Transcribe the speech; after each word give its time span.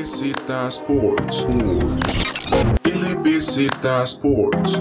LBZ 0.00 0.32
Sports. 0.68 1.44
LBZ 2.84 3.58
Sports. 4.04 4.80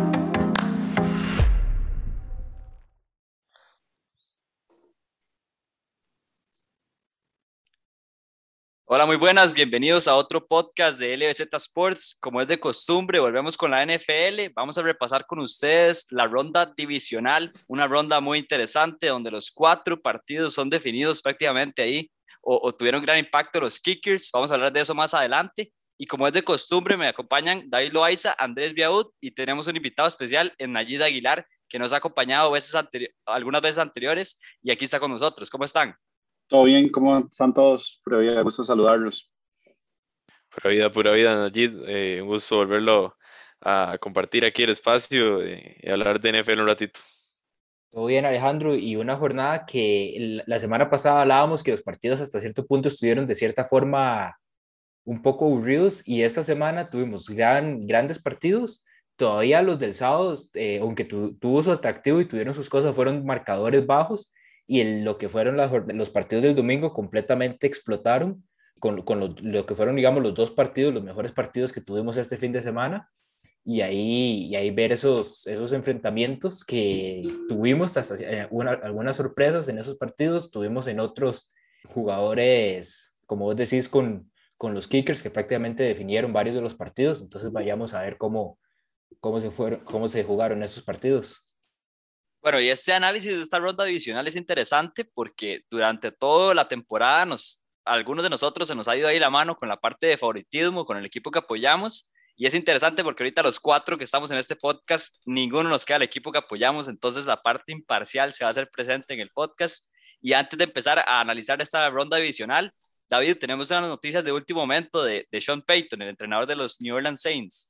Hola, 8.85 9.05
muy 9.05 9.17
buenas, 9.17 9.53
bienvenidos 9.53 10.07
a 10.07 10.15
otro 10.15 10.47
podcast 10.47 10.97
de 11.01 11.17
LBZ 11.17 11.53
Sports. 11.53 12.17
Como 12.21 12.39
es 12.39 12.47
de 12.47 12.57
costumbre, 12.57 13.19
volvemos 13.19 13.57
con 13.57 13.71
la 13.71 13.85
NFL. 13.85 14.53
Vamos 14.55 14.77
a 14.77 14.83
repasar 14.83 15.25
con 15.25 15.39
ustedes 15.39 16.07
la 16.11 16.27
ronda 16.27 16.73
divisional, 16.77 17.51
una 17.67 17.87
ronda 17.87 18.21
muy 18.21 18.39
interesante 18.39 19.07
donde 19.07 19.31
los 19.31 19.51
cuatro 19.51 20.01
partidos 20.01 20.53
son 20.53 20.69
definidos 20.69 21.21
prácticamente 21.21 21.81
ahí 21.81 22.09
o, 22.41 22.73
tuvieron 22.73 23.01
gran 23.01 23.17
impacto 23.17 23.59
los 23.59 23.79
kickers. 23.79 24.29
Vamos 24.31 24.51
a 24.51 24.55
hablar 24.55 24.71
de 24.71 24.81
eso 24.81 24.95
más 24.95 25.13
adelante. 25.13 25.71
Y 25.97 26.05
como 26.05 26.25
es 26.27 26.33
de 26.33 26.43
costumbre, 26.43 26.95
me 26.95 27.07
acompañan 27.07 27.69
David 27.69 27.91
Loaiza, 27.91 28.33
Andrés 28.37 28.73
Biaud 28.73 29.07
y 29.19 29.31
tenemos 29.31 29.67
un 29.67 29.75
invitado 29.75 30.07
especial 30.07 30.53
en 30.57 30.71
Nayida 30.71 31.05
Aguilar, 31.05 31.45
que 31.67 31.77
nos 31.77 31.91
ha 31.91 31.97
acompañado 31.97 32.51
veces 32.51 32.73
algunas 33.25 33.61
veces 33.61 33.79
anteriores 33.79 34.39
y 34.63 34.71
aquí 34.71 34.85
está 34.85 34.99
con 34.99 35.11
nosotros. 35.11 35.49
¿Cómo 35.49 35.65
están? 35.65 35.93
Todo 36.47 36.63
bien, 36.63 36.89
¿cómo 36.89 37.17
están 37.29 37.53
todos? 37.53 38.01
Pura 38.03 38.19
vida, 38.19 38.41
gusto 38.41 38.63
saludarlos. 38.63 39.29
Pura 40.49 40.69
vida, 40.73 40.89
pura 40.89 41.11
vida, 41.11 41.35
Najid. 41.35 41.75
Eh, 41.85 42.19
un 42.21 42.29
gusto 42.29 42.55
volverlo 42.55 43.17
a 43.61 43.97
compartir 43.99 44.45
aquí 44.45 44.63
el 44.63 44.69
espacio 44.69 45.43
eh, 45.43 45.77
y 45.81 45.89
hablar 45.89 46.19
de 46.19 46.41
NFL 46.41 46.61
un 46.61 46.67
ratito. 46.67 47.01
Todo 47.91 48.05
bien, 48.05 48.25
Alejandro, 48.25 48.75
y 48.75 48.95
una 48.95 49.15
jornada 49.15 49.65
que 49.65 50.41
la 50.45 50.59
semana 50.59 50.89
pasada 50.89 51.21
hablábamos 51.21 51.63
que 51.63 51.71
los 51.71 51.81
partidos 51.81 52.21
hasta 52.21 52.39
cierto 52.39 52.65
punto 52.67 52.87
estuvieron 52.87 53.25
de 53.25 53.35
cierta 53.35 53.65
forma 53.65 54.37
un 55.05 55.21
poco 55.23 55.45
aburridos 55.45 56.07
y 56.07 56.21
esta 56.21 56.43
semana 56.43 56.89
tuvimos 56.89 57.29
gran, 57.29 57.87
grandes 57.87 58.19
partidos. 58.19 58.85
Todavía 59.15 59.63
los 59.63 59.79
del 59.79 59.95
sábado, 59.95 60.35
eh, 60.53 60.79
aunque 60.81 61.03
tuvo 61.03 61.63
su 61.63 61.71
atractivo 61.71 62.21
y 62.21 62.25
tuvieron 62.25 62.53
sus 62.53 62.69
cosas, 62.69 62.95
fueron 62.95 63.25
marcadores 63.25 63.85
bajos, 63.85 64.31
y 64.67 65.01
lo 65.01 65.17
que 65.17 65.29
fueron 65.29 65.57
los 65.97 66.11
partidos 66.11 66.43
del 66.43 66.55
domingo 66.55 66.93
completamente 66.93 67.65
explotaron 67.65 68.47
con, 68.77 69.01
con 69.01 69.35
lo, 69.41 69.65
que 69.65 69.73
fueron, 69.73 69.95
digamos, 69.95 70.21
los 70.21 70.35
dos 70.35 70.51
partidos, 70.51 70.93
los 70.93 71.03
mejores 71.03 71.31
partidos 71.31 71.73
que 71.73 71.81
tuvimos 71.81 72.17
este 72.17 72.37
fin 72.37 72.51
de 72.51 72.61
semana. 72.61 73.09
Y 73.65 73.81
ahí, 73.81 74.45
y 74.45 74.55
ahí 74.55 74.71
ver 74.71 74.91
esos, 74.91 75.45
esos 75.45 75.73
enfrentamientos 75.73 76.63
que 76.63 77.21
tuvimos, 77.47 77.97
hasta, 77.97 78.15
eh, 78.15 78.47
algunas 78.49 79.15
sorpresas 79.15 79.67
en 79.67 79.77
esos 79.77 79.97
partidos, 79.97 80.49
tuvimos 80.49 80.87
en 80.87 80.99
otros 80.99 81.51
jugadores, 81.87 83.17
como 83.25 83.45
vos 83.45 83.55
decís, 83.55 83.89
con, 83.89 84.31
con 84.57 84.73
los 84.73 84.87
kickers 84.87 85.21
que 85.21 85.29
prácticamente 85.29 85.83
definieron 85.83 86.33
varios 86.33 86.55
de 86.55 86.61
los 86.61 86.73
partidos. 86.73 87.21
Entonces 87.21 87.51
vayamos 87.51 87.93
a 87.93 88.01
ver 88.01 88.17
cómo, 88.17 88.59
cómo, 89.19 89.39
se, 89.39 89.51
fueron, 89.51 89.83
cómo 89.85 90.07
se 90.07 90.23
jugaron 90.23 90.63
esos 90.63 90.83
partidos. 90.83 91.43
Bueno, 92.41 92.59
y 92.61 92.69
este 92.69 92.93
análisis 92.93 93.35
de 93.35 93.41
esta 93.41 93.59
ronda 93.59 93.83
divisional 93.83 94.25
es 94.27 94.35
interesante 94.35 95.03
porque 95.03 95.63
durante 95.69 96.11
toda 96.11 96.55
la 96.55 96.67
temporada 96.67 97.25
nos, 97.25 97.63
algunos 97.83 98.23
de 98.23 98.29
nosotros 98.29 98.67
se 98.67 98.75
nos 98.75 98.87
ha 98.87 98.95
ido 98.95 99.07
ahí 99.07 99.19
la 99.19 99.29
mano 99.29 99.55
con 99.55 99.67
la 99.67 99.77
parte 99.77 100.07
de 100.07 100.17
favoritismo, 100.17 100.85
con 100.85 100.97
el 100.97 101.05
equipo 101.05 101.31
que 101.31 101.39
apoyamos. 101.39 102.11
Y 102.39 102.45
es 102.45 102.53
interesante 102.53 103.03
porque 103.03 103.21
ahorita 103.21 103.43
los 103.43 103.59
cuatro 103.59 103.97
que 103.97 104.05
estamos 104.05 104.31
en 104.31 104.37
este 104.37 104.55
podcast, 104.55 105.17
ninguno 105.25 105.67
nos 105.67 105.83
queda 105.83 105.97
el 105.97 106.03
equipo 106.03 106.31
que 106.31 106.37
apoyamos, 106.37 106.87
entonces 106.87 107.25
la 107.25 107.41
parte 107.41 107.73
imparcial 107.73 108.31
se 108.31 108.45
va 108.45 108.47
a 108.47 108.51
hacer 108.51 108.69
presente 108.71 109.13
en 109.13 109.19
el 109.19 109.29
podcast. 109.29 109.93
Y 110.21 110.31
antes 110.31 110.57
de 110.57 110.63
empezar 110.63 110.99
a 110.99 111.19
analizar 111.19 111.61
esta 111.61 111.89
ronda 111.89 112.15
divisional, 112.15 112.73
David, 113.09 113.35
tenemos 113.39 113.69
unas 113.71 113.89
noticias 113.89 114.23
de 114.23 114.31
último 114.31 114.61
momento 114.61 115.03
de, 115.03 115.27
de 115.29 115.41
Sean 115.41 115.61
Payton, 115.61 116.01
el 116.01 116.07
entrenador 116.07 116.45
de 116.45 116.55
los 116.55 116.79
New 116.79 116.95
Orleans 116.95 117.21
Saints. 117.21 117.69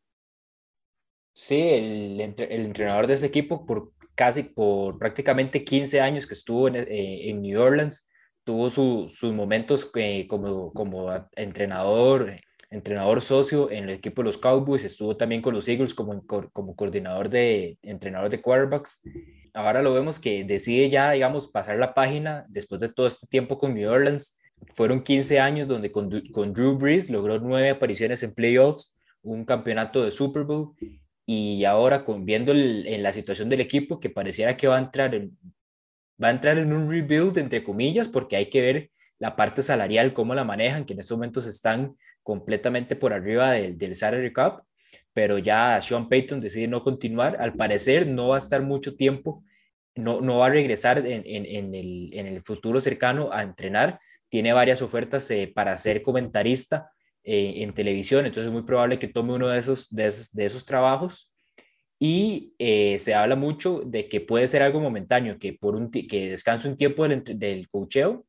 Sí, 1.34 1.60
el, 1.60 2.22
el 2.22 2.66
entrenador 2.66 3.08
de 3.08 3.16
ese 3.16 3.26
equipo 3.26 3.66
por 3.66 3.92
casi 4.14 4.44
por 4.44 5.00
prácticamente 5.00 5.64
15 5.64 6.00
años 6.00 6.28
que 6.28 6.36
estuvo 6.36 6.68
en, 6.68 6.76
eh, 6.76 7.30
en 7.30 7.42
New 7.42 7.60
Orleans, 7.60 8.08
tuvo 8.44 8.70
sus 8.70 9.24
momentos 9.34 9.90
eh, 9.96 10.28
como, 10.28 10.72
como 10.74 11.10
entrenador, 11.36 12.40
entrenador 12.72 13.22
socio 13.22 13.72
en 13.72 13.86
el 13.86 13.90
equipo 13.92 14.22
de 14.22 14.28
los 14.28 14.38
Cowboys, 14.38 14.84
estuvo 14.84 15.18
también 15.18 15.42
con 15.42 15.54
los 15.54 15.68
Eagles 15.68 15.94
como, 15.94 16.26
como 16.26 16.76
coordinador 16.76 17.30
de 17.30 17.78
entrenador 17.82 18.30
de 18.30 18.42
quarterbacks. 18.42 19.02
Ahora 19.54 19.82
lo 19.82 19.94
vemos 19.94 20.20
que 20.20 20.44
decide 20.44 20.90
ya, 20.90 21.12
digamos, 21.12 21.48
pasar 21.48 21.78
la 21.78 21.94
página 21.94 22.46
después 22.50 22.80
de 22.82 22.90
todo 22.90 23.08
este 23.08 23.28
tiempo 23.28 23.58
con 23.58 23.74
New 23.74 23.90
Orleans. 23.90 24.38
Fueron 24.74 25.04
15 25.04 25.40
años 25.40 25.68
donde 25.68 25.92
con, 25.92 26.10
con 26.32 26.54
Drew 26.54 26.78
Brees 26.78 27.10
logró 27.10 27.40
nueve 27.40 27.70
apariciones 27.70 28.22
en 28.24 28.34
playoffs, 28.34 28.96
un 29.22 29.46
campeonato 29.46 30.04
de 30.04 30.12
Super 30.12 30.44
Bowl 30.44 30.76
y 31.26 31.64
ahora 31.66 32.06
con, 32.06 32.26
viendo 32.26 32.54
en 32.54 33.04
la 33.04 33.12
situación 33.12 33.50
del 33.50 33.62
equipo 33.62 34.00
que 34.00 34.10
pareciera 34.10 34.58
que 34.58 34.68
va 34.68 34.78
a 34.78 34.80
entrar 34.80 35.14
en, 35.14 35.38
va 36.22 36.30
a 36.30 36.32
entrar 36.32 36.58
en 36.58 36.74
un 36.74 36.90
rebuild 36.90 37.38
entre 37.38 37.64
comillas 37.64 38.10
porque 38.10 38.36
hay 38.36 38.50
que 38.50 38.62
ver 38.62 38.92
la 39.20 39.36
parte 39.36 39.62
salarial 39.62 40.14
cómo 40.14 40.34
la 40.34 40.44
manejan 40.44 40.86
que 40.86 40.94
en 40.94 41.02
estos 41.02 41.18
momentos 41.18 41.46
están 41.46 41.96
completamente 42.24 42.96
por 42.96 43.14
arriba 43.14 43.52
del, 43.52 43.78
del 43.78 43.96
salary 43.96 44.34
cap 44.34 44.64
pero 45.14 45.38
ya 45.38 45.82
Sean 45.82 46.08
Payton 46.08 46.40
decide 46.40 46.68
no 46.68 46.82
continuar. 46.82 47.38
Al 47.42 47.54
parecer 47.54 48.08
no 48.08 48.30
va 48.30 48.36
a 48.36 48.38
estar 48.38 48.62
mucho 48.62 48.96
tiempo 48.96 49.44
no, 50.00 50.22
no 50.22 50.40
va 50.40 50.48
a 50.48 50.50
regresar 50.50 51.00
en, 51.06 51.24
en, 51.26 51.46
en, 51.46 51.76
el, 51.76 52.10
en 52.14 52.28
el 52.28 52.42
futuro 52.42 52.80
cercano 52.80 53.30
a 53.32 53.42
entrenar. 53.42 54.00
Tiene 54.30 54.54
varias 54.54 54.82
ofertas 54.82 55.30
eh, 55.32 55.52
para 55.54 55.78
ser 55.78 56.02
comentarista 56.02 56.92
eh, 57.24 57.56
en 57.58 57.74
televisión, 57.74 58.26
entonces 58.26 58.48
es 58.48 58.54
muy 58.54 58.64
probable 58.64 59.00
que 59.00 59.08
tome 59.08 59.34
uno 59.34 59.50
de 59.50 59.60
esos, 59.60 59.90
de 59.90 60.08
esos, 60.08 60.66
trabajos. 60.66 61.34
Y 62.00 62.54
eh, 62.60 62.98
se 62.98 63.14
habla 63.14 63.36
mucho 63.36 63.82
de 63.86 64.08
que 64.08 64.22
puede 64.22 64.48
ser 64.48 64.64
algo 64.64 64.80
momentáneo, 64.80 65.38
que, 65.38 65.54
por 65.54 65.76
un 65.76 65.92
que 65.92 66.30
descanse 66.30 66.70
un 66.70 66.78
tiempo 66.78 67.08
del, 67.08 67.24
del 67.24 67.68
cocheo 67.68 68.26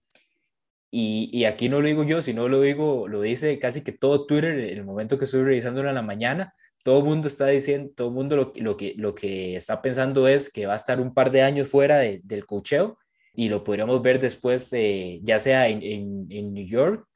y, 0.90 1.30
y, 1.32 1.44
aquí 1.44 1.68
no 1.68 1.80
lo 1.80 1.86
digo 1.86 2.02
yo, 2.04 2.20
sino 2.20 2.48
lo 2.48 2.60
digo, 2.60 3.06
lo 3.08 3.20
dice 3.20 3.58
casi 3.58 3.82
que 3.82 3.92
todo 3.92 4.26
Twitter, 4.26 4.58
en 4.58 4.78
el 4.78 4.84
momento 4.84 5.18
que 5.18 5.24
estoy 5.24 5.44
revisándolo 5.44 5.88
en 5.88 5.94
la 5.94 6.02
mañana, 6.02 6.54
todo 6.82 6.98
el 6.98 7.04
mundo 7.04 7.28
está 7.28 7.46
diciendo, 7.46 7.92
todo 7.94 8.08
el 8.08 8.14
mundo 8.14 8.36
lo, 8.36 8.52
lo, 8.56 8.76
que, 8.76 8.94
lo 8.96 9.14
que 9.14 9.56
está 9.56 9.82
pensando 9.82 10.28
es 10.28 10.50
que 10.50 10.66
va 10.66 10.72
a 10.74 10.76
estar 10.76 11.00
un 11.00 11.14
par 11.14 11.30
de 11.30 11.42
años 11.42 11.68
fuera 11.68 11.98
del 11.98 12.46
cocheo 12.46 12.98
y 13.34 13.48
lo 13.48 13.62
podríamos 13.64 14.02
ver 14.02 14.18
después, 14.18 14.72
eh, 14.72 15.20
ya 15.22 15.38
sea 15.38 15.68
en, 15.68 15.82
en, 15.82 16.26
en 16.30 16.52
New 16.54 16.66
York 16.66 17.06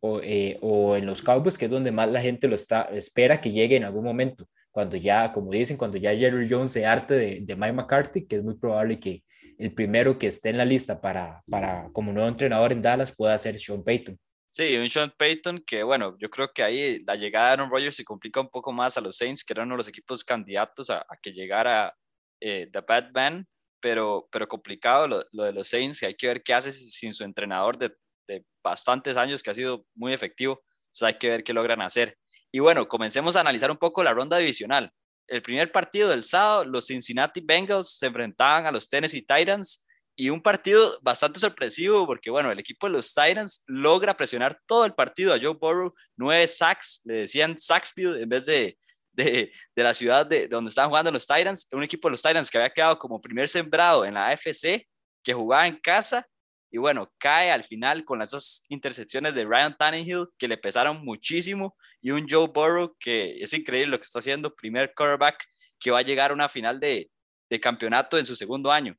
o, 0.00 0.20
eh, 0.22 0.58
o, 0.62 0.96
en 0.96 1.06
los 1.06 1.22
Cowboys, 1.22 1.58
que 1.58 1.66
es 1.66 1.70
donde 1.70 1.92
más 1.92 2.10
la 2.10 2.20
gente 2.20 2.48
lo 2.48 2.54
está, 2.54 2.82
espera 2.92 3.40
que 3.40 3.50
llegue 3.50 3.76
en 3.76 3.84
algún 3.84 4.04
momento, 4.04 4.48
cuando 4.70 4.96
ya, 4.96 5.32
como 5.32 5.50
dicen, 5.50 5.76
cuando 5.76 5.98
ya 5.98 6.16
Jerry 6.16 6.48
Jones 6.48 6.72
se 6.72 6.86
arte 6.86 7.14
de, 7.14 7.40
de 7.42 7.56
Mike 7.56 7.72
McCarthy, 7.72 8.26
que 8.26 8.36
es 8.36 8.44
muy 8.44 8.54
probable 8.54 8.98
que 8.98 9.22
el 9.62 9.74
primero 9.74 10.18
que 10.18 10.26
esté 10.26 10.50
en 10.50 10.58
la 10.58 10.64
lista 10.64 11.00
para, 11.00 11.42
para 11.50 11.88
como 11.92 12.12
nuevo 12.12 12.28
entrenador 12.28 12.72
en 12.72 12.82
Dallas 12.82 13.14
pueda 13.14 13.36
ser 13.38 13.58
Sean 13.58 13.82
Payton. 13.82 14.18
Sí, 14.50 14.76
un 14.76 14.88
Sean 14.88 15.12
Payton 15.16 15.62
que, 15.66 15.82
bueno, 15.82 16.16
yo 16.18 16.28
creo 16.28 16.52
que 16.52 16.62
ahí 16.62 16.98
la 17.06 17.14
llegada 17.14 17.46
de 17.46 17.52
Aaron 17.52 17.70
Rodgers 17.70 17.96
se 17.96 18.04
complica 18.04 18.40
un 18.40 18.50
poco 18.50 18.72
más 18.72 18.98
a 18.98 19.00
los 19.00 19.16
Saints, 19.16 19.44
que 19.44 19.54
eran 19.54 19.66
uno 19.66 19.74
de 19.74 19.78
los 19.78 19.88
equipos 19.88 20.24
candidatos 20.24 20.90
a, 20.90 21.06
que 21.22 21.32
llegara 21.32 21.94
eh, 22.40 22.68
The 22.70 22.80
Batman, 22.86 23.46
pero, 23.80 24.28
pero 24.30 24.46
complicado 24.46 25.08
lo, 25.08 25.24
lo, 25.32 25.44
de 25.44 25.52
los 25.52 25.68
Saints, 25.68 26.02
hay 26.02 26.14
que 26.14 26.26
ver 26.26 26.42
qué 26.42 26.52
hace 26.52 26.70
sin 26.70 27.12
su 27.12 27.24
entrenador 27.24 27.78
de 27.78 27.92
de 28.26 28.44
bastantes 28.62 29.16
años 29.16 29.42
que 29.42 29.50
ha 29.50 29.54
sido 29.54 29.86
muy 29.94 30.12
efectivo. 30.12 30.62
Entonces 30.76 31.02
hay 31.02 31.18
que 31.18 31.28
ver 31.28 31.44
qué 31.44 31.52
logran 31.52 31.80
hacer. 31.82 32.16
Y 32.50 32.60
bueno, 32.60 32.86
comencemos 32.88 33.36
a 33.36 33.40
analizar 33.40 33.70
un 33.70 33.78
poco 33.78 34.02
la 34.02 34.12
ronda 34.12 34.38
divisional. 34.38 34.92
El 35.32 35.40
primer 35.40 35.72
partido 35.72 36.10
del 36.10 36.24
sábado, 36.24 36.62
los 36.66 36.88
Cincinnati 36.88 37.40
Bengals 37.40 37.96
se 37.98 38.04
enfrentaban 38.04 38.66
a 38.66 38.70
los 38.70 38.86
Tennessee 38.86 39.22
Titans 39.22 39.86
y 40.14 40.28
un 40.28 40.42
partido 40.42 40.98
bastante 41.00 41.40
sorpresivo 41.40 42.04
porque, 42.04 42.28
bueno, 42.30 42.52
el 42.52 42.58
equipo 42.58 42.86
de 42.86 42.92
los 42.92 43.14
Titans 43.14 43.64
logra 43.66 44.14
presionar 44.14 44.60
todo 44.66 44.84
el 44.84 44.92
partido 44.92 45.32
a 45.32 45.38
Joe 45.40 45.54
Burrow, 45.58 45.94
nueve 46.18 46.46
sacks, 46.46 47.00
le 47.04 47.22
decían 47.22 47.58
Sacksville 47.58 48.20
en 48.20 48.28
vez 48.28 48.44
de, 48.44 48.76
de, 49.10 49.50
de 49.74 49.82
la 49.82 49.94
ciudad 49.94 50.26
de, 50.26 50.48
donde 50.48 50.68
estaban 50.68 50.90
jugando 50.90 51.10
los 51.10 51.26
Titans, 51.26 51.66
un 51.72 51.82
equipo 51.82 52.08
de 52.08 52.10
los 52.10 52.20
Titans 52.20 52.50
que 52.50 52.58
había 52.58 52.68
quedado 52.68 52.98
como 52.98 53.18
primer 53.18 53.48
sembrado 53.48 54.04
en 54.04 54.12
la 54.12 54.28
AFC, 54.28 54.86
que 55.24 55.32
jugaba 55.32 55.66
en 55.66 55.76
casa 55.76 56.28
y 56.70 56.76
bueno, 56.76 57.10
cae 57.16 57.50
al 57.50 57.64
final 57.64 58.04
con 58.04 58.20
esas 58.20 58.66
intercepciones 58.68 59.34
de 59.34 59.46
Ryan 59.46 59.74
Tannehill 59.78 60.26
que 60.36 60.46
le 60.46 60.58
pesaron 60.58 61.02
muchísimo 61.02 61.74
y 62.02 62.10
un 62.10 62.26
Joe 62.28 62.48
Burrow 62.52 62.94
que 62.98 63.38
es 63.40 63.52
increíble 63.54 63.92
lo 63.92 63.98
que 63.98 64.04
está 64.04 64.18
haciendo, 64.18 64.54
primer 64.54 64.92
quarterback 64.94 65.44
que 65.78 65.90
va 65.90 66.00
a 66.00 66.02
llegar 66.02 66.30
a 66.30 66.34
una 66.34 66.48
final 66.48 66.78
de, 66.78 67.10
de 67.48 67.60
campeonato 67.60 68.18
en 68.18 68.26
su 68.26 68.36
segundo 68.36 68.70
año. 68.70 68.96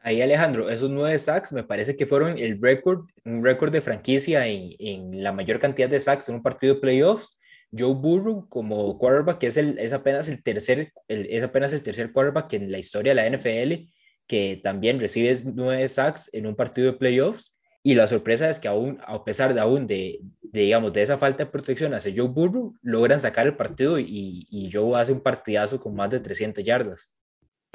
Ahí 0.00 0.22
Alejandro, 0.22 0.70
esos 0.70 0.90
nueve 0.90 1.18
sacks 1.18 1.52
me 1.52 1.64
parece 1.64 1.96
que 1.96 2.06
fueron 2.06 2.38
el 2.38 2.60
récord, 2.60 3.06
un 3.24 3.44
récord 3.44 3.72
de 3.72 3.80
franquicia 3.80 4.46
en, 4.46 4.70
en, 4.78 5.22
la 5.22 5.32
mayor 5.32 5.58
cantidad 5.58 5.88
de 5.88 5.98
sacks 5.98 6.28
en 6.28 6.36
un 6.36 6.42
partido 6.42 6.74
de 6.74 6.80
playoffs. 6.80 7.40
Joe 7.76 7.94
Burrow 7.94 8.48
como 8.48 8.98
quarterback 8.98 9.42
es, 9.44 9.56
el, 9.56 9.78
es, 9.78 9.92
apenas 9.92 10.28
el 10.28 10.42
tercer, 10.42 10.92
el, 11.08 11.26
es 11.26 11.42
apenas 11.42 11.72
el 11.72 11.82
tercer 11.82 12.12
quarterback 12.12 12.52
en 12.52 12.70
la 12.70 12.78
historia 12.78 13.14
de 13.14 13.22
la 13.22 13.36
NFL 13.36 13.90
que 14.26 14.60
también 14.62 15.00
recibe 15.00 15.34
nueve 15.54 15.88
sacks 15.88 16.30
en 16.32 16.46
un 16.46 16.56
partido 16.56 16.92
de 16.92 16.98
playoffs. 16.98 17.58
Y 17.82 17.94
la 17.94 18.08
sorpresa 18.08 18.50
es 18.50 18.58
que 18.58 18.68
aún, 18.68 18.98
a 19.06 19.24
pesar 19.24 19.54
de 19.54 19.60
aún 19.60 19.86
de, 19.86 20.20
digamos, 20.62 20.92
de 20.92 21.02
esa 21.02 21.18
falta 21.18 21.44
de 21.44 21.50
protección 21.50 21.94
hacia 21.94 22.12
Joe 22.14 22.28
Burrow, 22.28 22.74
logran 22.82 23.20
sacar 23.20 23.46
el 23.46 23.56
partido 23.56 23.98
y, 23.98 24.46
y 24.50 24.70
Joe 24.72 25.00
hace 25.00 25.12
un 25.12 25.20
partidazo 25.20 25.80
con 25.80 25.94
más 25.94 26.10
de 26.10 26.20
300 26.20 26.64
yardas. 26.64 27.14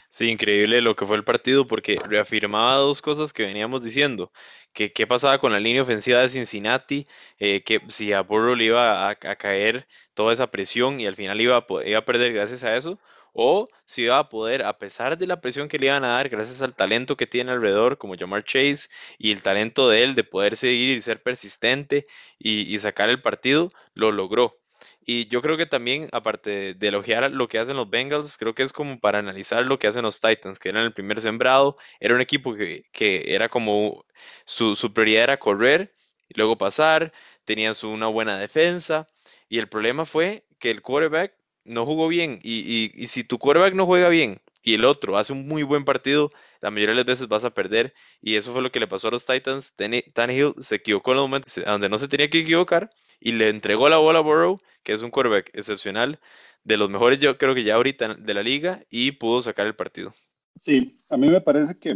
Sí, 0.10 0.30
increíble 0.30 0.82
lo 0.82 0.96
que 0.96 1.06
fue 1.06 1.16
el 1.16 1.24
partido 1.24 1.66
porque 1.66 1.98
reafirmaba 2.04 2.76
dos 2.76 3.02
cosas 3.02 3.32
que 3.32 3.44
veníamos 3.44 3.82
diciendo, 3.82 4.32
que 4.74 4.92
qué 4.92 5.08
pasaba 5.08 5.40
con 5.40 5.54
la 5.54 5.60
línea 5.60 5.82
ofensiva 5.84 6.20
de 6.22 6.30
Cincinnati, 6.30 7.06
eh, 7.40 7.64
que 7.64 7.82
si 7.88 8.12
a 8.12 8.22
Burrow 8.22 8.56
le 8.56 8.66
iba 8.66 9.10
a, 9.10 9.16
caer 9.16 9.88
toda 10.14 10.34
esa 10.34 10.52
presión 10.52 11.00
y 11.00 11.08
al 11.08 11.16
final 11.16 11.40
iba 11.40 11.66
iba 11.86 12.00
a 12.00 12.06
perder 12.06 12.34
gracias 12.34 12.64
a 12.66 12.76
eso, 12.76 13.00
o 13.34 13.68
si 13.86 14.04
iba 14.04 14.18
a 14.18 14.30
poder, 14.30 14.64
a 14.64 14.78
pesar 14.78 15.18
de 15.18 15.28
la 15.28 15.42
presión 15.42 15.68
que 15.68 15.80
le 15.80 15.88
iban 15.88 16.04
a 16.04 16.10
dar, 16.10 16.30
gracias 16.30 16.62
al 16.62 16.74
talento 16.76 17.18
que 17.18 17.28
tiene 17.28 17.52
alrededor, 17.52 17.98
como 17.98 18.16
Jamar 18.18 18.44
Chase, 18.44 18.90
y 19.18 19.32
el 19.32 19.42
talento 19.42 19.90
de 19.90 20.04
él 20.04 20.16
de 20.16 20.24
poder 20.24 20.58
seguir 20.58 20.90
y 20.90 21.02
ser 21.02 21.22
persistente 21.22 22.06
y, 22.40 22.78
sacar 22.80 23.10
el 23.10 23.22
partido, 23.22 23.70
lo 23.94 24.12
logró. 24.12 24.58
Y 25.06 25.28
yo 25.28 25.42
creo 25.42 25.58
que 25.58 25.66
también, 25.66 26.10
aparte 26.12 26.74
de 26.74 26.88
elogiar 26.88 27.32
lo 27.32 27.48
que 27.48 27.60
hacen 27.60 27.76
los 27.76 27.90
Bengals, 27.90 28.38
creo 28.38 28.56
que 28.56 28.64
es 28.64 28.74
como 28.74 29.00
para 29.00 29.20
analizar 29.20 29.66
lo 29.66 29.80
que 29.80 29.88
hacen 29.88 30.04
los 30.04 30.22
Titans, 30.22 30.60
que 30.60 30.70
eran 30.70 30.84
el 30.84 30.94
primer 30.94 31.22
sembrado, 31.22 31.78
era 32.00 32.16
un 32.16 32.22
equipo 32.22 32.56
que, 32.56 32.86
era 33.28 33.50
como 33.50 34.06
su, 34.46 34.76
su, 34.76 34.94
prioridad 34.94 35.24
era 35.24 35.40
correr 35.40 35.94
y 36.30 36.36
luego 36.36 36.58
pasar, 36.58 37.12
tenían 37.46 37.76
su, 37.76 37.90
una 37.90 38.08
buena 38.08 38.38
defensa, 38.38 39.10
y 39.50 39.60
el 39.60 39.68
problema 39.68 40.06
fue 40.06 40.46
que 40.60 40.72
el 40.72 40.82
quarterback 40.82 41.34
no 41.64 41.86
jugó 41.86 42.08
bien, 42.08 42.40
y, 42.44 42.92
y 42.94 43.08
si 43.08 43.24
tu 43.24 43.38
quarterback 43.38 43.74
no 43.74 43.86
juega 43.86 44.10
bien 44.10 44.42
y 44.64 44.76
el 44.76 44.86
otro 44.86 45.18
hace 45.18 45.34
un 45.34 45.48
muy 45.48 45.64
buen 45.64 45.86
partido, 45.86 46.32
la 46.62 46.70
mayoría 46.70 46.92
de 46.92 46.98
las 46.98 47.06
veces 47.06 47.28
vas 47.28 47.44
a 47.44 47.54
perder. 47.54 47.94
Y 48.22 48.36
eso 48.36 48.54
fue 48.54 48.62
lo 48.62 48.72
que 48.72 48.80
le 48.80 48.88
pasó 48.88 49.08
a 49.08 49.12
los 49.12 49.26
Titans. 49.26 49.76
Tannehill 50.14 50.54
se 50.60 50.76
equivocó 50.76 51.12
en 51.12 51.18
los 51.18 51.24
momentos 51.26 51.60
donde 51.66 51.90
no 51.90 51.98
se 51.98 52.08
tenía 52.08 52.30
que 52.30 52.40
equivocar 52.40 52.90
y 53.20 53.34
le 53.34 53.50
entregó 53.50 53.90
la 53.90 53.98
bola 53.98 54.20
a 54.20 54.22
Burrow, 54.22 54.60
que 54.84 54.94
es 54.94 55.02
un 55.02 55.10
quarterback 55.10 55.50
excepcional, 55.54 56.20
de 56.64 56.78
los 56.78 56.90
mejores 56.90 57.20
yo 57.20 57.38
creo 57.38 57.56
que 57.56 57.64
ya 57.64 57.76
ahorita 57.76 58.16
de 58.16 58.34
la 58.34 58.44
liga, 58.44 58.84
y 58.90 59.12
pudo 59.14 59.42
sacar 59.42 59.68
el 59.68 59.76
partido. 59.76 60.12
Sí, 60.60 61.00
a 61.10 61.18
mí 61.18 61.30
me 61.30 61.42
parece 61.42 61.78
que 61.78 61.96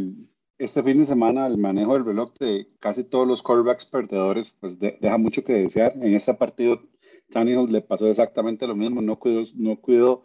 este 0.57 0.81
fin 0.81 0.99
de 0.99 1.05
semana 1.05 1.45
el 1.45 1.57
manejo 1.57 1.93
del 1.93 2.05
reloj 2.05 2.33
de 2.39 2.67
casi 2.79 3.03
todos 3.03 3.27
los 3.27 3.43
quarterbacks 3.43 3.85
perdedores 3.85 4.55
pues 4.59 4.79
deja 4.79 5.17
mucho 5.17 5.43
que 5.43 5.53
desear. 5.53 5.93
En 5.95 6.15
ese 6.15 6.33
partido 6.33 6.81
Tannehill 7.31 7.71
le 7.71 7.81
pasó 7.81 8.07
exactamente 8.07 8.67
lo 8.67 8.75
mismo, 8.75 9.01
no 9.01 9.17
cuidó, 9.19 9.43
no 9.55 9.79
cuidó 9.81 10.23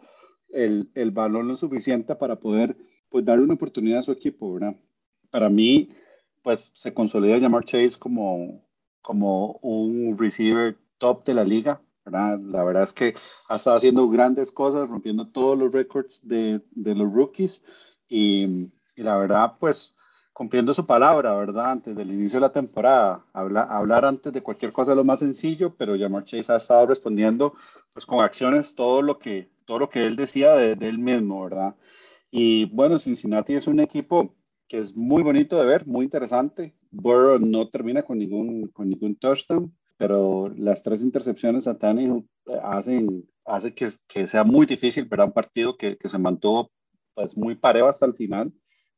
el, 0.49 0.89
el 0.95 1.11
balón 1.11 1.47
lo 1.47 1.55
suficiente 1.55 2.15
para 2.15 2.37
poder 2.37 2.75
pues 3.09 3.25
darle 3.25 3.43
una 3.43 3.55
oportunidad 3.55 3.99
a 3.99 4.03
su 4.03 4.11
equipo, 4.11 4.53
¿verdad? 4.53 4.75
Para 5.29 5.49
mí, 5.49 5.89
pues 6.41 6.71
se 6.73 6.93
consolida 6.93 7.37
llamar 7.37 7.65
Chase 7.65 7.99
como, 7.99 8.65
como 9.01 9.53
un 9.61 10.17
receiver 10.17 10.77
top 10.97 11.25
de 11.25 11.33
la 11.33 11.43
liga, 11.43 11.81
¿verdad? 12.05 12.39
La 12.39 12.63
verdad 12.63 12.83
es 12.83 12.93
que 12.93 13.13
ha 13.47 13.55
estado 13.55 13.77
haciendo 13.77 14.09
grandes 14.09 14.51
cosas, 14.51 14.89
rompiendo 14.89 15.27
todos 15.27 15.57
los 15.57 15.71
récords 15.71 16.19
de, 16.23 16.61
de, 16.71 16.95
los 16.95 17.11
rookies 17.11 17.63
y, 18.07 18.71
y, 18.95 19.03
la 19.03 19.17
verdad, 19.17 19.57
pues 19.59 19.93
cumpliendo 20.33 20.73
su 20.73 20.85
palabra, 20.85 21.35
¿verdad? 21.35 21.71
Antes 21.71 21.95
del 21.95 22.11
inicio 22.11 22.37
de 22.37 22.47
la 22.47 22.53
temporada, 22.53 23.25
habla, 23.33 23.63
hablar 23.63 24.05
antes 24.05 24.31
de 24.31 24.41
cualquier 24.41 24.71
cosa 24.71 24.91
es 24.91 24.97
lo 24.97 25.03
más 25.03 25.19
sencillo, 25.19 25.75
pero 25.75 25.97
Jamar 25.97 26.25
Chase 26.25 26.53
ha 26.53 26.57
estado 26.57 26.85
respondiendo 26.87 27.53
pues 27.93 28.05
con 28.05 28.23
acciones 28.23 28.75
todo 28.75 29.01
lo 29.01 29.19
que, 29.19 29.51
todo 29.65 29.79
lo 29.79 29.89
que 29.89 30.05
él 30.05 30.15
decía 30.15 30.55
de, 30.55 30.73
él 30.87 30.99
mismo, 30.99 31.43
¿verdad? 31.43 31.75
Y 32.31 32.65
bueno, 32.65 32.97
Cincinnati 32.97 33.55
es 33.55 33.67
un 33.67 33.79
equipo 33.79 34.35
que 34.67 34.79
es 34.79 34.95
muy 34.95 35.21
bonito 35.21 35.57
de 35.57 35.65
ver, 35.65 35.85
muy 35.85 36.05
interesante. 36.05 36.75
Burrow 36.91 37.39
no 37.39 37.69
termina 37.69 38.03
con 38.03 38.17
ningún, 38.17 38.67
con 38.69 38.89
ningún 38.89 39.17
touchdown, 39.17 39.75
pero 39.97 40.49
las 40.55 40.81
tres 40.81 41.03
intercepciones 41.03 41.67
a 41.67 41.77
Tannehill 41.77 42.25
eh, 42.47 42.57
hacen, 42.63 43.29
hace 43.45 43.73
que, 43.73 43.89
que, 44.07 44.27
sea 44.27 44.45
muy 44.45 44.65
difícil 44.65 45.05
ver 45.05 45.19
un 45.19 45.33
partido 45.33 45.75
que, 45.75 45.97
que, 45.97 46.07
se 46.07 46.17
mantuvo 46.17 46.71
pues 47.13 47.37
muy 47.37 47.55
parejo 47.55 47.89
hasta 47.89 48.05
el 48.05 48.13
final, 48.13 48.53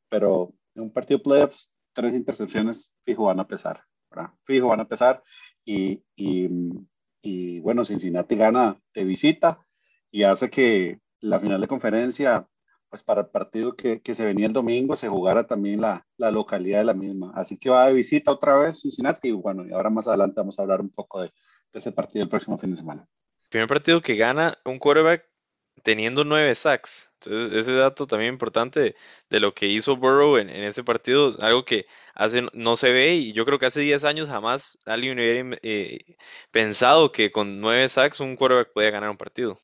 pero 0.08 0.54
en 0.74 0.82
un 0.82 0.92
partido 0.92 1.22
playoffs, 1.22 1.74
tres 1.92 2.14
intercepciones 2.14 2.94
fijo 3.04 3.24
van 3.24 3.40
a 3.40 3.46
pesar. 3.46 3.82
Fijo 4.44 4.68
van 4.68 4.80
a 4.80 4.88
pesar 4.88 5.22
y, 5.64 6.02
y, 6.14 6.48
y 7.22 7.60
bueno, 7.60 7.84
Cincinnati 7.84 8.36
gana 8.36 8.80
de 8.94 9.04
visita 9.04 9.58
y 10.10 10.22
hace 10.22 10.50
que 10.50 11.00
la 11.20 11.40
final 11.40 11.60
de 11.60 11.68
conferencia 11.68 12.46
pues 12.88 13.02
para 13.02 13.22
el 13.22 13.26
partido 13.26 13.74
que, 13.74 14.00
se 14.14 14.24
venía 14.24 14.46
el 14.46 14.52
domingo 14.52 14.94
se 14.94 15.08
jugara 15.08 15.48
también 15.48 15.80
la, 15.80 16.06
la, 16.16 16.30
localidad 16.30 16.78
de 16.78 16.84
la 16.84 16.94
misma. 16.94 17.32
Así 17.34 17.58
que 17.58 17.68
va 17.68 17.88
de 17.88 17.92
visita 17.92 18.30
otra 18.30 18.56
vez 18.56 18.80
Cincinnati 18.80 19.28
y 19.28 19.32
bueno, 19.32 19.66
y 19.66 19.72
ahora 19.72 19.90
más 19.90 20.06
adelante 20.06 20.34
vamos 20.36 20.56
a 20.56 20.62
hablar 20.62 20.80
un 20.80 20.90
poco 20.90 21.22
de, 21.22 21.32
de 21.72 21.78
ese 21.80 21.90
partido 21.90 22.22
el 22.22 22.28
próximo 22.28 22.56
fin 22.56 22.70
de 22.70 22.76
semana. 22.76 23.04
Primer 23.50 23.66
partido 23.66 24.00
que 24.00 24.14
gana 24.14 24.56
un 24.64 24.78
quarterback 24.78 25.24
teniendo 25.84 26.24
nueve 26.24 26.54
sacks. 26.56 27.12
Entonces, 27.20 27.58
ese 27.60 27.74
dato 27.74 28.06
también 28.06 28.32
importante 28.32 28.96
de, 29.30 29.40
lo 29.40 29.54
que 29.54 29.66
hizo 29.66 29.96
Burrow 29.96 30.38
en, 30.38 30.50
ese 30.50 30.82
partido, 30.82 31.36
algo 31.40 31.64
que 31.64 31.86
no 32.54 32.76
se 32.76 32.92
ve 32.92 33.14
y 33.14 33.32
yo 33.32 33.44
creo 33.44 33.58
que 33.58 33.66
hace 33.66 33.80
10 33.80 34.04
años 34.04 34.28
jamás 34.28 34.78
alguien 34.86 35.18
hubiera 35.18 35.58
eh, 35.62 36.16
pensado 36.50 37.12
que 37.12 37.30
con 37.30 37.60
nueve 37.60 37.88
sacks 37.88 38.20
un 38.20 38.36
quarterback 38.36 38.72
podía 38.72 38.90
ganar 38.90 39.10
un 39.10 39.16
partido. 39.16 39.54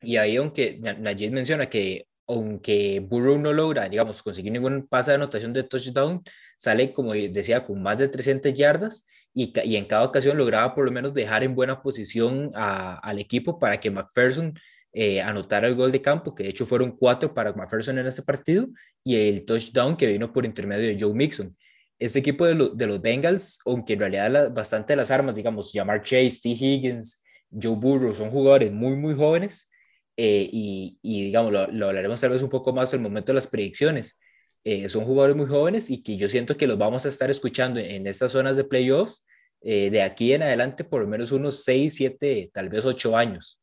Y 0.00 0.18
ahí, 0.18 0.36
aunque 0.36 0.78
Najib 0.78 1.32
menciona 1.32 1.68
que 1.68 2.06
aunque 2.26 3.00
Burrow 3.00 3.38
no 3.38 3.52
logra, 3.52 3.88
digamos, 3.88 4.22
conseguir 4.22 4.52
ningún 4.52 4.86
pase 4.86 5.10
de 5.10 5.16
anotación 5.16 5.52
de 5.52 5.62
touchdown, 5.62 6.22
sale, 6.56 6.92
como 6.92 7.12
decía, 7.12 7.64
con 7.64 7.82
más 7.82 7.98
de 7.98 8.08
300 8.08 8.54
yardas 8.54 9.06
y, 9.34 9.52
en 9.76 9.86
cada 9.86 10.04
ocasión 10.04 10.38
lograba 10.38 10.74
por 10.74 10.86
lo 10.86 10.92
menos 10.92 11.12
dejar 11.12 11.42
en 11.42 11.54
buena 11.54 11.82
posición 11.82 12.52
al 12.54 13.18
equipo 13.18 13.58
para 13.58 13.78
que 13.80 13.90
McPherson 13.90 14.54
eh, 14.94 15.20
anotara 15.20 15.68
el 15.68 15.74
gol 15.74 15.92
de 15.92 16.00
campo, 16.00 16.34
que 16.34 16.44
de 16.44 16.50
hecho 16.50 16.64
fueron 16.64 16.96
cuatro 16.96 17.34
para 17.34 17.52
McPherson 17.52 17.98
en 17.98 18.06
ese 18.06 18.22
partido, 18.22 18.68
y 19.02 19.16
el 19.16 19.44
touchdown 19.44 19.96
que 19.96 20.06
vino 20.06 20.32
por 20.32 20.46
intermedio 20.46 20.88
de 20.88 20.98
Joe 20.98 21.12
Mixon. 21.12 21.56
Este 21.98 22.20
equipo 22.20 22.46
de, 22.46 22.54
los 22.54 23.02
Bengals, 23.02 23.58
aunque 23.66 23.94
en 23.94 24.00
realidad 24.00 24.52
bastante 24.52 24.92
de 24.92 24.96
las 24.96 25.10
armas, 25.10 25.34
digamos, 25.34 25.70
Jamar 25.72 26.02
Chase, 26.02 26.38
T. 26.42 26.50
Higgins, 26.50 27.22
Joe 27.50 27.76
Burrow, 27.76 28.14
son 28.14 28.30
jugadores 28.30 28.72
muy, 28.72 28.96
muy 28.96 29.14
jóvenes, 29.14 29.70
eh, 30.16 30.48
y, 30.50 30.98
y, 31.02 31.26
digamos, 31.26 31.52
lo, 31.52 31.66
lo, 31.68 31.88
hablaremos 31.88 32.20
tal 32.20 32.30
vez 32.30 32.42
un 32.42 32.48
poco 32.48 32.72
más 32.72 32.92
en 32.94 33.00
el 33.00 33.02
momento 33.02 33.32
de 33.32 33.34
las 33.34 33.46
predicciones. 33.46 34.18
Eh, 34.64 34.88
son 34.88 35.04
jugadores 35.04 35.36
muy 35.36 35.46
jóvenes 35.46 35.90
y 35.90 36.02
que 36.02 36.16
yo 36.16 36.28
siento 36.28 36.56
que 36.56 36.66
los 36.66 36.78
vamos 36.78 37.04
a 37.04 37.08
estar 37.08 37.30
escuchando 37.30 37.80
en, 37.80 38.06
estas 38.06 38.32
zonas 38.32 38.56
de 38.56 38.64
playoffs 38.64 39.26
eh, 39.60 39.90
de 39.90 40.02
aquí 40.02 40.32
en 40.32 40.42
adelante 40.42 40.84
por 40.84 41.02
lo 41.02 41.08
menos 41.08 41.32
unos 41.32 41.64
6, 41.64 41.94
7, 41.94 42.50
tal 42.52 42.70
vez 42.70 42.86
8 42.86 43.16
años. 43.16 43.60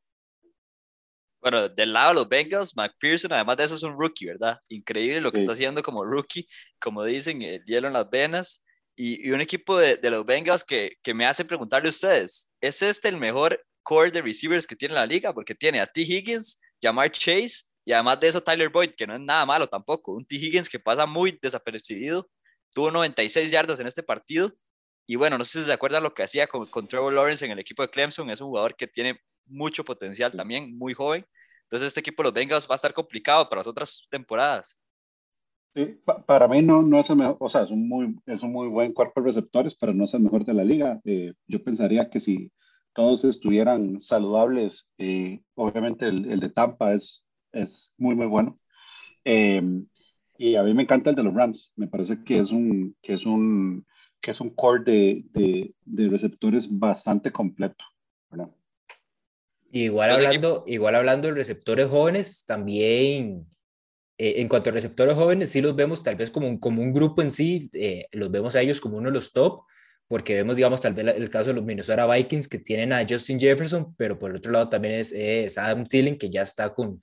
Bueno, 1.42 1.70
del 1.70 1.94
lado 1.94 2.10
de 2.10 2.16
los 2.16 2.30
Bengals, 2.30 2.76
McPherson, 2.76 3.34
además 3.34 3.58
de 3.58 3.64
eso, 3.64 3.76
es 3.76 3.84
un 3.84 3.98
rookie, 3.98 4.28
¿verdad? 4.28 4.60
Increíble 4.70 5.22
lo 5.22 5.32
que 5.32 5.38
sí. 5.38 5.42
está 5.42 5.54
haciendo 5.54 5.82
como 5.82 6.06
rookie, 6.06 6.48
como 6.80 7.04
dicen, 7.04 7.42
el 7.42 7.64
hielo 7.66 7.88
en 7.88 7.94
las 7.94 8.10
venas. 8.10 8.64
Y, 8.96 9.28
y 9.28 9.32
un 9.32 9.42
equipo 9.42 9.78
de, 9.78 9.98
de, 9.98 10.10
los 10.12 10.26
Bengals 10.26 10.64
que, 10.64 10.98
que 11.02 11.14
me 11.14 11.26
hace 11.26 11.46
preguntarle 11.46 11.88
a 11.88 11.92
ustedes, 11.92 12.50
¿es 12.62 12.82
este 12.82 13.08
el 13.08 13.18
mejor 13.18 13.60
core 13.84 14.12
de 14.12 14.22
receivers 14.22 14.68
que 14.68 14.76
tiene 14.76 14.96
la 14.96 15.06
liga, 15.06 15.34
porque 15.34 15.56
tiene 15.56 15.80
a 15.80 15.88
T. 15.88 16.02
Higgins, 16.02 16.60
Jamar 16.82 17.12
Chase 17.12 17.66
y 17.86 17.94
además 17.94 18.20
de 18.20 18.28
eso 18.28 18.42
Tyler 18.42 18.70
Boyd, 18.70 18.92
que 18.96 19.08
no 19.08 19.16
es 19.16 19.22
nada 19.22 19.46
malo 19.46 19.68
tampoco. 19.68 20.14
Un 20.14 20.26
T. 20.26 20.36
Higgins 20.36 20.70
que 20.70 20.80
pasa 20.80 21.06
muy 21.06 21.38
desapercibido, 21.42 22.30
tuvo 22.74 22.92
96 22.92 23.52
yardas 23.52 23.80
en 23.80 23.88
este 23.88 24.04
partido. 24.04 24.54
Y 25.08 25.16
bueno, 25.16 25.38
no 25.38 25.44
sé 25.44 25.60
si 25.60 25.66
se 25.66 25.74
acuerdan 25.74 26.04
lo 26.04 26.14
que 26.14 26.24
hacía 26.24 26.48
con, 26.48 26.68
con 26.68 26.88
Trevor 26.88 27.14
Lawrence 27.14 27.44
en 27.46 27.52
el 27.52 27.60
equipo 27.60 27.82
de 27.82 27.90
Clemson, 27.90 28.30
es 28.30 28.40
un 28.40 28.48
jugador 28.48 28.76
que 28.76 28.88
tiene 28.88 29.20
mucho 29.46 29.84
potencial 29.84 30.32
también, 30.32 30.78
muy 30.78 30.94
joven. 30.94 31.26
Entonces 31.64 31.88
este 31.88 32.02
equipo 32.02 32.22
de 32.22 32.28
los 32.28 32.34
Bengals 32.34 32.68
va 32.70 32.76
a 32.76 32.76
estar 32.76 32.94
complicado 32.94 33.48
para 33.48 33.60
las 33.60 33.68
otras 33.68 34.08
temporadas. 34.10 34.80
Sí, 35.74 36.02
para 36.28 36.48
mí 36.50 36.62
no, 36.62 36.82
no 36.82 37.00
es 37.00 37.10
el 37.10 37.16
mejor, 37.16 37.38
o 37.40 37.48
sea, 37.48 37.64
es 37.64 37.72
un 37.72 37.88
muy, 37.88 38.20
es 38.26 38.44
un 38.44 38.52
muy 38.52 38.68
buen 38.68 38.92
cuerpo 38.92 39.22
de 39.22 39.28
receptores, 39.28 39.74
pero 39.76 39.94
no 39.94 40.04
es 40.04 40.14
el 40.14 40.20
mejor 40.20 40.44
de 40.44 40.54
la 40.54 40.66
liga. 40.66 41.00
Eh, 41.06 41.34
yo 41.48 41.64
pensaría 41.64 42.10
que 42.10 42.20
si 42.20 42.52
todos 42.94 43.24
estuvieran 43.26 44.00
saludables. 44.02 44.90
Eh, 44.98 45.42
obviamente 45.56 46.08
el, 46.08 46.30
el, 46.32 46.40
de 46.40 46.50
Tampa 46.50 46.94
es, 46.94 47.24
es 47.52 47.94
muy, 47.98 48.16
muy 48.16 48.28
bueno. 48.28 48.60
Eh, 49.26 49.62
y 50.38 50.56
a 50.56 50.64
mí 50.64 50.74
me 50.74 50.84
encanta 50.84 51.12
el 51.12 51.16
de 51.16 51.24
los 51.24 51.34
Rams. 51.34 51.72
Me 51.76 51.88
parece 51.88 52.24
que 52.24 52.40
es 52.40 52.52
un, 52.52 52.96
que 53.02 53.14
es 53.14 53.26
un, 53.26 53.86
que 54.20 54.32
es 54.32 54.42
un 54.42 54.50
core 54.52 54.84
de, 54.84 55.26
de, 55.32 55.76
de 55.86 56.10
receptores 56.10 56.68
bastante 56.70 57.32
completo. 57.32 57.86
¿verdad? 58.30 58.50
Igual 59.72 60.12
hablando, 60.12 60.64
igual 60.68 60.96
hablando 60.96 61.28
de 61.30 61.34
receptores 61.34 61.90
jóvenes, 61.90 62.44
también 62.46 63.46
eh, 64.18 64.42
en 64.42 64.48
cuanto 64.48 64.70
a 64.70 64.74
receptores 64.74 65.16
jóvenes, 65.16 65.50
sí 65.50 65.62
los 65.62 65.76
vemos 65.76 66.04
tal 66.04 66.16
vez 66.16 66.30
como 66.30 66.48
un, 66.48 66.60
como 66.60 66.82
un 66.82 66.94
grupo 66.94 67.22
en 67.22 67.32
sí, 67.32 67.70
eh, 67.74 68.06
los 68.12 68.30
vemos 68.30 68.56
a 68.56 68.62
ellos 68.62 68.82
como 68.82 68.98
uno 68.98 69.10
de 69.10 69.14
los 69.14 69.32
top, 69.32 69.64
porque 70.08 70.36
vemos, 70.36 70.58
digamos, 70.58 70.82
tal 70.82 70.94
vez 70.94 71.16
el 71.16 71.30
caso 71.30 71.52
de 71.52 71.56
los 71.56 71.64
Minnesota 71.64 72.06
Vikings 72.06 72.50
que 72.50 72.60
tienen 72.60 72.92
a 72.92 73.06
Justin 73.08 73.40
Jefferson, 73.40 73.96
pero 73.96 74.20
por 74.20 74.32
el 74.32 74.38
otro 74.38 74.52
lado 74.52 74.68
también 74.68 74.96
es, 74.96 75.14
es 75.14 75.58
Adam 75.58 75.86
Thielen 75.86 76.18
que 76.18 76.30
ya 76.30 76.42
está 76.42 76.74
con, 76.74 77.00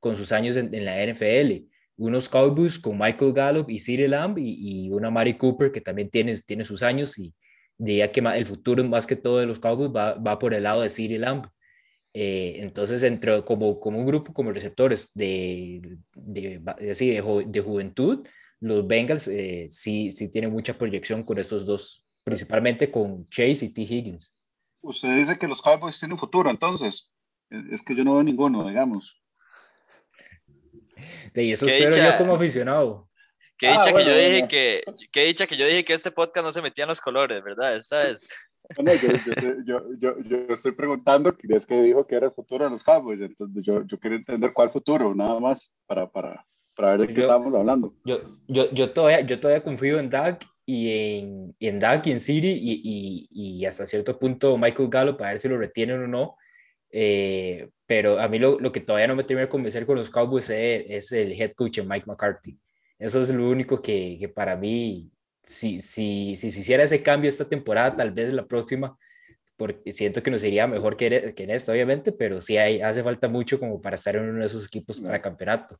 con 0.00 0.16
sus 0.16 0.32
años 0.32 0.56
en, 0.56 0.74
en, 0.74 0.84
la 0.84 1.04
NFL. 1.06 1.68
Unos 1.96 2.28
Cowboys 2.28 2.78
con 2.78 2.98
Michael 2.98 3.32
Gallup 3.32 3.70
y 3.70 3.78
CeeDee 3.78 4.08
Lamb 4.08 4.38
y, 4.38 4.86
y, 4.86 4.90
una 4.90 5.10
Mari 5.10 5.34
Cooper 5.34 5.70
que 5.70 5.80
también 5.80 6.10
tiene, 6.10 6.36
tiene 6.38 6.64
sus 6.64 6.82
años 6.82 7.16
y, 7.18 7.34
diría 7.78 8.10
que 8.10 8.20
el 8.20 8.46
futuro 8.46 8.82
más 8.84 9.06
que 9.06 9.16
todo 9.16 9.38
de 9.38 9.46
los 9.46 9.60
Cowboys 9.60 9.90
va, 9.94 10.14
va 10.14 10.38
por 10.38 10.52
el 10.52 10.64
lado 10.64 10.82
de 10.82 10.90
CeeDee 10.90 11.18
Lamb. 11.18 11.46
Eh, 12.20 12.62
entonces, 12.62 13.04
entre, 13.04 13.44
como, 13.44 13.78
como 13.78 14.00
un 14.00 14.04
grupo, 14.04 14.32
como 14.32 14.50
receptores 14.50 15.12
de, 15.14 15.80
de, 16.16 16.58
de, 16.58 17.44
de 17.46 17.60
juventud, 17.60 18.26
los 18.58 18.84
Bengals 18.88 19.28
eh, 19.28 19.66
sí, 19.68 20.10
sí 20.10 20.28
tienen 20.28 20.50
mucha 20.50 20.76
proyección 20.76 21.22
con 21.22 21.38
estos 21.38 21.64
dos, 21.64 22.20
principalmente 22.24 22.90
con 22.90 23.28
Chase 23.28 23.66
y 23.66 23.72
T. 23.72 23.82
Higgins. 23.82 24.36
Usted 24.80 25.16
dice 25.16 25.38
que 25.38 25.46
los 25.46 25.62
Cowboys 25.62 25.96
tienen 26.00 26.18
futuro, 26.18 26.50
entonces. 26.50 27.08
Es 27.72 27.82
que 27.82 27.94
yo 27.94 28.02
no 28.02 28.14
veo 28.14 28.24
ninguno, 28.24 28.66
digamos. 28.66 29.22
De 31.32 31.52
eso 31.52 31.68
espero 31.68 31.96
yo 31.96 32.18
como 32.18 32.34
aficionado. 32.34 33.08
Qué 33.56 33.70
dicha, 33.70 33.92
que 33.92 34.04
yo 34.04 34.16
dije 34.16 34.48
que, 34.48 34.82
qué 35.12 35.24
dicha 35.24 35.46
que 35.46 35.56
yo 35.56 35.66
dije 35.68 35.84
que 35.84 35.92
este 35.92 36.10
podcast 36.10 36.44
no 36.44 36.50
se 36.50 36.62
metía 36.62 36.82
en 36.82 36.88
los 36.88 37.00
colores, 37.00 37.44
¿verdad? 37.44 37.76
Esta 37.76 38.08
es... 38.08 38.47
Bueno, 38.76 38.92
yo, 38.94 39.64
yo, 39.64 39.94
yo, 39.98 40.18
yo, 40.20 40.38
estoy 40.52 40.72
preguntando 40.72 41.34
es 41.48 41.66
que 41.66 41.82
dijo 41.82 42.06
que 42.06 42.16
era 42.16 42.26
el 42.26 42.32
futuro 42.32 42.64
de 42.64 42.70
los 42.70 42.82
Cowboys, 42.82 43.20
entonces 43.20 43.62
yo, 43.62 43.82
yo 43.84 43.98
quería 43.98 44.18
entender 44.18 44.52
cuál 44.52 44.70
futuro, 44.70 45.14
nada 45.14 45.40
más, 45.40 45.74
para, 45.86 46.10
para, 46.10 46.44
para 46.76 46.90
ver 46.92 47.00
de 47.00 47.14
qué 47.14 47.20
estábamos 47.22 47.54
hablando. 47.54 47.94
Yo, 48.04 48.18
yo, 48.46 48.70
yo, 48.72 48.92
todavía, 48.92 49.22
yo 49.22 49.40
todavía 49.40 49.62
confío 49.62 49.98
en 49.98 50.10
Dak 50.10 50.44
y 50.66 50.90
en, 50.90 51.56
y 51.58 51.68
en 51.68 51.80
Dak 51.80 52.06
y 52.06 52.12
en 52.12 52.20
Siri 52.20 52.50
y, 52.50 52.80
y, 52.84 53.28
y, 53.30 53.64
hasta 53.64 53.86
cierto 53.86 54.18
punto 54.18 54.58
Michael 54.58 54.90
Gallup 54.90 55.16
para 55.16 55.30
ver 55.30 55.38
si 55.38 55.48
lo 55.48 55.56
retienen 55.56 56.02
o 56.02 56.06
no. 56.06 56.36
Eh, 56.90 57.70
pero 57.86 58.20
a 58.20 58.28
mí 58.28 58.38
lo, 58.38 58.60
lo, 58.60 58.70
que 58.70 58.80
todavía 58.80 59.08
no 59.08 59.16
me 59.16 59.24
termina 59.24 59.46
de 59.46 59.50
convencer 59.50 59.86
con 59.86 59.96
los 59.96 60.10
Cowboys 60.10 60.50
es, 60.50 60.84
es, 60.88 61.12
el 61.12 61.32
head 61.32 61.52
coach 61.52 61.80
Mike 61.80 62.04
McCarthy. 62.06 62.58
Eso 62.98 63.20
es 63.20 63.32
lo 63.32 63.48
único 63.48 63.80
que, 63.80 64.18
que 64.20 64.28
para 64.28 64.56
mí 64.56 65.10
si, 65.42 65.78
si, 65.78 66.36
si 66.36 66.50
se 66.50 66.60
hiciera 66.60 66.84
ese 66.84 67.02
cambio 67.02 67.28
esta 67.28 67.48
temporada, 67.48 67.96
tal 67.96 68.12
vez 68.12 68.32
la 68.32 68.46
próxima, 68.46 68.96
porque 69.56 69.90
siento 69.92 70.22
que 70.22 70.30
nos 70.30 70.44
iría 70.44 70.66
mejor 70.66 70.96
que, 70.96 71.34
que 71.34 71.44
en 71.44 71.50
esta, 71.50 71.72
obviamente, 71.72 72.12
pero 72.12 72.40
sí 72.40 72.56
hay, 72.56 72.80
hace 72.80 73.02
falta 73.02 73.28
mucho 73.28 73.58
como 73.58 73.80
para 73.80 73.96
estar 73.96 74.16
en 74.16 74.28
uno 74.28 74.40
de 74.40 74.46
esos 74.46 74.66
equipos 74.66 75.00
para 75.00 75.20
campeonato. 75.20 75.78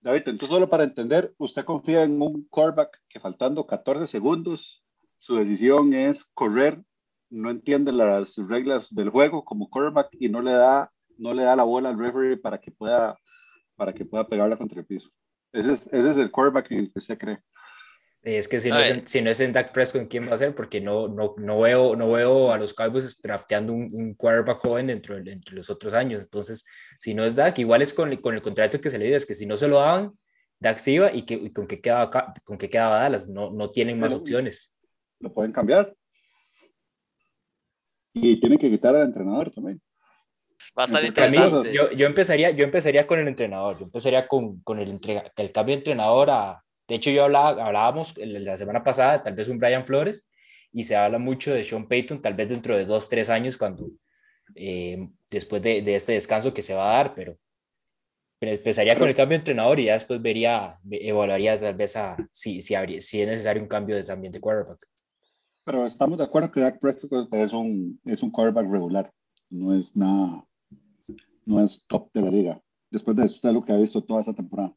David, 0.00 0.22
entonces 0.26 0.48
solo 0.48 0.68
para 0.68 0.84
entender, 0.84 1.34
¿usted 1.38 1.64
confía 1.64 2.02
en 2.02 2.20
un 2.20 2.46
quarterback 2.48 3.00
que 3.08 3.20
faltando 3.20 3.66
14 3.66 4.06
segundos, 4.06 4.84
su 5.16 5.36
decisión 5.36 5.94
es 5.94 6.24
correr, 6.34 6.82
no 7.30 7.50
entiende 7.50 7.90
las 7.90 8.36
reglas 8.36 8.94
del 8.94 9.08
juego 9.08 9.44
como 9.44 9.70
quarterback 9.70 10.08
y 10.12 10.28
no 10.28 10.42
le 10.42 10.52
da, 10.52 10.92
no 11.16 11.32
le 11.32 11.42
da 11.42 11.56
la 11.56 11.62
bola 11.62 11.88
al 11.88 11.98
referee 11.98 12.36
para 12.36 12.60
que 12.60 12.70
pueda, 12.70 13.18
para 13.76 13.94
que 13.94 14.04
pueda 14.04 14.28
pegarla 14.28 14.56
contra 14.58 14.80
el 14.80 14.86
piso? 14.86 15.10
Ese 15.52 15.72
es, 15.72 15.86
ese 15.92 16.10
es 16.10 16.16
el 16.18 16.30
quarterback 16.30 16.70
en 16.70 16.78
el 16.80 16.92
que 16.92 16.98
usted 16.98 17.18
cree. 17.18 17.38
Es 18.24 18.48
que 18.48 18.58
si 18.58 18.70
no, 18.70 18.78
es 18.78 18.90
en, 18.90 19.06
si 19.06 19.20
no 19.20 19.28
es 19.28 19.38
en 19.40 19.52
Dak 19.52 19.70
Prescott, 19.72 20.08
¿quién 20.08 20.26
va 20.26 20.32
a 20.32 20.38
ser? 20.38 20.54
Porque 20.54 20.80
no, 20.80 21.08
no, 21.08 21.34
no, 21.36 21.60
veo, 21.60 21.94
no 21.94 22.10
veo 22.10 22.52
a 22.52 22.56
los 22.56 22.72
Cowboys 22.72 23.20
drafteando 23.20 23.74
un, 23.74 23.90
un 23.92 24.14
quarterback 24.14 24.60
joven 24.60 24.88
entre, 24.88 25.18
entre 25.18 25.54
los 25.54 25.68
otros 25.68 25.92
años. 25.92 26.22
Entonces, 26.22 26.64
si 26.98 27.12
no 27.12 27.26
es 27.26 27.36
Dak, 27.36 27.58
igual 27.58 27.82
es 27.82 27.92
con, 27.92 28.16
con 28.16 28.34
el 28.34 28.40
contrato 28.40 28.80
que 28.80 28.88
se 28.88 28.98
le 28.98 29.04
dio, 29.04 29.16
es 29.16 29.26
que 29.26 29.34
si 29.34 29.44
no 29.44 29.58
se 29.58 29.68
lo 29.68 29.76
daban, 29.76 30.10
Dak 30.58 30.78
se 30.78 30.92
iba 30.92 31.12
y, 31.12 31.26
que, 31.26 31.34
y 31.34 31.52
con 31.52 31.66
qué 31.66 31.82
quedaba, 31.82 32.10
con 32.44 32.56
qué 32.56 32.70
quedaba 32.70 33.00
Dallas. 33.00 33.28
No, 33.28 33.50
no 33.50 33.70
tienen 33.70 34.00
más 34.00 34.14
opciones. 34.14 34.74
Lo 35.20 35.30
pueden 35.30 35.52
cambiar. 35.52 35.94
Y 38.14 38.40
tienen 38.40 38.58
que 38.58 38.70
quitar 38.70 38.96
al 38.96 39.08
entrenador 39.08 39.50
también. 39.50 39.82
Va 40.78 40.84
a 40.84 40.86
estar 40.86 41.04
interesante. 41.04 41.74
Yo, 41.74 41.90
yo, 41.90 42.06
empezaría, 42.06 42.52
yo 42.52 42.64
empezaría 42.64 43.06
con 43.06 43.20
el 43.20 43.28
entrenador. 43.28 43.78
Yo 43.78 43.84
empezaría 43.84 44.26
con, 44.26 44.62
con 44.62 44.78
el, 44.78 44.98
el 45.36 45.52
cambio 45.52 45.74
de 45.74 45.78
entrenador 45.80 46.30
a 46.30 46.63
de 46.86 46.94
hecho, 46.96 47.10
yo 47.10 47.24
hablaba, 47.24 47.64
hablábamos 47.64 48.14
la 48.18 48.56
semana 48.56 48.84
pasada, 48.84 49.22
tal 49.22 49.34
vez 49.34 49.48
un 49.48 49.58
Brian 49.58 49.84
Flores, 49.84 50.28
y 50.72 50.84
se 50.84 50.96
habla 50.96 51.18
mucho 51.18 51.54
de 51.54 51.64
Sean 51.64 51.88
Payton, 51.88 52.20
tal 52.20 52.34
vez 52.34 52.48
dentro 52.48 52.76
de 52.76 52.84
dos, 52.84 53.08
tres 53.08 53.30
años, 53.30 53.56
cuando 53.56 53.90
eh, 54.54 55.08
después 55.30 55.62
de, 55.62 55.80
de, 55.82 55.94
este 55.94 56.12
descanso 56.12 56.52
que 56.52 56.62
se 56.62 56.74
va 56.74 56.90
a 56.90 56.96
dar, 56.96 57.14
pero, 57.14 57.38
empezaría 58.40 58.98
con 58.98 59.08
el 59.08 59.14
cambio 59.14 59.38
de 59.38 59.40
entrenador 59.40 59.80
y 59.80 59.86
ya 59.86 59.94
después 59.94 60.20
vería, 60.20 60.78
evaluaría 60.90 61.58
tal 61.58 61.74
vez 61.74 61.96
a, 61.96 62.16
si, 62.30 62.60
si, 62.60 62.74
habría, 62.74 63.00
si 63.00 63.22
es 63.22 63.28
necesario 63.28 63.62
un 63.62 63.68
cambio 63.68 63.96
de, 63.96 64.04
también 64.04 64.32
de 64.32 64.40
quarterback. 64.40 64.86
Pero 65.64 65.86
estamos 65.86 66.18
de 66.18 66.24
acuerdo 66.24 66.50
que 66.50 66.60
Dak 66.60 66.78
Prescott 66.78 67.32
es 67.32 67.54
un, 67.54 67.98
es 68.04 68.22
un 68.22 68.30
quarterback 68.30 68.70
regular, 68.70 69.10
no 69.48 69.74
es 69.74 69.96
nada, 69.96 70.44
no 71.46 71.64
es 71.64 71.86
top 71.86 72.12
de 72.12 72.20
la 72.20 72.30
liga. 72.30 72.60
Después 72.90 73.16
de 73.16 73.24
eso, 73.24 73.36
usted 73.36 73.52
lo 73.52 73.62
que 73.62 73.72
ha 73.72 73.76
visto 73.76 74.04
toda 74.04 74.20
esta 74.20 74.34
temporada 74.34 74.76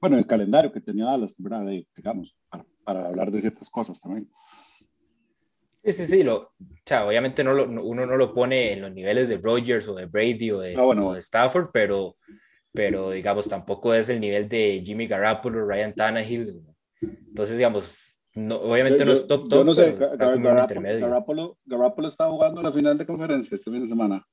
bueno, 0.00 0.18
el 0.18 0.26
calendario 0.26 0.72
que 0.72 0.80
tenía 0.80 1.06
Dallas, 1.06 1.34
¿verdad? 1.38 1.66
digamos, 1.96 2.36
para, 2.48 2.64
para, 2.84 3.06
hablar 3.06 3.30
de 3.30 3.40
ciertas 3.40 3.68
cosas 3.68 4.00
también. 4.00 4.30
Sí, 5.84 5.92
sí, 5.92 6.06
sí, 6.06 6.22
lo, 6.22 6.36
o 6.36 6.52
sea, 6.84 7.06
obviamente 7.06 7.42
no 7.42 7.54
lo, 7.54 7.64
uno 7.82 8.04
no 8.04 8.16
lo 8.16 8.34
pone 8.34 8.72
en 8.72 8.82
los 8.82 8.92
niveles 8.92 9.28
de 9.28 9.38
Rogers 9.38 9.88
o 9.88 9.94
de 9.94 10.06
Brady 10.06 10.50
o 10.50 10.60
de, 10.60 10.76
ah, 10.76 10.82
bueno. 10.82 11.08
o 11.08 11.14
de 11.14 11.20
Stafford, 11.20 11.70
pero, 11.72 12.16
pero 12.72 13.10
digamos, 13.10 13.48
tampoco 13.48 13.94
es 13.94 14.10
el 14.10 14.20
nivel 14.20 14.48
de 14.48 14.82
Jimmy 14.84 15.06
Garoppolo, 15.06 15.66
Ryan 15.66 15.94
Tannehill. 15.94 16.62
Entonces, 17.00 17.56
digamos, 17.56 18.20
no, 18.34 18.56
obviamente 18.56 19.00
yo, 19.00 19.06
no 19.06 19.12
es 19.12 19.26
top 19.26 19.48
top, 19.48 19.64
no 19.64 19.74
sé, 19.74 19.92
pero 19.92 20.04
está 20.04 20.32
como 20.32 20.44
Garoppolo, 20.44 20.60
intermedio. 20.60 21.00
Garoppolo, 21.08 21.58
Garoppolo 21.64 22.08
está 22.08 22.28
jugando 22.28 22.62
la 22.62 22.72
final 22.72 22.98
de 22.98 23.06
conferencia 23.06 23.54
este 23.54 23.70
fin 23.70 23.80
de 23.80 23.88
semana. 23.88 24.26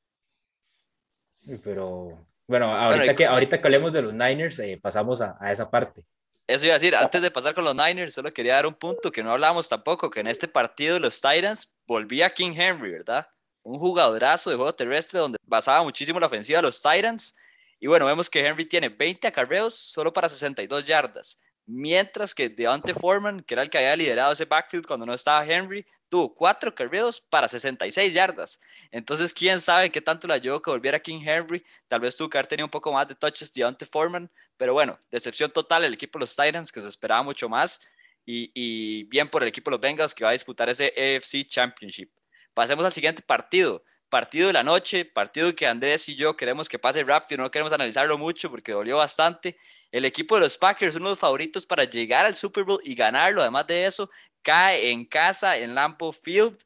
Pero, 1.63 2.27
bueno, 2.47 2.73
ahorita, 2.73 3.03
bueno, 3.03 3.15
que, 3.15 3.25
ahorita 3.25 3.61
que 3.61 3.67
hablemos 3.67 3.93
de 3.93 4.01
los 4.01 4.13
Niners, 4.13 4.59
eh, 4.59 4.79
pasamos 4.81 5.21
a, 5.21 5.37
a, 5.39 5.51
esa 5.51 5.69
parte. 5.69 6.03
Eso 6.47 6.65
iba 6.65 6.75
a 6.75 6.79
decir, 6.79 6.95
antes 6.95 7.21
de 7.21 7.29
pasar 7.29 7.53
con 7.53 7.65
los 7.65 7.75
Niners, 7.75 8.13
solo 8.13 8.31
quería 8.31 8.55
dar 8.55 8.65
un 8.65 8.73
punto 8.73 9.11
que 9.11 9.21
no 9.21 9.31
hablamos 9.31 9.67
tampoco, 9.67 10.09
que 10.09 10.21
en 10.21 10.27
este 10.27 10.47
partido 10.47 10.97
los 10.97 11.21
Titans 11.21 11.75
volvía 11.85 12.29
King 12.29 12.53
Henry, 12.55 12.91
¿verdad? 12.91 13.27
Un 13.63 13.77
jugadorazo 13.77 14.49
de 14.49 14.55
juego 14.55 14.73
terrestre 14.73 15.19
donde 15.19 15.37
basaba 15.45 15.83
muchísimo 15.83 16.21
la 16.21 16.27
ofensiva 16.27 16.59
de 16.59 16.63
los 16.63 16.81
Titans. 16.81 17.35
Y 17.79 17.87
bueno, 17.87 18.05
vemos 18.05 18.29
que 18.29 18.39
Henry 18.39 18.65
tiene 18.65 18.87
20 18.87 19.27
acarreos 19.27 19.75
solo 19.75 20.13
para 20.13 20.29
62 20.29 20.85
yardas. 20.85 21.37
Mientras 21.65 22.33
que 22.33 22.47
Deontay 22.47 22.93
Foreman, 22.93 23.41
que 23.41 23.53
era 23.53 23.61
el 23.61 23.69
que 23.69 23.77
había 23.77 23.97
liderado 23.97 24.31
ese 24.31 24.45
backfield 24.45 24.87
cuando 24.87 25.05
no 25.05 25.13
estaba 25.13 25.45
Henry, 25.45 25.85
tuvo 26.09 26.33
cuatro 26.33 26.73
carreos 26.73 27.19
para 27.19 27.47
66 27.47 28.13
yardas. 28.13 28.59
Entonces, 28.91 29.33
quién 29.33 29.59
sabe 29.59 29.91
qué 29.91 30.01
tanto 30.01 30.27
le 30.27 30.33
ayudó 30.33 30.61
que 30.61 30.69
volviera 30.69 30.99
King 30.99 31.21
Henry. 31.25 31.63
Tal 31.87 31.99
vez 31.99 32.15
tuvo 32.15 32.29
que 32.29 32.37
haber 32.37 32.47
tenido 32.47 32.65
un 32.65 32.71
poco 32.71 32.91
más 32.91 33.07
de 33.07 33.15
touches 33.15 33.51
Deontay 33.53 33.87
Foreman. 33.87 34.29
Pero 34.57 34.73
bueno, 34.73 34.97
decepción 35.11 35.51
total 35.51 35.83
el 35.83 35.93
equipo 35.93 36.19
de 36.19 36.23
los 36.23 36.35
Titans, 36.35 36.71
que 36.71 36.81
se 36.81 36.87
esperaba 36.87 37.23
mucho 37.23 37.49
más. 37.49 37.81
Y, 38.25 38.51
y 38.53 39.03
bien 39.03 39.29
por 39.29 39.43
el 39.43 39.49
equipo 39.49 39.69
de 39.69 39.75
los 39.75 39.81
Bengals, 39.81 40.13
que 40.13 40.23
va 40.23 40.31
a 40.31 40.33
disputar 40.33 40.69
ese 40.69 40.87
AFC 40.87 41.47
Championship. 41.47 42.09
Pasemos 42.53 42.85
al 42.85 42.91
siguiente 42.91 43.21
partido. 43.21 43.83
Partido 44.09 44.47
de 44.47 44.53
la 44.53 44.63
noche, 44.63 45.03
partido 45.03 45.53
que 45.53 45.67
Andrés 45.67 46.07
y 46.07 46.15
yo 46.15 46.37
queremos 46.37 46.69
que 46.69 46.79
pase 46.79 47.03
rápido, 47.03 47.43
no 47.43 47.51
queremos 47.51 47.73
analizarlo 47.73 48.17
mucho 48.17 48.49
porque 48.49 48.71
dolió 48.71 48.97
bastante. 48.97 49.57
El 49.91 50.05
equipo 50.05 50.35
de 50.35 50.41
los 50.41 50.57
Packers, 50.57 50.95
uno 50.95 51.05
de 51.05 51.11
los 51.11 51.19
favoritos 51.19 51.65
para 51.65 51.83
llegar 51.83 52.25
al 52.25 52.33
Super 52.33 52.63
Bowl 52.63 52.79
y 52.83 52.95
ganarlo. 52.95 53.41
Además 53.41 53.67
de 53.67 53.85
eso, 53.85 54.09
cae 54.47 54.91
en 54.91 55.03
casa 55.03 55.57
en 55.57 55.75
Lampo 55.75 56.13
Field 56.13 56.57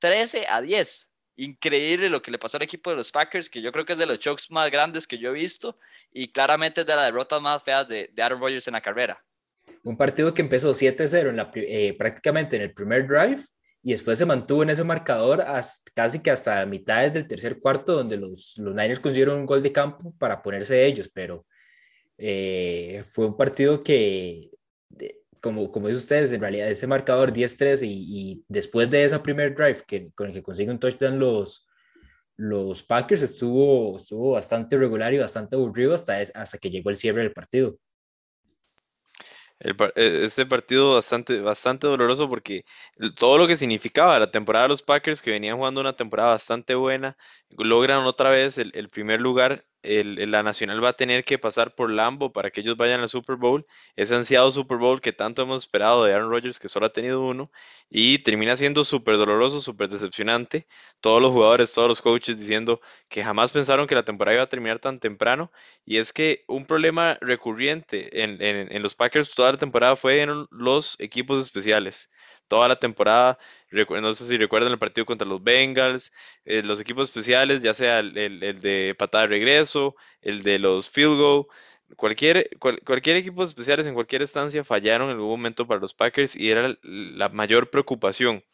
13 0.00 0.46
a 0.48 0.60
10. 0.60 1.14
Increíble 1.36 2.10
lo 2.10 2.20
que 2.20 2.32
le 2.32 2.38
pasó 2.38 2.56
al 2.56 2.64
equipo 2.64 2.90
de 2.90 2.96
los 2.96 3.12
Packers, 3.12 3.48
que 3.48 3.62
yo 3.62 3.70
creo 3.70 3.84
que 3.84 3.92
es 3.92 3.98
de 3.98 4.06
los 4.06 4.18
chokes 4.18 4.46
más 4.50 4.68
grandes 4.72 5.06
que 5.06 5.18
yo 5.18 5.30
he 5.30 5.34
visto 5.34 5.78
y 6.12 6.32
claramente 6.32 6.80
es 6.80 6.86
de 6.88 6.96
las 6.96 7.04
derrotas 7.04 7.40
más 7.40 7.62
feas 7.62 7.86
de, 7.86 8.10
de 8.12 8.22
Aaron 8.24 8.40
Rodgers 8.40 8.66
en 8.66 8.72
la 8.72 8.80
carrera. 8.80 9.24
Un 9.84 9.96
partido 9.96 10.34
que 10.34 10.42
empezó 10.42 10.72
7-0 10.72 11.28
en 11.28 11.36
la, 11.36 11.48
eh, 11.54 11.94
prácticamente 11.96 12.56
en 12.56 12.62
el 12.62 12.74
primer 12.74 13.06
drive 13.06 13.40
y 13.84 13.92
después 13.92 14.18
se 14.18 14.26
mantuvo 14.26 14.64
en 14.64 14.70
ese 14.70 14.82
marcador 14.82 15.42
hasta, 15.42 15.92
casi 15.94 16.20
que 16.20 16.32
hasta 16.32 16.66
mitades 16.66 17.12
del 17.12 17.28
tercer 17.28 17.60
cuarto, 17.60 17.92
donde 17.92 18.16
los, 18.16 18.58
los 18.58 18.74
Niners 18.74 18.98
consiguieron 18.98 19.38
un 19.38 19.46
gol 19.46 19.62
de 19.62 19.70
campo 19.70 20.12
para 20.18 20.42
ponerse 20.42 20.74
de 20.74 20.86
ellos, 20.86 21.08
pero 21.14 21.46
eh, 22.16 23.04
fue 23.06 23.26
un 23.26 23.36
partido 23.36 23.84
que 23.84 24.50
como, 25.40 25.70
como 25.70 25.88
dicen 25.88 26.02
ustedes, 26.02 26.32
en 26.32 26.40
realidad 26.40 26.68
ese 26.70 26.86
marcador 26.86 27.32
10-13 27.32 27.86
y, 27.86 28.32
y, 28.32 28.44
después 28.48 28.90
de 28.90 29.04
esa 29.04 29.22
primer 29.22 29.54
drive 29.54 29.82
que, 29.86 30.10
con 30.14 30.28
el 30.28 30.32
que 30.32 30.42
consiguen 30.42 30.72
un 30.72 30.78
touchdown 30.78 31.18
los, 31.18 31.66
los 32.36 32.82
Packers 32.82 33.22
estuvo, 33.22 33.96
estuvo 33.96 34.32
bastante 34.32 34.76
regular 34.78 35.12
y 35.12 35.18
bastante 35.18 35.56
aburrido 35.56 35.94
hasta, 35.94 36.18
hasta 36.34 36.58
que 36.58 36.70
llegó 36.70 36.90
el 36.90 36.96
cierre 36.96 37.22
del 37.22 37.32
partido. 37.32 37.78
El, 39.60 39.74
este 39.96 40.46
partido 40.46 40.94
bastante, 40.94 41.40
bastante 41.40 41.88
doloroso 41.88 42.28
porque 42.28 42.64
todo 43.18 43.38
lo 43.38 43.48
que 43.48 43.56
significaba 43.56 44.18
la 44.20 44.30
temporada 44.30 44.66
de 44.66 44.68
los 44.68 44.82
Packers, 44.82 45.20
que 45.20 45.32
venían 45.32 45.56
jugando 45.56 45.80
una 45.80 45.96
temporada 45.96 46.30
bastante 46.30 46.76
buena, 46.76 47.16
logran 47.56 48.04
otra 48.06 48.30
vez 48.30 48.56
el 48.58 48.88
primer 48.88 49.20
lugar 49.20 49.64
el, 49.82 50.30
la 50.30 50.42
Nacional 50.42 50.82
va 50.82 50.90
a 50.90 50.92
tener 50.94 51.24
que 51.24 51.38
pasar 51.38 51.74
por 51.74 51.90
Lambo 51.90 52.32
para 52.32 52.50
que 52.50 52.60
ellos 52.60 52.76
vayan 52.76 53.00
al 53.00 53.08
Super 53.08 53.36
Bowl, 53.36 53.66
ese 53.96 54.14
ansiado 54.14 54.50
Super 54.52 54.78
Bowl 54.78 55.00
que 55.00 55.12
tanto 55.12 55.42
hemos 55.42 55.62
esperado 55.62 56.04
de 56.04 56.14
Aaron 56.14 56.30
Rodgers, 56.30 56.58
que 56.58 56.68
solo 56.68 56.86
ha 56.86 56.92
tenido 56.92 57.22
uno, 57.22 57.50
y 57.90 58.18
termina 58.18 58.56
siendo 58.56 58.84
súper 58.84 59.16
doloroso, 59.16 59.60
súper 59.60 59.88
decepcionante. 59.88 60.66
Todos 61.00 61.22
los 61.22 61.32
jugadores, 61.32 61.72
todos 61.72 61.88
los 61.88 62.00
coaches 62.00 62.38
diciendo 62.38 62.80
que 63.08 63.24
jamás 63.24 63.52
pensaron 63.52 63.86
que 63.86 63.94
la 63.94 64.04
temporada 64.04 64.34
iba 64.36 64.44
a 64.44 64.48
terminar 64.48 64.78
tan 64.78 65.00
temprano, 65.00 65.52
y 65.84 65.98
es 65.98 66.12
que 66.12 66.44
un 66.48 66.66
problema 66.66 67.18
recurrente 67.20 68.22
en, 68.22 68.42
en, 68.42 68.72
en 68.72 68.82
los 68.82 68.94
Packers 68.94 69.34
toda 69.34 69.52
la 69.52 69.58
temporada 69.58 69.96
fue 69.96 70.20
en 70.22 70.46
los 70.50 70.96
equipos 71.00 71.38
especiales 71.40 72.10
toda 72.48 72.68
la 72.68 72.76
temporada. 72.76 73.38
No 73.70 74.12
sé 74.14 74.24
si 74.24 74.36
recuerdan 74.38 74.72
el 74.72 74.78
partido 74.78 75.04
contra 75.06 75.28
los 75.28 75.42
Bengals, 75.42 76.12
eh, 76.44 76.62
los 76.62 76.80
equipos 76.80 77.08
especiales, 77.08 77.62
ya 77.62 77.74
sea 77.74 78.00
el, 78.00 78.14
de 78.60 78.94
patada 78.98 79.22
de 79.22 79.28
regreso, 79.28 79.94
el 80.22 80.42
de 80.42 80.58
los 80.58 80.90
field 80.90 81.18
goal. 81.18 81.46
Cualquier, 81.96 82.50
cualquier 82.58 83.16
equipo 83.16 83.44
especiales 83.44 83.86
en 83.86 83.94
cualquier 83.94 84.22
estancia 84.22 84.64
fallaron 84.64 85.08
en 85.08 85.16
algún 85.16 85.30
momento 85.30 85.66
para 85.66 85.80
los 85.80 85.94
Packers 85.94 86.36
y 86.36 86.50
era 86.50 86.76
la 86.82 87.28
mayor 87.30 87.70
preocupación. 87.70 88.44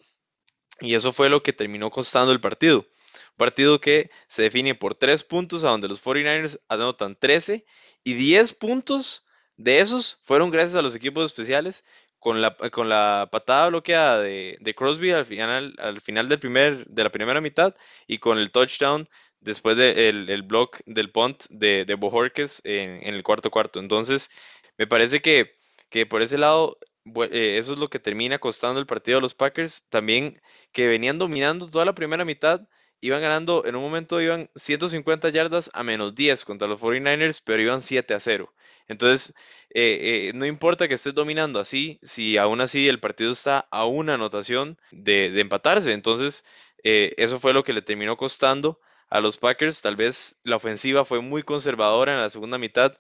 Y 0.80 0.94
eso 0.94 1.12
fue 1.12 1.30
lo 1.30 1.42
que 1.42 1.52
terminó 1.52 1.90
costando 1.90 2.32
el 2.32 2.40
partido. 2.40 2.80
Un 2.80 3.36
partido 3.36 3.80
que 3.80 4.10
se 4.28 4.42
define 4.42 4.74
por 4.74 4.94
tres 4.94 5.24
puntos, 5.24 5.64
a 5.64 5.70
donde 5.70 5.88
los 5.88 6.04
49ers 6.04 6.60
anotan 6.68 7.16
13 7.16 7.64
y 8.04 8.14
10 8.14 8.54
puntos 8.54 9.24
de 9.56 9.80
esos 9.80 10.18
fueron 10.22 10.50
gracias 10.50 10.74
a 10.74 10.82
los 10.82 10.94
equipos 10.94 11.24
especiales 11.24 11.84
con 12.24 12.40
la, 12.40 12.56
con 12.72 12.88
la 12.88 13.28
patada 13.30 13.68
bloqueada 13.68 14.22
de, 14.22 14.74
Crosby 14.74 15.10
al 15.10 15.26
final, 15.26 15.74
al 15.76 16.00
final 16.00 16.26
del 16.26 16.38
primer, 16.38 16.86
de 16.86 17.04
la 17.04 17.10
primera 17.10 17.42
mitad 17.42 17.74
y 18.06 18.16
con 18.16 18.38
el 18.38 18.50
touchdown 18.50 19.10
después 19.40 19.76
del 19.76 20.30
el 20.30 20.42
block 20.42 20.80
del 20.86 21.12
punt 21.12 21.44
de, 21.50 21.84
de 21.84 21.98
en, 22.64 23.14
el 23.14 23.22
cuarto 23.22 23.50
cuarto. 23.50 23.78
Entonces, 23.78 24.30
me 24.78 24.86
parece 24.86 25.20
que, 25.20 25.52
que 25.90 26.06
por 26.06 26.22
ese 26.22 26.38
lado 26.38 26.78
eh, 27.30 27.58
eso 27.58 27.74
es 27.74 27.78
lo 27.78 27.90
que 27.90 27.98
termina 27.98 28.38
costando 28.38 28.80
el 28.80 28.86
partido 28.86 29.18
a 29.18 29.20
los 29.20 29.34
Packers. 29.34 29.86
También 29.90 30.40
que 30.72 30.88
venían 30.88 31.18
dominando 31.18 31.68
toda 31.68 31.84
la 31.84 31.94
primera 31.94 32.24
mitad, 32.24 32.62
iban 33.00 33.20
ganando, 33.22 33.64
en 33.66 33.76
un 33.76 33.82
momento 33.82 34.20
iban 34.20 34.50
150 34.54 35.28
yardas 35.30 35.70
a 35.74 35.82
menos 35.82 36.14
10 36.14 36.44
contra 36.44 36.68
los 36.68 36.80
49ers, 36.80 37.42
pero 37.44 37.62
iban 37.62 37.82
7 37.82 38.14
a 38.14 38.20
0. 38.20 38.52
Entonces, 38.88 39.34
eh, 39.70 40.28
eh, 40.28 40.32
no 40.34 40.46
importa 40.46 40.88
que 40.88 40.94
estés 40.94 41.14
dominando 41.14 41.60
así, 41.60 41.98
si 42.02 42.36
aún 42.36 42.60
así 42.60 42.88
el 42.88 43.00
partido 43.00 43.32
está 43.32 43.66
a 43.70 43.86
una 43.86 44.14
anotación 44.14 44.78
de, 44.90 45.40
empatarse. 45.40 45.92
Entonces, 45.92 46.44
eso 46.82 47.40
fue 47.40 47.54
lo 47.54 47.64
que 47.64 47.72
le 47.72 47.80
terminó 47.82 48.16
costando 48.16 48.78
a 49.08 49.20
los 49.20 49.36
Packers. 49.36 49.80
Tal 49.80 49.96
vez 49.96 50.40
la 50.42 50.56
ofensiva 50.56 51.04
fue 51.04 51.20
muy 51.20 51.42
conservadora 51.42 52.14
en 52.14 52.20
la 52.20 52.30
segunda 52.30 52.58
mitad. 52.58 52.98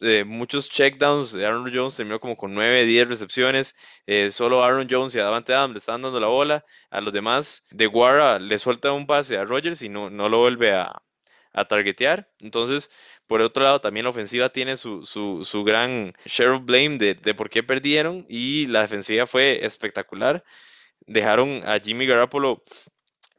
Eh, 0.00 0.24
muchos 0.24 0.68
checkdowns. 0.70 1.34
Aaron 1.36 1.70
Jones 1.72 1.96
terminó 1.96 2.20
como 2.20 2.36
con 2.36 2.54
9, 2.54 2.84
10 2.84 3.08
recepciones. 3.08 3.76
Eh, 4.06 4.30
solo 4.30 4.62
Aaron 4.64 4.88
Jones 4.90 5.14
y 5.14 5.18
Davante 5.18 5.54
Adams 5.54 5.74
le 5.74 5.78
estaban 5.78 6.02
dando 6.02 6.20
la 6.20 6.28
bola. 6.28 6.64
A 6.90 7.00
los 7.00 7.12
demás, 7.12 7.66
De 7.70 7.86
Guara 7.86 8.38
le 8.38 8.58
suelta 8.58 8.92
un 8.92 9.06
pase 9.06 9.36
a 9.38 9.44
Rogers 9.44 9.82
y 9.82 9.88
no, 9.88 10.10
no 10.10 10.28
lo 10.28 10.38
vuelve 10.38 10.72
a, 10.72 11.02
a 11.52 11.64
targetear. 11.66 12.28
Entonces, 12.40 12.90
por 13.26 13.40
otro 13.40 13.62
lado, 13.64 13.80
también 13.80 14.04
la 14.04 14.10
ofensiva 14.10 14.50
tiene 14.50 14.76
su, 14.76 15.04
su, 15.06 15.44
su 15.44 15.64
gran 15.64 16.14
share 16.26 16.50
of 16.50 16.64
blame 16.64 16.98
de, 16.98 17.14
de, 17.14 17.34
por 17.34 17.48
qué 17.50 17.62
perdieron 17.62 18.26
y 18.28 18.66
la 18.66 18.82
defensiva 18.82 19.26
fue 19.26 19.64
espectacular. 19.64 20.44
Dejaron 21.06 21.62
a 21.66 21.80
Jimmy 21.80 22.06
Garoppolo 22.06 22.62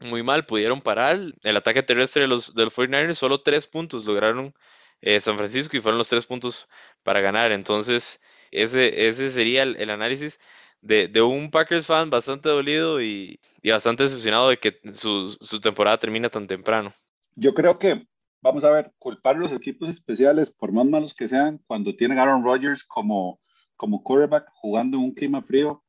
muy 0.00 0.22
mal, 0.22 0.46
pudieron 0.46 0.80
parar 0.80 1.18
el 1.42 1.56
ataque 1.56 1.82
terrestre 1.82 2.22
de 2.22 2.28
los, 2.28 2.54
de 2.54 2.64
los 2.64 2.72
49ers, 2.72 3.14
solo 3.14 3.42
tres 3.42 3.66
puntos 3.66 4.04
lograron 4.04 4.54
eh, 5.00 5.20
San 5.20 5.36
Francisco 5.36 5.76
y 5.76 5.80
fueron 5.80 5.98
los 5.98 6.08
tres 6.08 6.26
puntos 6.26 6.68
para 7.02 7.20
ganar. 7.20 7.52
Entonces, 7.52 8.22
ese, 8.50 9.08
ese 9.08 9.30
sería 9.30 9.62
el, 9.62 9.90
análisis 9.90 10.38
de, 10.80 11.22
un 11.22 11.50
Packers 11.50 11.86
fan 11.86 12.10
bastante 12.10 12.48
dolido 12.48 13.02
y, 13.02 13.38
bastante 13.64 14.04
decepcionado 14.04 14.48
de 14.48 14.58
que 14.58 14.78
su, 14.92 15.36
su, 15.40 15.60
temporada 15.60 15.98
termina 15.98 16.28
tan 16.28 16.46
temprano. 16.46 16.90
Yo 17.34 17.54
creo 17.54 17.78
que, 17.78 18.06
vamos 18.40 18.64
a 18.64 18.70
ver, 18.70 18.92
culpar 18.98 19.36
a 19.36 19.40
los 19.40 19.52
equipos 19.52 19.88
especiales, 19.88 20.50
por 20.50 20.72
más 20.72 20.86
malos 20.86 21.14
que 21.14 21.28
sean, 21.28 21.60
cuando 21.66 21.94
tienen 21.96 22.18
Aaron 22.18 22.44
Rodgers 22.44 22.84
como, 22.84 23.40
como 23.76 24.02
quarterback 24.02 24.48
jugando 24.54 24.96
en 24.96 25.04
un 25.04 25.14
clima 25.14 25.42
frío 25.42 25.84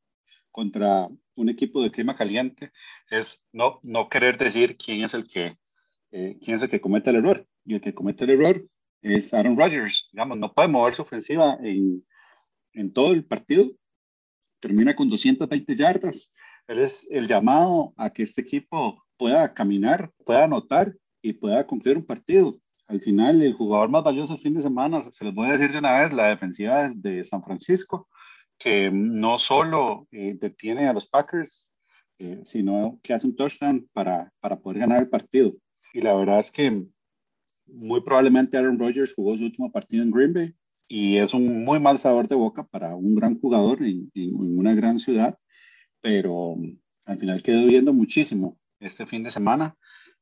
contra 0.50 1.08
un 1.36 1.48
equipo 1.48 1.82
de 1.82 1.90
clima 1.90 2.16
caliente, 2.16 2.72
es 3.10 3.40
no, 3.52 3.78
no 3.82 4.08
querer 4.08 4.36
decir 4.36 4.76
quién 4.76 5.04
es 5.04 5.14
el 5.14 5.24
que, 5.24 5.56
eh, 6.10 6.36
quién 6.44 6.56
es 6.56 6.62
el 6.62 6.68
que 6.68 6.80
comete 6.80 7.10
el 7.10 7.16
error. 7.16 7.46
Y 7.64 7.74
el 7.74 7.80
que 7.80 7.94
comete 7.94 8.24
el 8.24 8.30
error 8.30 8.68
es 9.02 9.32
Aaron 9.34 9.56
Rodgers. 9.56 10.08
Digamos, 10.12 10.38
no 10.38 10.52
puede 10.52 10.68
mover 10.68 10.94
su 10.94 11.02
ofensiva 11.02 11.58
en, 11.62 12.04
en 12.72 12.92
todo 12.92 13.12
el 13.12 13.24
partido. 13.24 13.70
Termina 14.60 14.94
con 14.94 15.08
220 15.08 15.76
yardas. 15.76 16.32
Él 16.66 16.80
es 16.80 17.06
el 17.10 17.26
llamado 17.26 17.94
a 17.96 18.10
que 18.10 18.22
este 18.22 18.42
equipo 18.42 19.04
pueda 19.16 19.54
caminar, 19.54 20.12
pueda 20.24 20.44
anotar 20.44 20.94
y 21.22 21.32
pueda 21.32 21.66
cumplir 21.66 21.96
un 21.96 22.04
partido. 22.04 22.58
Al 22.86 23.00
final, 23.00 23.42
el 23.42 23.52
jugador 23.52 23.90
más 23.90 24.02
valioso 24.02 24.34
el 24.34 24.40
fin 24.40 24.54
de 24.54 24.62
semana, 24.62 25.02
se 25.02 25.24
los 25.24 25.34
voy 25.34 25.48
a 25.48 25.52
decir 25.52 25.70
de 25.72 25.78
una 25.78 26.00
vez, 26.00 26.12
la 26.12 26.28
defensiva 26.28 26.88
de 26.88 27.22
San 27.22 27.42
Francisco, 27.42 28.08
que 28.58 28.90
no 28.90 29.38
solo 29.38 30.08
eh, 30.10 30.36
detiene 30.40 30.88
a 30.88 30.92
los 30.92 31.06
Packers, 31.06 31.70
eh, 32.18 32.40
sino 32.44 32.98
que 33.02 33.12
hace 33.12 33.26
un 33.26 33.36
touchdown 33.36 33.88
para, 33.92 34.32
para 34.40 34.58
poder 34.58 34.80
ganar 34.80 35.02
el 35.02 35.10
partido. 35.10 35.52
Y 35.92 36.00
la 36.00 36.14
verdad 36.14 36.40
es 36.40 36.50
que 36.50 36.86
muy 37.68 38.00
probablemente 38.00 38.56
Aaron 38.56 38.78
Rodgers 38.78 39.14
jugó 39.14 39.36
su 39.36 39.44
último 39.44 39.70
partido 39.70 40.02
en 40.02 40.10
Green 40.10 40.32
Bay 40.32 40.54
y 40.88 41.18
es 41.18 41.34
un 41.34 41.64
muy 41.64 41.78
mal 41.78 41.98
sabor 41.98 42.26
de 42.28 42.34
boca 42.34 42.64
para 42.64 42.94
un 42.96 43.14
gran 43.14 43.38
jugador 43.38 43.82
en, 43.82 44.10
una 44.14 44.74
gran 44.74 44.98
ciudad, 44.98 45.38
pero 46.00 46.56
al 47.04 47.18
final 47.18 47.42
quedó 47.42 47.66
viendo 47.66 47.92
muchísimo 47.92 48.58
este 48.80 49.06
fin 49.06 49.22
de 49.22 49.30
semana 49.30 49.76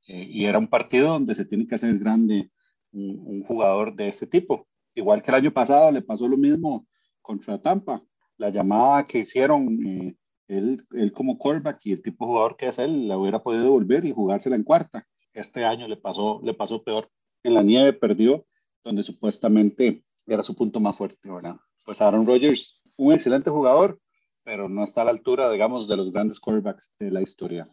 eh, 0.09 0.27
y 0.29 0.45
era 0.45 0.59
un 0.59 0.69
partido 0.69 1.11
donde 1.11 1.35
se 1.35 1.45
tiene 1.45 1.67
que 1.67 1.77
hacer 1.77 1.99
grande 1.99 2.51
un, 2.93 3.43
jugador 3.45 3.95
de 3.95 4.09
este 4.09 4.27
tipo. 4.27 4.67
Igual 4.95 5.23
que 5.23 5.31
el 5.31 5.37
año 5.37 5.53
pasado 5.53 5.93
le 5.93 6.03
pasó 6.03 6.27
lo 6.27 6.37
mismo 6.37 6.87
contra 7.21 7.61
Tampa. 7.61 8.03
La 8.39 8.51
llamada 8.51 9.07
que 9.07 9.21
hicieron 9.21 9.79
eh, 9.87 10.17
él, 10.49 10.87
él, 10.93 11.13
como 11.13 11.39
quarterback 11.39 11.85
y 11.85 11.93
el 11.93 12.03
tipo 12.03 12.25
de 12.25 12.29
jugador 12.29 12.57
que 12.57 12.69
es 12.69 12.79
él, 12.79 13.07
la 13.07 13.19
hubiera 13.19 13.43
podido 13.43 13.71
volver 13.71 14.05
y 14.05 14.13
jugársela 14.13 14.57
en 14.57 14.65
cuarta. 14.65 15.07
Este 15.33 15.65
año 15.65 15.87
le 15.87 15.97
pasó, 15.97 16.41
le 16.43 16.55
pasó 16.55 16.83
peor 16.83 17.11
en 17.47 17.55
la 17.55 17.63
nieve 17.63 17.93
perdió, 17.93 18.47
donde 18.85 19.03
supuestamente 19.03 20.05
era 20.27 20.43
su 20.43 20.55
punto 20.55 20.81
más 20.81 20.97
fuerte, 20.97 21.31
¿verdad? 21.31 21.57
Pues 21.85 22.01
Aaron 22.01 22.27
Rodgers, 22.27 22.81
un 22.97 23.13
excelente 23.13 23.51
jugador, 23.51 23.99
pero 24.45 24.69
no 24.69 24.85
está 24.85 25.03
a 25.03 25.05
la 25.07 25.11
altura, 25.11 25.51
digamos, 25.51 25.89
de 25.89 25.97
los 25.97 26.13
grandes 26.13 26.41
quarterbacks 26.41 26.95
de 26.99 27.11
la 27.11 27.23
historia. 27.23 27.69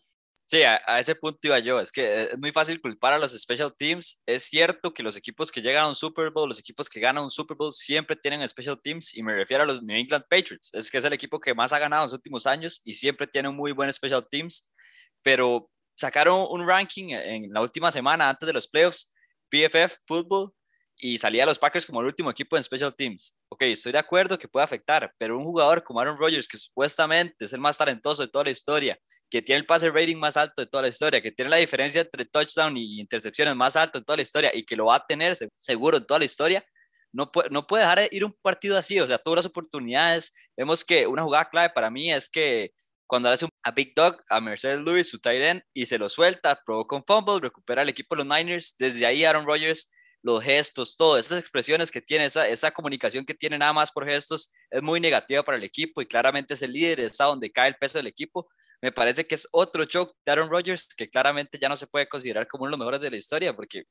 Sí, 0.46 0.62
a, 0.62 1.00
ese 1.00 1.16
punto 1.16 1.40
iba 1.44 1.58
yo. 1.60 1.80
Es 1.80 1.92
que 1.92 2.26
es 2.26 2.38
muy 2.38 2.52
fácil 2.52 2.80
culpar 2.80 3.14
a 3.14 3.18
los 3.18 3.32
special 3.32 3.74
teams. 3.76 4.22
Es 4.26 4.44
cierto 4.44 4.94
que 4.94 5.02
los 5.02 5.16
equipos 5.16 5.52
que 5.52 5.62
llegan 5.62 5.86
a 5.86 5.88
un 5.88 5.96
Super 5.96 6.30
Bowl, 6.30 6.48
los 6.48 6.60
equipos 6.60 6.90
que 6.90 7.00
ganan 7.00 7.24
un 7.24 7.32
Super 7.32 7.58
Bowl, 7.58 7.74
siempre 7.74 8.16
tienen 8.16 8.48
special 8.48 8.80
teams. 8.80 9.16
Y 9.16 9.24
me 9.24 9.34
refiero 9.34 9.64
a 9.64 9.66
los 9.66 9.82
New 9.82 9.96
England 9.96 10.26
Patriots. 10.30 10.70
Es 10.74 10.92
que 10.92 11.00
es 11.00 11.06
el 11.06 11.14
equipo 11.14 11.40
que 11.40 11.56
más 11.56 11.74
ha 11.74 11.80
ganado 11.80 12.04
en 12.04 12.06
los 12.08 12.14
últimos 12.14 12.46
años 12.46 12.82
y 12.84 12.94
siempre 12.94 13.26
tiene 13.26 13.50
un 13.50 13.56
muy 13.56 13.72
buen 13.72 13.92
special 13.92 14.28
teams. 14.30 14.72
Pero 15.24 15.72
sacaron 15.96 16.46
un 16.50 16.68
ranking 16.68 17.10
en 17.10 17.52
la 17.52 17.62
última 17.62 17.90
semana 17.90 18.30
antes 18.30 18.46
de 18.46 18.54
los 18.54 18.68
playoffs 18.68 19.12
PFF 19.54 19.98
Football 20.08 20.52
y 20.98 21.18
salía 21.18 21.44
a 21.44 21.46
los 21.46 21.60
Packers 21.60 21.86
como 21.86 22.00
el 22.00 22.08
último 22.08 22.32
equipo 22.32 22.58
en 22.58 22.64
Special 22.64 22.96
Teams. 22.96 23.38
Ok, 23.50 23.64
estoy 23.64 23.92
de 23.92 23.98
acuerdo 23.98 24.40
que 24.40 24.48
puede 24.48 24.64
afectar, 24.64 25.14
pero 25.18 25.38
un 25.38 25.44
jugador 25.44 25.84
como 25.84 26.00
Aaron 26.00 26.18
Rodgers, 26.18 26.48
que 26.48 26.58
supuestamente 26.58 27.46
es 27.46 27.54
el 27.54 27.60
más 27.60 27.78
talentoso 27.78 28.24
de 28.24 28.30
toda 28.30 28.46
la 28.46 28.52
historia, 28.52 28.98
que 29.30 29.42
tiene 29.42 29.60
el 29.60 29.66
pase 29.66 29.90
rating 29.90 30.16
más 30.16 30.38
alto 30.38 30.62
de 30.62 30.68
toda 30.68 30.84
la 30.84 30.88
historia, 30.90 31.22
que 31.22 31.32
tiene 31.32 31.50
la 31.50 31.58
diferencia 31.58 32.02
entre 32.02 32.26
touchdown 32.26 32.78
y 32.78 33.00
intercepciones 33.00 33.56
más 33.56 33.76
alto 33.76 33.98
en 33.98 34.06
toda 34.06 34.18
la 34.18 34.24
historia 34.24 34.52
y 34.54 34.64
que 34.64 34.76
lo 34.76 34.86
va 34.86 34.96
a 34.96 35.06
tener 35.06 35.36
seguro 35.56 35.98
en 35.98 36.06
toda 36.06 36.20
la 36.20 36.26
historia, 36.26 36.64
no 37.12 37.32
puede, 37.32 37.50
no 37.50 37.68
puede 37.68 37.84
dejar 37.84 38.08
ir 38.12 38.26
un 38.26 38.34
partido 38.42 38.78
así, 38.78 39.00
o 39.00 39.08
sea, 39.08 39.20
todas 39.20 39.38
las 39.38 39.46
oportunidades. 39.46 40.34
Vemos 40.58 40.84
que 40.84 41.06
una 41.06 41.22
jugada 41.22 41.50
clave 41.50 41.70
para 41.70 41.92
mí 41.92 42.12
es 42.12 42.28
que 42.30 42.72
cuando 43.14 43.30
hace 43.30 43.48
a 43.62 43.70
Big 43.70 43.94
Dog, 43.94 44.24
a 44.28 44.42
Mercedes 44.42 44.84
Lewis, 44.84 45.08
su 45.08 45.20
tight 45.20 45.40
end, 45.40 45.62
y 45.72 45.86
se 45.86 46.00
lo 46.00 46.10
suelta, 46.10 46.60
provoca 46.66 46.96
un 46.96 47.04
fumble, 47.06 47.40
recupera 47.40 47.84
el 47.84 47.90
equipo 47.90 48.16
de 48.16 48.24
los 48.24 48.36
Niners. 48.36 48.76
Desde 48.76 49.06
ahí 49.06 49.24
Aaron 49.24 49.46
Rodgers, 49.46 49.92
los 50.24 50.44
gestos, 50.44 50.98
todo, 50.98 51.20
esas 51.20 51.40
expresiones 51.40 51.92
que 51.92 52.02
tiene, 52.02 52.26
esa, 52.26 52.48
esa 52.48 52.72
comunicación 52.72 53.24
que 53.24 53.36
tiene 53.36 53.60
nada 53.60 53.72
más 53.72 53.92
por 53.92 54.04
gestos, 54.04 54.52
es 54.72 54.82
muy 54.82 55.00
negativa 55.00 55.44
para 55.44 55.60
el 55.60 55.64
equipo 55.64 56.02
y 56.02 56.08
claramente 56.08 56.56
es 56.56 56.64
el 56.64 56.74
líder, 56.74 57.02
es 57.02 57.22
a 57.22 57.26
donde 57.26 57.52
cae 57.52 57.68
el 57.68 57.76
peso 57.76 58.00
del 58.00 58.08
equipo. 58.08 58.50
Me 58.82 58.92
parece 58.92 59.28
que 59.28 59.36
es 59.36 59.48
otro 59.52 59.86
choke 59.86 60.16
de 60.26 60.32
Aaron 60.32 60.50
Rodgers 60.50 60.88
que 60.98 61.08
claramente 61.08 61.60
ya 61.62 61.70
no 61.70 61.78
se 61.78 61.86
puede 61.86 62.10
considerar 62.10 62.48
como 62.48 62.64
uno 62.64 62.72
de 62.72 62.78
los 62.78 62.80
mejores 62.80 63.00
de 63.00 63.12
la 63.12 63.18
historia 63.18 63.56
porque 63.56 63.84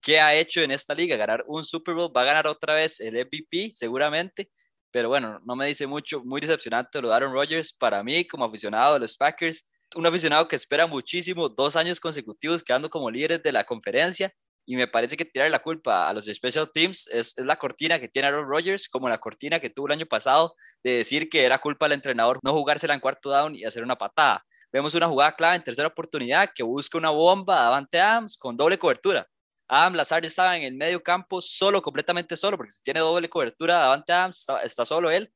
¿qué 0.00 0.18
ha 0.18 0.34
hecho 0.34 0.60
en 0.60 0.72
esta 0.72 0.92
liga? 0.92 1.14
Ganar 1.14 1.44
un 1.46 1.64
Super 1.64 1.94
Bowl, 1.94 2.12
va 2.14 2.22
a 2.22 2.24
ganar 2.24 2.48
otra 2.48 2.74
vez 2.74 2.98
el 2.98 3.14
MVP 3.14 3.70
seguramente 3.74 4.50
pero 4.96 5.10
bueno, 5.10 5.38
no 5.44 5.54
me 5.54 5.66
dice 5.66 5.86
mucho, 5.86 6.24
muy 6.24 6.40
decepcionante 6.40 7.02
lo 7.02 7.10
de 7.10 7.14
Aaron 7.14 7.30
Rodgers 7.30 7.70
para 7.70 8.02
mí 8.02 8.26
como 8.26 8.46
aficionado 8.46 8.94
de 8.94 9.00
los 9.00 9.14
Packers, 9.14 9.70
un 9.94 10.06
aficionado 10.06 10.48
que 10.48 10.56
espera 10.56 10.86
muchísimo, 10.86 11.50
dos 11.50 11.76
años 11.76 12.00
consecutivos 12.00 12.64
quedando 12.64 12.88
como 12.88 13.10
líderes 13.10 13.42
de 13.42 13.52
la 13.52 13.64
conferencia 13.64 14.32
y 14.64 14.74
me 14.74 14.88
parece 14.88 15.14
que 15.18 15.26
tirar 15.26 15.50
la 15.50 15.58
culpa 15.58 16.08
a 16.08 16.14
los 16.14 16.24
special 16.24 16.70
teams 16.72 17.08
es, 17.08 17.34
la 17.36 17.56
cortina 17.56 18.00
que 18.00 18.08
tiene 18.08 18.28
Aaron 18.28 18.48
Rodgers, 18.48 18.88
como 18.88 19.06
la 19.10 19.18
cortina 19.18 19.60
que 19.60 19.68
tuvo 19.68 19.88
el 19.88 19.92
año 19.92 20.06
pasado 20.06 20.54
de 20.82 20.92
decir 20.92 21.28
que 21.28 21.44
era 21.44 21.58
culpa 21.58 21.84
del 21.84 21.92
entrenador 21.92 22.38
no 22.42 22.54
jugársela 22.54 22.94
en 22.94 23.00
cuarto 23.00 23.28
down 23.28 23.54
y 23.54 23.64
hacer 23.64 23.82
una 23.82 23.96
patada. 23.96 24.46
Vemos 24.72 24.94
una 24.94 25.08
jugada 25.08 25.32
clave 25.32 25.56
en 25.56 25.62
tercera 25.62 25.88
oportunidad 25.88 26.48
que 26.54 26.62
busca 26.62 26.96
una 26.96 27.10
bomba 27.10 27.64
Davante 27.64 28.00
Adams 28.00 28.38
con 28.38 28.56
doble 28.56 28.78
cobertura. 28.78 29.26
Adam 29.68 29.94
Lazard 29.94 30.24
estaba 30.24 30.56
en 30.56 30.64
el 30.64 30.74
medio 30.74 31.02
campo 31.02 31.40
solo, 31.40 31.82
completamente 31.82 32.36
solo, 32.36 32.56
porque 32.56 32.72
si 32.72 32.82
tiene 32.82 33.00
doble 33.00 33.28
cobertura, 33.28 33.74
Davante 33.74 34.12
Adams 34.12 34.38
está, 34.38 34.62
está, 34.62 34.84
solo 34.84 35.10
él. 35.10 35.32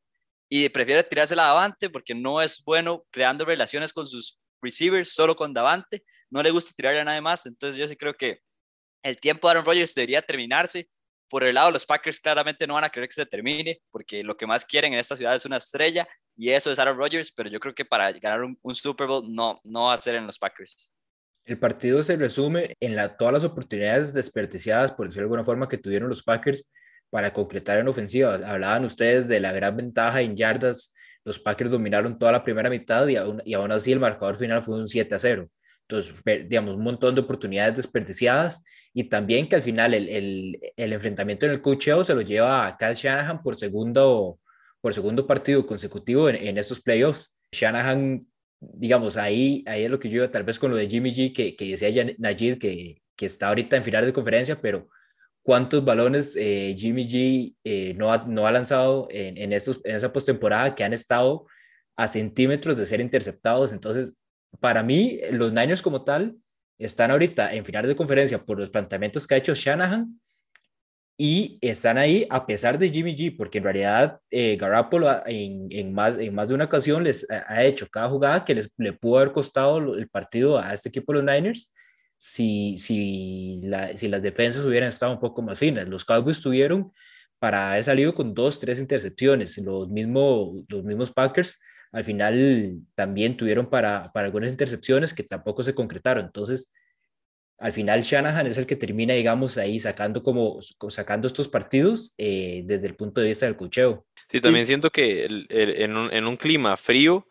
y 0.48 0.68
prefiere 0.68 1.04
tirársela 1.04 1.44
a 1.44 1.48
Davante 1.48 1.90
porque 1.90 2.14
no 2.14 2.42
es 2.42 2.62
bueno 2.64 3.04
creando 3.10 3.44
relaciones 3.44 3.92
con 3.92 4.06
sus 4.06 4.40
receivers, 4.62 5.12
solo 5.12 5.36
con 5.36 5.52
Davante, 5.54 6.04
no 6.30 6.42
le 6.42 6.50
gusta 6.50 6.72
tirarle 6.76 7.00
a 7.00 7.04
nadie 7.04 7.20
más, 7.20 7.46
entonces 7.46 7.76
yo 7.76 7.88
sí 7.88 7.96
creo 7.96 8.14
que 8.14 8.40
el 9.02 9.18
tiempo 9.18 9.48
de 9.48 9.52
Aaron 9.52 9.64
Rodgers 9.64 9.94
debería 9.94 10.22
terminarse. 10.22 10.88
Por 11.28 11.44
el 11.44 11.54
lado, 11.54 11.70
los 11.70 11.86
Packers 11.86 12.20
claramente 12.20 12.66
no 12.66 12.74
van 12.74 12.84
a 12.84 12.90
querer 12.90 13.08
que 13.08 13.14
se 13.14 13.26
termine, 13.26 13.80
porque 13.90 14.22
lo 14.24 14.36
que 14.36 14.46
más 14.46 14.64
quieren 14.64 14.92
en 14.92 14.98
esta 14.98 15.16
ciudad 15.16 15.34
es 15.34 15.44
una 15.44 15.58
estrella, 15.58 16.06
y 16.36 16.50
eso 16.50 16.72
es 16.72 16.78
Aaron 16.78 16.98
Rodgers, 16.98 17.32
pero 17.32 17.48
yo 17.48 17.60
creo 17.60 17.74
que 17.74 17.84
para 17.84 18.12
ganar 18.12 18.42
un, 18.42 18.74
Super 18.74 19.06
Bowl 19.06 19.24
no, 19.32 19.60
no 19.64 19.84
va 19.84 19.94
a 19.94 19.98
ser 19.98 20.16
en 20.16 20.26
los 20.26 20.38
Packers. 20.38 20.92
El 21.44 21.59
partido 21.59 22.03
se 22.03 22.16
resume 22.16 22.76
en 22.81 22.94
la, 22.96 23.16
todas 23.16 23.33
las 23.35 23.44
oportunidades 23.44 24.14
desperdiciadas, 24.14 24.92
por 24.92 25.07
decirlo 25.07 25.22
de 25.22 25.26
alguna 25.26 25.44
forma, 25.44 25.68
que 25.68 25.79
tuvieron 25.79 26.09
los 26.09 26.22
Packers 26.22 26.70
para 27.11 27.33
concretar 27.33 27.79
en 27.79 27.88
ofensiva. 27.88 28.35
Hablaban 28.35 28.85
ustedes 28.85 29.29
de 29.29 29.40
la 29.40 29.53
gran 29.53 29.76
ventaja 29.76 30.20
en 30.20 30.37
yardas. 30.37 30.94
Los 31.24 31.38
Packers 31.38 31.70
dominaron 31.70 32.18
toda 32.18 32.33
la 32.33 32.44
primera 32.44 32.70
mitad 32.70 33.07
y 33.09 33.16
aún, 33.16 33.42
y 33.44 33.55
aún 33.55 33.72
así 33.72 33.92
el 33.92 34.00
marcador 34.00 34.37
final 34.37 34.62
fue 34.62 34.76
un 34.76 34.88
7 34.88 35.14
a 35.14 35.18
0. 35.18 35.50
Entonces, 35.83 36.22
digamos, 36.48 36.76
un 36.76 36.83
montón 36.85 37.14
de 37.16 37.20
oportunidades 37.20 37.76
desperdiciadas 37.76 38.64
y 38.94 39.05
también 39.05 39.48
que 39.48 39.57
al 39.57 39.62
final 39.62 39.92
el, 39.92 40.09
el, 40.09 40.61
el 40.76 40.92
enfrentamiento 40.92 41.46
en 41.46 41.53
el 41.53 41.61
cocheo 41.61 42.05
se 42.05 42.14
lo 42.14 42.20
lleva 42.20 42.66
a 42.66 42.76
Kyle 42.76 42.94
Shanahan 42.94 43.42
por 43.42 43.57
segundo, 43.57 44.38
por 44.81 44.94
segundo 44.94 45.26
partido 45.26 45.66
consecutivo 45.66 46.29
en, 46.29 46.37
en 46.37 46.59
estos 46.59 46.81
playoffs. 46.81 47.37
Shanahan, 47.53 48.24
digamos, 48.60 49.16
ahí, 49.16 49.64
ahí 49.66 49.84
es 49.84 49.90
lo 49.90 49.98
que 49.98 50.10
yo 50.10 50.30
tal 50.30 50.44
vez 50.44 50.58
con 50.58 50.70
lo 50.70 50.76
de 50.76 50.88
Jimmy 50.88 51.12
G, 51.12 51.34
que, 51.34 51.56
que 51.56 51.70
decía 51.70 51.88
ya 51.90 52.06
Najid, 52.18 52.58
que, 52.58 53.02
que 53.16 53.26
está 53.26 53.48
ahorita 53.48 53.76
en 53.76 53.84
final 53.84 54.04
de 54.04 54.12
conferencia, 54.12 54.60
pero 54.60 54.88
cuántos 55.42 55.84
balones 55.84 56.36
eh, 56.36 56.74
Jimmy 56.78 57.08
G 57.08 57.54
eh, 57.64 57.94
no, 57.94 58.12
ha, 58.12 58.24
no 58.26 58.46
ha 58.46 58.52
lanzado 58.52 59.08
en, 59.10 59.38
en, 59.38 59.52
estos, 59.52 59.80
en 59.84 59.96
esa 59.96 60.12
postemporada 60.12 60.74
que 60.74 60.84
han 60.84 60.92
estado 60.92 61.46
a 61.96 62.06
centímetros 62.06 62.76
de 62.76 62.86
ser 62.86 63.00
interceptados. 63.00 63.72
Entonces, 63.72 64.14
para 64.60 64.82
mí, 64.82 65.20
los 65.32 65.52
Niners 65.52 65.82
como 65.82 66.04
tal 66.04 66.36
están 66.78 67.10
ahorita 67.10 67.54
en 67.54 67.64
finales 67.64 67.88
de 67.88 67.96
conferencia 67.96 68.38
por 68.38 68.58
los 68.58 68.70
planteamientos 68.70 69.26
que 69.26 69.34
ha 69.34 69.38
hecho 69.38 69.54
Shanahan 69.54 70.20
y 71.22 71.59
están 71.61 71.98
ahí 71.98 72.26
a 72.30 72.46
pesar 72.46 72.78
de 72.78 72.88
Jimmy 72.88 73.14
G, 73.14 73.37
porque 73.37 73.59
en 73.59 73.64
realidad 73.64 74.20
eh, 74.30 74.56
en, 75.26 75.68
en, 75.70 75.92
más, 75.92 76.16
en 76.16 76.35
más 76.35 76.48
de 76.48 76.54
una 76.54 76.64
ocasión 76.64 77.04
les 77.04 77.30
ha 77.30 77.62
hecho 77.62 77.87
cada 77.90 78.09
jugada 78.09 78.42
que 78.42 78.54
les, 78.54 78.70
le 78.78 78.94
pudo 78.94 79.18
haber 79.18 79.30
costado 79.30 79.76
el 79.96 80.09
partido 80.09 80.59
a 80.59 80.72
este 80.72 80.88
equipo 80.88 81.12
de 81.12 81.20
los 81.20 81.30
Niners 81.30 81.74
si, 82.16 82.74
si, 82.78 83.61
la, 83.64 83.94
si 83.98 84.09
las 84.09 84.22
defensas 84.22 84.64
hubieran 84.64 84.88
estado 84.88 85.12
un 85.12 85.20
poco 85.20 85.42
más 85.42 85.59
finas. 85.59 85.87
Los 85.90 86.06
Cowboys 86.06 86.40
tuvieron 86.40 86.90
para 87.38 87.72
haber 87.72 87.85
salido 87.85 88.14
con 88.14 88.33
dos, 88.33 88.59
tres 88.59 88.80
intercepciones. 88.80 89.59
Los, 89.59 89.90
mismo, 89.90 90.64
los 90.68 90.85
mismos 90.85 91.12
Packers 91.12 91.61
al 91.92 92.04
final 92.04 92.78
también 92.94 93.37
tuvieron 93.37 93.68
para, 93.68 94.11
para 94.14 94.24
algunas 94.24 94.50
intercepciones 94.50 95.12
que 95.12 95.24
tampoco 95.24 95.62
se 95.62 95.74
concretaron. 95.74 96.24
Entonces, 96.24 96.72
al 97.60 97.72
final 97.72 98.00
Shanahan 98.00 98.46
es 98.46 98.56
el 98.56 98.66
que 98.66 98.74
termina, 98.74 99.12
digamos, 99.12 99.58
ahí 99.58 99.78
sacando 99.78 100.22
como 100.22 100.58
sacando 100.88 101.26
estos 101.26 101.46
partidos 101.46 102.14
eh, 102.16 102.62
desde 102.64 102.88
el 102.88 102.96
punto 102.96 103.20
de 103.20 103.28
vista 103.28 103.44
del 103.44 103.56
cocheo. 103.56 104.06
Sí, 104.30 104.40
también 104.40 104.64
siento 104.64 104.88
que 104.88 105.24
en, 105.50 105.96
un, 105.96 106.10
en, 106.12 106.26
un, 106.26 106.36
clima 106.38 106.78
frío, 106.78 107.28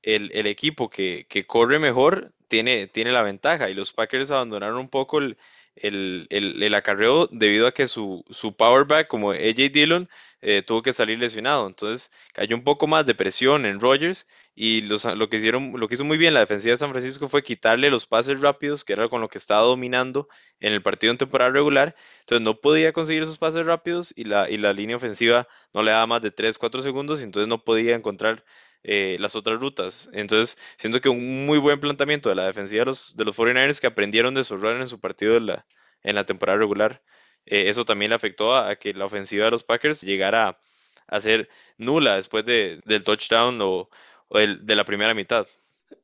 el, 0.00 0.30
el 0.34 0.46
equipo 0.46 0.88
que, 0.88 1.26
que, 1.28 1.46
corre 1.46 1.80
mejor 1.80 2.32
tiene, 2.46 2.86
tiene 2.86 3.10
la 3.10 3.22
ventaja 3.22 3.70
y 3.70 3.74
los 3.74 3.92
Packers 3.92 4.30
abandonaron 4.30 4.78
un 4.78 4.88
poco 4.88 5.18
el, 5.18 5.36
el, 5.76 6.26
el, 6.30 6.74
acarreo 6.74 7.28
debido 7.30 7.66
a 7.66 7.72
que 7.72 7.86
su, 7.86 8.24
su 8.30 8.54
powerback 8.56 9.08
como 9.08 9.32
AJ 9.32 9.70
Dillon 9.72 10.08
eh, 10.42 10.62
tuvo 10.62 10.82
que 10.82 10.92
salir 10.92 11.18
lesionado. 11.18 11.66
Entonces 11.66 12.12
cayó 12.32 12.56
un 12.56 12.64
poco 12.64 12.86
más 12.86 13.06
de 13.06 13.14
presión 13.14 13.64
en 13.64 13.80
Rogers 13.80 14.26
y 14.54 14.82
los, 14.82 15.04
lo, 15.04 15.28
que 15.28 15.38
hicieron, 15.38 15.72
lo 15.76 15.88
que 15.88 15.94
hizo 15.94 16.04
muy 16.04 16.18
bien 16.18 16.34
la 16.34 16.40
defensiva 16.40 16.72
de 16.72 16.76
San 16.78 16.90
Francisco 16.90 17.28
fue 17.28 17.42
quitarle 17.42 17.90
los 17.90 18.06
pases 18.06 18.40
rápidos, 18.40 18.84
que 18.84 18.92
era 18.92 19.08
con 19.08 19.20
lo 19.20 19.28
que 19.28 19.38
estaba 19.38 19.62
dominando 19.62 20.28
en 20.60 20.72
el 20.72 20.82
partido 20.82 21.12
en 21.12 21.18
temporada 21.18 21.50
regular. 21.50 21.94
Entonces 22.20 22.44
no 22.44 22.60
podía 22.60 22.92
conseguir 22.92 23.22
esos 23.22 23.38
pases 23.38 23.64
rápidos 23.66 24.12
y 24.16 24.24
la, 24.24 24.50
y 24.50 24.58
la 24.58 24.72
línea 24.72 24.96
ofensiva 24.96 25.48
no 25.72 25.82
le 25.82 25.92
daba 25.92 26.06
más 26.06 26.22
de 26.22 26.30
3, 26.30 26.58
4 26.58 26.82
segundos 26.82 27.20
y 27.20 27.24
entonces 27.24 27.48
no 27.48 27.64
podía 27.64 27.94
encontrar 27.94 28.44
eh, 28.84 29.16
las 29.20 29.36
otras 29.36 29.60
rutas. 29.60 30.10
Entonces, 30.12 30.58
siento 30.76 31.00
que 31.00 31.08
un 31.08 31.46
muy 31.46 31.58
buen 31.58 31.78
planteamiento 31.78 32.28
de 32.28 32.34
la 32.34 32.46
defensiva 32.46 32.80
de 32.80 32.86
los, 32.86 33.16
de 33.16 33.24
los 33.24 33.36
49ers 33.36 33.80
que 33.80 33.86
aprendieron 33.86 34.34
de 34.34 34.42
su 34.42 34.54
error 34.54 34.80
en 34.80 34.88
su 34.88 34.98
partido 34.98 35.36
en 35.36 35.46
la, 35.46 35.66
en 36.02 36.16
la 36.16 36.26
temporada 36.26 36.58
regular. 36.58 37.00
Eh, 37.46 37.68
eso 37.68 37.84
también 37.84 38.10
le 38.10 38.16
afectó 38.16 38.54
a, 38.56 38.74
que 38.76 38.92
la 38.92 39.04
ofensiva 39.04 39.44
de 39.44 39.52
los 39.52 39.62
Packers 39.62 40.02
llegara 40.02 40.58
a, 41.06 41.20
ser 41.20 41.48
nula 41.78 42.16
después 42.16 42.44
de, 42.44 42.80
del 42.84 43.02
touchdown 43.04 43.58
o, 43.60 43.88
de 44.30 44.76
la 44.76 44.84
primera 44.84 45.14
mitad. 45.14 45.46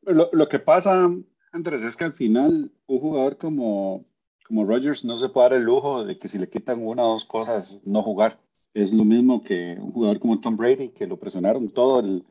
Lo, 0.02 0.28
lo, 0.32 0.48
que 0.48 0.58
pasa, 0.58 1.10
Andrés, 1.50 1.82
es 1.82 1.96
que 1.96 2.04
al 2.04 2.12
final 2.12 2.70
un 2.86 3.00
jugador 3.00 3.38
como, 3.38 4.04
como 4.46 4.66
Rodgers 4.66 5.04
no 5.04 5.16
se 5.16 5.30
puede 5.30 5.48
dar 5.48 5.58
el 5.58 5.64
lujo 5.64 6.04
de 6.04 6.18
que 6.18 6.28
si 6.28 6.38
le 6.38 6.48
quitan 6.48 6.86
una 6.86 7.04
o 7.04 7.12
dos 7.12 7.24
cosas, 7.24 7.80
no 7.84 8.02
jugar. 8.02 8.38
Es 8.74 8.92
lo 8.92 9.04
mismo 9.04 9.42
que 9.42 9.76
un 9.80 9.92
jugador 9.92 10.20
como 10.20 10.40
Tom 10.40 10.56
Brady, 10.56 10.90
que 10.90 11.06
lo 11.06 11.18
presionaron 11.18 11.70
todo 11.70 12.00
el, 12.00 12.22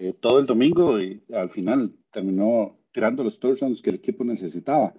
eh, 0.00 0.14
todo 0.14 0.38
el 0.38 0.46
domingo 0.46 0.98
y 0.98 1.22
al 1.30 1.50
final 1.50 1.94
terminó 2.10 2.78
tirando 2.90 3.22
los 3.22 3.38
touchdowns 3.38 3.82
que 3.82 3.90
el 3.90 3.96
equipo 3.96 4.24
necesitaba. 4.24 4.94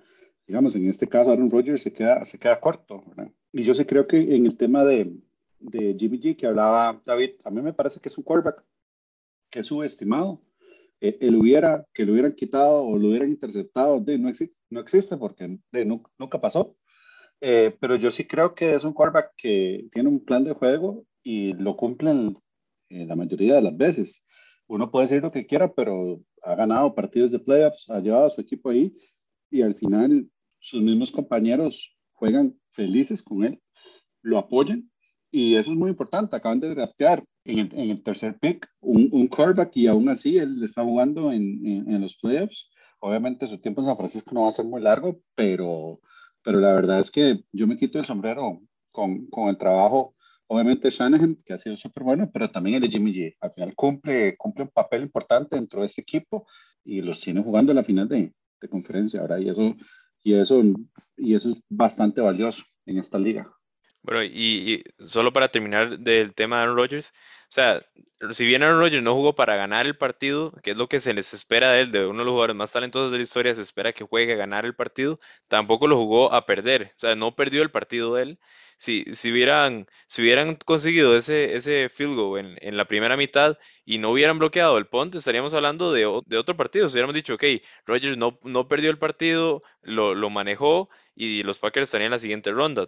Digamos, 0.45 0.75
en 0.75 0.87
este 0.87 1.07
caso 1.07 1.31
Aaron 1.31 1.49
Rodgers 1.49 1.81
se 1.81 1.91
queda, 1.91 2.23
se 2.23 2.37
queda 2.37 2.59
corto. 2.59 3.03
Y 3.51 3.63
yo 3.63 3.73
sí 3.73 3.83
creo 3.85 4.05
que 4.05 4.35
en 4.35 4.45
el 4.45 4.55
tema 4.55 4.85
de, 4.85 5.11
de 5.57 5.95
Jimmy 5.97 6.19
G 6.19 6.35
que 6.35 6.45
hablaba 6.45 7.01
David, 7.03 7.31
a 7.43 7.49
mí 7.49 7.63
me 7.63 7.73
parece 7.73 7.99
que 7.99 8.09
es 8.09 8.17
un 8.19 8.23
quarterback 8.23 8.63
que 9.49 9.61
es 9.61 9.65
subestimado. 9.65 10.39
Eh, 10.99 11.17
el 11.19 11.35
hubiera, 11.35 11.83
que 11.95 12.05
lo 12.05 12.11
hubieran 12.11 12.33
quitado 12.33 12.83
o 12.83 12.99
lo 12.99 13.07
hubieran 13.07 13.29
interceptado, 13.29 13.99
de, 14.01 14.19
no, 14.19 14.29
existe, 14.29 14.57
no 14.69 14.81
existe 14.81 15.17
porque 15.17 15.57
de, 15.71 15.83
nunca 15.83 16.39
pasó. 16.39 16.77
Eh, 17.39 17.75
pero 17.79 17.95
yo 17.95 18.11
sí 18.11 18.27
creo 18.27 18.53
que 18.53 18.75
es 18.75 18.83
un 18.83 18.93
quarterback 18.93 19.33
que 19.35 19.87
tiene 19.91 20.09
un 20.09 20.23
plan 20.23 20.43
de 20.43 20.53
juego 20.53 21.07
y 21.23 21.53
lo 21.53 21.75
cumplen 21.75 22.37
la 22.89 23.15
mayoría 23.15 23.55
de 23.55 23.61
las 23.61 23.75
veces 23.75 24.21
uno 24.71 24.89
puede 24.89 25.07
decir 25.07 25.21
lo 25.21 25.33
que 25.33 25.45
quiera, 25.45 25.73
pero 25.73 26.21
ha 26.43 26.55
ganado 26.55 26.95
partidos 26.95 27.29
de 27.29 27.39
playoffs, 27.39 27.89
ha 27.89 27.99
llevado 27.99 28.27
a 28.27 28.29
su 28.29 28.39
equipo 28.39 28.69
ahí 28.69 28.93
y 29.49 29.63
al 29.63 29.75
final 29.75 30.29
sus 30.59 30.81
mismos 30.81 31.11
compañeros 31.11 31.93
juegan 32.13 32.57
felices 32.71 33.21
con 33.21 33.43
él, 33.43 33.61
lo 34.21 34.37
apoyan 34.37 34.89
y 35.29 35.55
eso 35.55 35.71
es 35.71 35.77
muy 35.77 35.89
importante. 35.89 36.37
Acaban 36.37 36.61
de 36.61 36.73
draftear 36.73 37.21
en 37.43 37.59
el, 37.59 37.69
en 37.73 37.89
el 37.89 38.01
tercer 38.01 38.39
pick 38.39 38.65
un, 38.79 39.09
un 39.11 39.27
quarterback 39.27 39.75
y 39.75 39.87
aún 39.87 40.07
así 40.07 40.37
él 40.37 40.63
está 40.63 40.83
jugando 40.83 41.33
en, 41.33 41.65
en, 41.65 41.91
en, 41.91 42.01
los 42.01 42.15
playoffs. 42.15 42.69
Obviamente 42.99 43.47
su 43.47 43.59
tiempo 43.59 43.81
en 43.81 43.87
San 43.87 43.97
Francisco 43.97 44.31
no 44.33 44.43
va 44.43 44.49
a 44.49 44.53
ser 44.53 44.65
muy 44.65 44.79
largo, 44.79 45.19
pero, 45.35 45.99
pero 46.43 46.61
la 46.61 46.71
verdad 46.71 47.01
es 47.01 47.11
que 47.11 47.43
yo 47.51 47.67
me 47.67 47.75
quito 47.75 47.99
el 47.99 48.05
sombrero 48.05 48.61
con, 48.93 49.27
con 49.27 49.49
el 49.49 49.57
trabajo 49.57 50.15
obviamente 50.51 50.89
Shanahan, 50.89 51.37
que 51.45 51.53
ha 51.53 51.57
sido 51.57 51.77
súper 51.77 52.03
bueno, 52.03 52.29
pero 52.29 52.51
también 52.51 52.75
el 52.75 52.81
de 52.81 52.89
Jimmy 52.89 53.13
G. 53.13 53.37
Al 53.39 53.51
final 53.51 53.73
cumple, 53.73 54.35
cumple 54.35 54.65
un 54.65 54.69
papel 54.69 55.03
importante 55.03 55.55
dentro 55.55 55.79
de 55.79 55.87
ese 55.87 56.01
equipo 56.01 56.45
y 56.83 57.01
los 57.01 57.21
tiene 57.21 57.41
jugando 57.41 57.71
en 57.71 57.77
la 57.77 57.85
final 57.85 58.09
de, 58.09 58.33
de 58.59 58.67
conferencia 58.67 59.21
ahora 59.21 59.39
y 59.39 59.47
eso, 59.47 59.73
y, 60.21 60.33
eso, 60.33 60.61
y 61.15 61.35
eso 61.35 61.49
es 61.51 61.63
bastante 61.69 62.19
valioso 62.19 62.65
en 62.85 62.97
esta 62.97 63.17
liga. 63.17 63.49
Bueno, 64.03 64.23
y, 64.23 64.83
solo 64.99 65.31
para 65.31 65.49
terminar 65.49 65.99
del 65.99 66.33
tema 66.33 66.57
de 66.57 66.63
Aaron 66.63 66.75
Rodgers, 66.75 67.13
o 67.49 67.53
sea, 67.53 67.85
si 68.31 68.45
bien 68.45 68.63
Aaron 68.63 68.79
Rodgers 68.79 69.03
no 69.03 69.13
jugó 69.13 69.35
para 69.35 69.55
ganar 69.55 69.85
el 69.85 69.97
partido, 69.97 70.53
que 70.63 70.71
es 70.71 70.77
lo 70.77 70.87
que 70.89 70.99
se 70.99 71.13
les 71.13 71.33
espera 71.33 71.71
de 71.71 71.81
él, 71.81 71.91
de 71.91 72.05
uno 72.07 72.19
de 72.19 72.25
los 72.25 72.31
jugadores 72.31 72.55
más 72.55 72.71
talentosos 72.71 73.11
de 73.11 73.17
la 73.17 73.23
historia, 73.23 73.53
se 73.53 73.61
espera 73.61 73.93
que 73.93 74.03
juegue 74.03 74.33
a 74.33 74.37
ganar 74.37 74.65
el 74.65 74.75
partido, 74.75 75.19
tampoco 75.47 75.87
lo 75.87 75.97
jugó 75.97 76.33
a 76.33 76.45
perder, 76.45 76.93
o 76.95 76.99
sea, 76.99 77.15
no 77.15 77.35
perdió 77.35 77.61
el 77.61 77.71
partido 77.71 78.15
de 78.15 78.23
él, 78.23 78.39
si, 78.81 79.05
si, 79.13 79.31
hubieran, 79.31 79.87
si 80.07 80.23
hubieran 80.23 80.55
conseguido 80.55 81.15
ese, 81.15 81.55
ese 81.55 81.87
field 81.89 82.15
goal 82.15 82.39
en, 82.39 82.57
en, 82.61 82.77
la 82.77 82.85
primera 82.85 83.15
mitad 83.15 83.59
y 83.85 83.99
no 83.99 84.09
hubieran 84.09 84.39
bloqueado 84.39 84.79
el 84.79 84.87
punt, 84.87 85.13
estaríamos 85.13 85.53
hablando 85.53 85.93
de, 85.93 86.01
de 86.25 86.37
otro 86.37 86.57
partido. 86.57 86.89
Si 86.89 86.93
hubiéramos 86.93 87.13
dicho, 87.13 87.35
ok, 87.35 87.43
Rogers 87.85 88.17
no, 88.17 88.39
no 88.41 88.67
perdió 88.67 88.89
el 88.89 88.97
partido, 88.97 89.61
lo, 89.83 90.15
lo, 90.15 90.31
manejó 90.31 90.89
y 91.15 91.43
los 91.43 91.59
Packers 91.59 91.85
estarían 91.87 92.07
en 92.07 92.11
la 92.11 92.19
siguiente 92.19 92.51
ronda. 92.51 92.87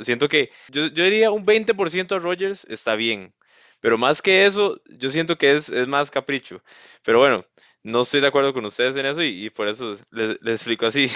Siento 0.00 0.28
que 0.28 0.50
yo, 0.68 0.86
yo 0.86 1.04
diría 1.04 1.30
un 1.30 1.44
20% 1.44 2.16
a 2.16 2.18
Rogers 2.18 2.64
está 2.64 2.94
bien. 2.94 3.32
Pero 3.80 3.98
más 3.98 4.22
que 4.22 4.46
eso, 4.46 4.80
yo 4.86 5.10
siento 5.10 5.36
que 5.36 5.54
es, 5.54 5.68
es 5.68 5.88
más 5.88 6.10
capricho. 6.10 6.62
Pero 7.02 7.18
bueno, 7.18 7.44
no 7.82 8.02
estoy 8.02 8.20
de 8.20 8.28
acuerdo 8.28 8.54
con 8.54 8.64
ustedes 8.64 8.96
en 8.96 9.06
eso 9.06 9.22
y, 9.22 9.46
y 9.46 9.50
por 9.50 9.66
eso 9.66 9.96
les, 10.10 10.40
les 10.40 10.54
explico 10.54 10.86
así. 10.86 11.10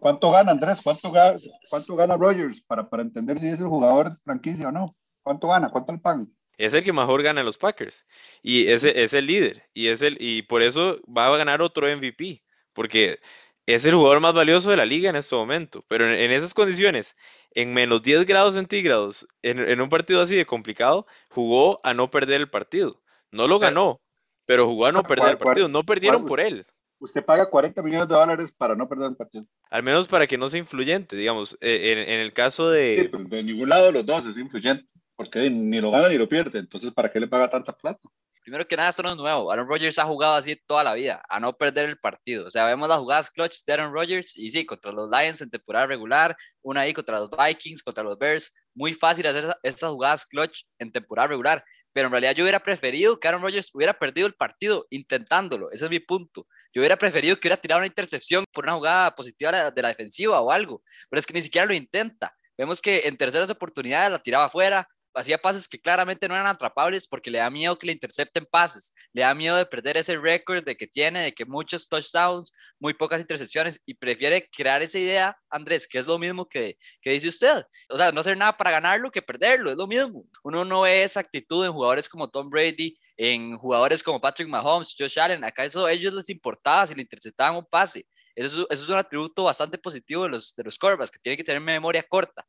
¿Cuánto 0.00 0.30
gana 0.30 0.52
Andrés? 0.52 0.80
¿Cuánto 0.82 1.12
gana, 1.12 1.34
cuánto 1.70 1.96
gana 1.96 2.16
Rogers 2.16 2.62
para, 2.62 2.88
para 2.88 3.02
entender 3.02 3.38
si 3.38 3.48
es 3.48 3.60
el 3.60 3.66
jugador 3.66 4.18
franquicia 4.24 4.68
o 4.68 4.72
no? 4.72 4.96
¿Cuánto 5.22 5.48
gana? 5.48 5.68
¿Cuánto 5.68 5.92
el 5.92 6.00
pan? 6.00 6.28
Es 6.56 6.72
el 6.72 6.82
que 6.82 6.92
mejor 6.92 7.22
gana 7.22 7.40
en 7.40 7.46
los 7.46 7.58
Packers 7.58 8.06
y 8.42 8.68
ese 8.68 9.02
es 9.02 9.12
el 9.12 9.26
líder 9.26 9.64
y 9.74 9.88
es 9.88 10.00
el 10.00 10.16
y 10.18 10.42
por 10.42 10.62
eso 10.62 10.98
va 11.06 11.26
a 11.26 11.36
ganar 11.36 11.60
otro 11.60 11.86
MVP 11.86 12.42
porque 12.72 13.20
es 13.66 13.84
el 13.84 13.94
jugador 13.94 14.20
más 14.20 14.32
valioso 14.32 14.70
de 14.70 14.76
la 14.76 14.86
liga 14.86 15.10
en 15.10 15.16
este 15.16 15.34
momento. 15.34 15.84
Pero 15.88 16.06
en, 16.06 16.30
esas 16.30 16.54
condiciones, 16.54 17.16
en 17.50 17.74
menos 17.74 18.02
10 18.02 18.24
grados 18.24 18.54
centígrados, 18.54 19.26
en, 19.42 19.58
en, 19.58 19.80
un 19.80 19.88
partido 19.88 20.22
así 20.22 20.36
de 20.36 20.46
complicado, 20.46 21.06
jugó 21.28 21.80
a 21.84 21.92
no 21.92 22.10
perder 22.10 22.40
el 22.40 22.48
partido. 22.48 23.02
No 23.32 23.48
lo 23.48 23.58
ganó, 23.58 24.00
pero 24.44 24.66
jugó 24.66 24.86
a 24.86 24.92
no 24.92 25.02
perder 25.02 25.30
el 25.30 25.38
partido. 25.38 25.68
No 25.68 25.82
perdieron 25.82 26.24
por 26.24 26.40
él. 26.40 26.64
Usted 26.98 27.24
paga 27.24 27.50
40 27.50 27.82
millones 27.82 28.08
de 28.08 28.14
dólares 28.14 28.52
para 28.52 28.74
no 28.74 28.88
perder 28.88 29.08
un 29.08 29.16
partido. 29.16 29.44
Al 29.68 29.82
menos 29.82 30.08
para 30.08 30.26
que 30.26 30.38
no 30.38 30.48
sea 30.48 30.60
influyente, 30.60 31.16
digamos. 31.16 31.58
eh, 31.60 31.92
en, 31.92 31.98
en 31.98 32.20
el 32.20 32.32
caso 32.32 32.72
Sí, 32.72 32.78
de... 32.78 33.08
pues, 33.10 33.28
de 33.28 33.42
ningún 33.42 33.68
lado 33.68 33.86
de 33.86 33.92
los 33.92 34.06
dos 34.06 34.24
es 34.24 34.38
influyente, 34.38 34.86
porque 35.14 35.50
ni 35.50 35.80
lo 35.80 35.90
gana 35.90 36.08
ni 36.08 36.16
lo 36.16 36.28
pierde. 36.28 36.58
Entonces, 36.58 36.92
¿para 36.92 37.12
qué 37.12 37.20
le 37.20 37.28
paga 37.28 37.50
tanta 37.50 37.76
plata? 37.76 38.08
Primero 38.46 38.68
que 38.68 38.76
nada, 38.76 38.90
esto 38.90 39.02
no 39.02 39.10
es 39.10 39.16
nuevo. 39.16 39.50
Aaron 39.50 39.66
Rodgers 39.66 39.98
ha 39.98 40.04
jugado 40.04 40.36
así 40.36 40.54
toda 40.54 40.84
la 40.84 40.94
vida, 40.94 41.20
a 41.28 41.40
no 41.40 41.52
perder 41.52 41.88
el 41.88 41.98
partido. 41.98 42.46
O 42.46 42.50
sea, 42.50 42.64
vemos 42.64 42.88
las 42.88 42.98
jugadas 42.98 43.28
clutch 43.28 43.64
de 43.66 43.72
Aaron 43.72 43.92
Rodgers 43.92 44.36
y 44.36 44.50
sí, 44.50 44.64
contra 44.64 44.92
los 44.92 45.10
Lions 45.10 45.40
en 45.40 45.50
temporada 45.50 45.88
regular, 45.88 46.36
una 46.62 46.82
ahí 46.82 46.94
contra 46.94 47.18
los 47.18 47.28
Vikings, 47.28 47.82
contra 47.82 48.04
los 48.04 48.16
Bears. 48.16 48.54
Muy 48.72 48.94
fácil 48.94 49.26
hacer 49.26 49.52
estas 49.64 49.90
jugadas 49.90 50.24
clutch 50.26 50.62
en 50.78 50.92
temporada 50.92 51.26
regular. 51.26 51.64
Pero 51.92 52.06
en 52.06 52.12
realidad 52.12 52.36
yo 52.36 52.44
hubiera 52.44 52.60
preferido 52.60 53.18
que 53.18 53.26
Aaron 53.26 53.42
Rodgers 53.42 53.68
hubiera 53.74 53.94
perdido 53.94 54.28
el 54.28 54.34
partido 54.34 54.86
intentándolo. 54.90 55.72
Ese 55.72 55.86
es 55.86 55.90
mi 55.90 55.98
punto. 55.98 56.46
Yo 56.72 56.82
hubiera 56.82 56.96
preferido 56.96 57.34
que 57.34 57.48
hubiera 57.48 57.60
tirado 57.60 57.80
una 57.80 57.88
intercepción 57.88 58.44
por 58.52 58.62
una 58.62 58.74
jugada 58.74 59.12
positiva 59.16 59.72
de 59.72 59.82
la 59.82 59.88
defensiva 59.88 60.40
o 60.40 60.52
algo. 60.52 60.84
Pero 61.10 61.18
es 61.18 61.26
que 61.26 61.34
ni 61.34 61.42
siquiera 61.42 61.66
lo 61.66 61.74
intenta. 61.74 62.32
Vemos 62.56 62.80
que 62.80 63.08
en 63.08 63.16
terceras 63.16 63.50
oportunidades 63.50 64.12
la 64.12 64.20
tiraba 64.20 64.44
afuera, 64.44 64.88
hacía 65.16 65.38
pases 65.38 65.66
que 65.68 65.80
claramente 65.80 66.28
no 66.28 66.34
eran 66.34 66.46
atrapables 66.46 67.06
porque 67.08 67.30
le 67.30 67.38
da 67.38 67.50
miedo 67.50 67.78
que 67.78 67.86
le 67.86 67.92
intercepten 67.92 68.46
pases, 68.50 68.94
le 69.12 69.22
da 69.22 69.34
miedo 69.34 69.56
de 69.56 69.66
perder 69.66 69.96
ese 69.96 70.16
récord 70.16 70.62
de 70.64 70.76
que 70.76 70.86
tiene, 70.86 71.20
de 71.22 71.32
que 71.32 71.44
muchos 71.44 71.88
touchdowns, 71.88 72.52
muy 72.78 72.94
pocas 72.94 73.20
intercepciones 73.20 73.80
y 73.86 73.94
prefiere 73.94 74.48
crear 74.50 74.82
esa 74.82 74.98
idea, 74.98 75.36
Andrés, 75.50 75.88
que 75.88 75.98
es 75.98 76.06
lo 76.06 76.18
mismo 76.18 76.46
que, 76.48 76.76
que 77.00 77.10
dice 77.10 77.28
usted. 77.28 77.64
O 77.88 77.96
sea, 77.96 78.12
no 78.12 78.20
hacer 78.20 78.36
nada 78.36 78.56
para 78.56 78.70
ganarlo 78.70 79.10
que 79.10 79.22
perderlo, 79.22 79.70
es 79.70 79.76
lo 79.76 79.86
mismo. 79.86 80.24
Uno 80.44 80.64
no 80.64 80.82
ve 80.82 81.02
esa 81.02 81.20
actitud 81.20 81.64
en 81.64 81.72
jugadores 81.72 82.08
como 82.08 82.28
Tom 82.30 82.48
Brady, 82.50 82.96
en 83.16 83.56
jugadores 83.58 84.02
como 84.02 84.20
Patrick 84.20 84.48
Mahomes, 84.48 84.94
Josh 84.98 85.18
Allen, 85.18 85.44
acá 85.44 85.64
eso 85.64 85.86
a 85.86 85.92
ellos 85.92 86.12
les 86.14 86.28
importaba 86.30 86.86
si 86.86 86.94
le 86.94 87.02
interceptaban 87.02 87.56
un 87.56 87.64
pase. 87.66 88.06
Eso, 88.34 88.46
es- 88.62 88.66
eso 88.70 88.82
es 88.84 88.88
un 88.90 88.96
atributo 88.98 89.44
bastante 89.44 89.78
positivo 89.78 90.24
de 90.24 90.28
los, 90.30 90.54
de 90.54 90.64
los 90.64 90.78
que 91.10 91.18
tienen 91.20 91.36
que 91.38 91.44
tener 91.44 91.60
memoria 91.60 92.02
corta. 92.06 92.44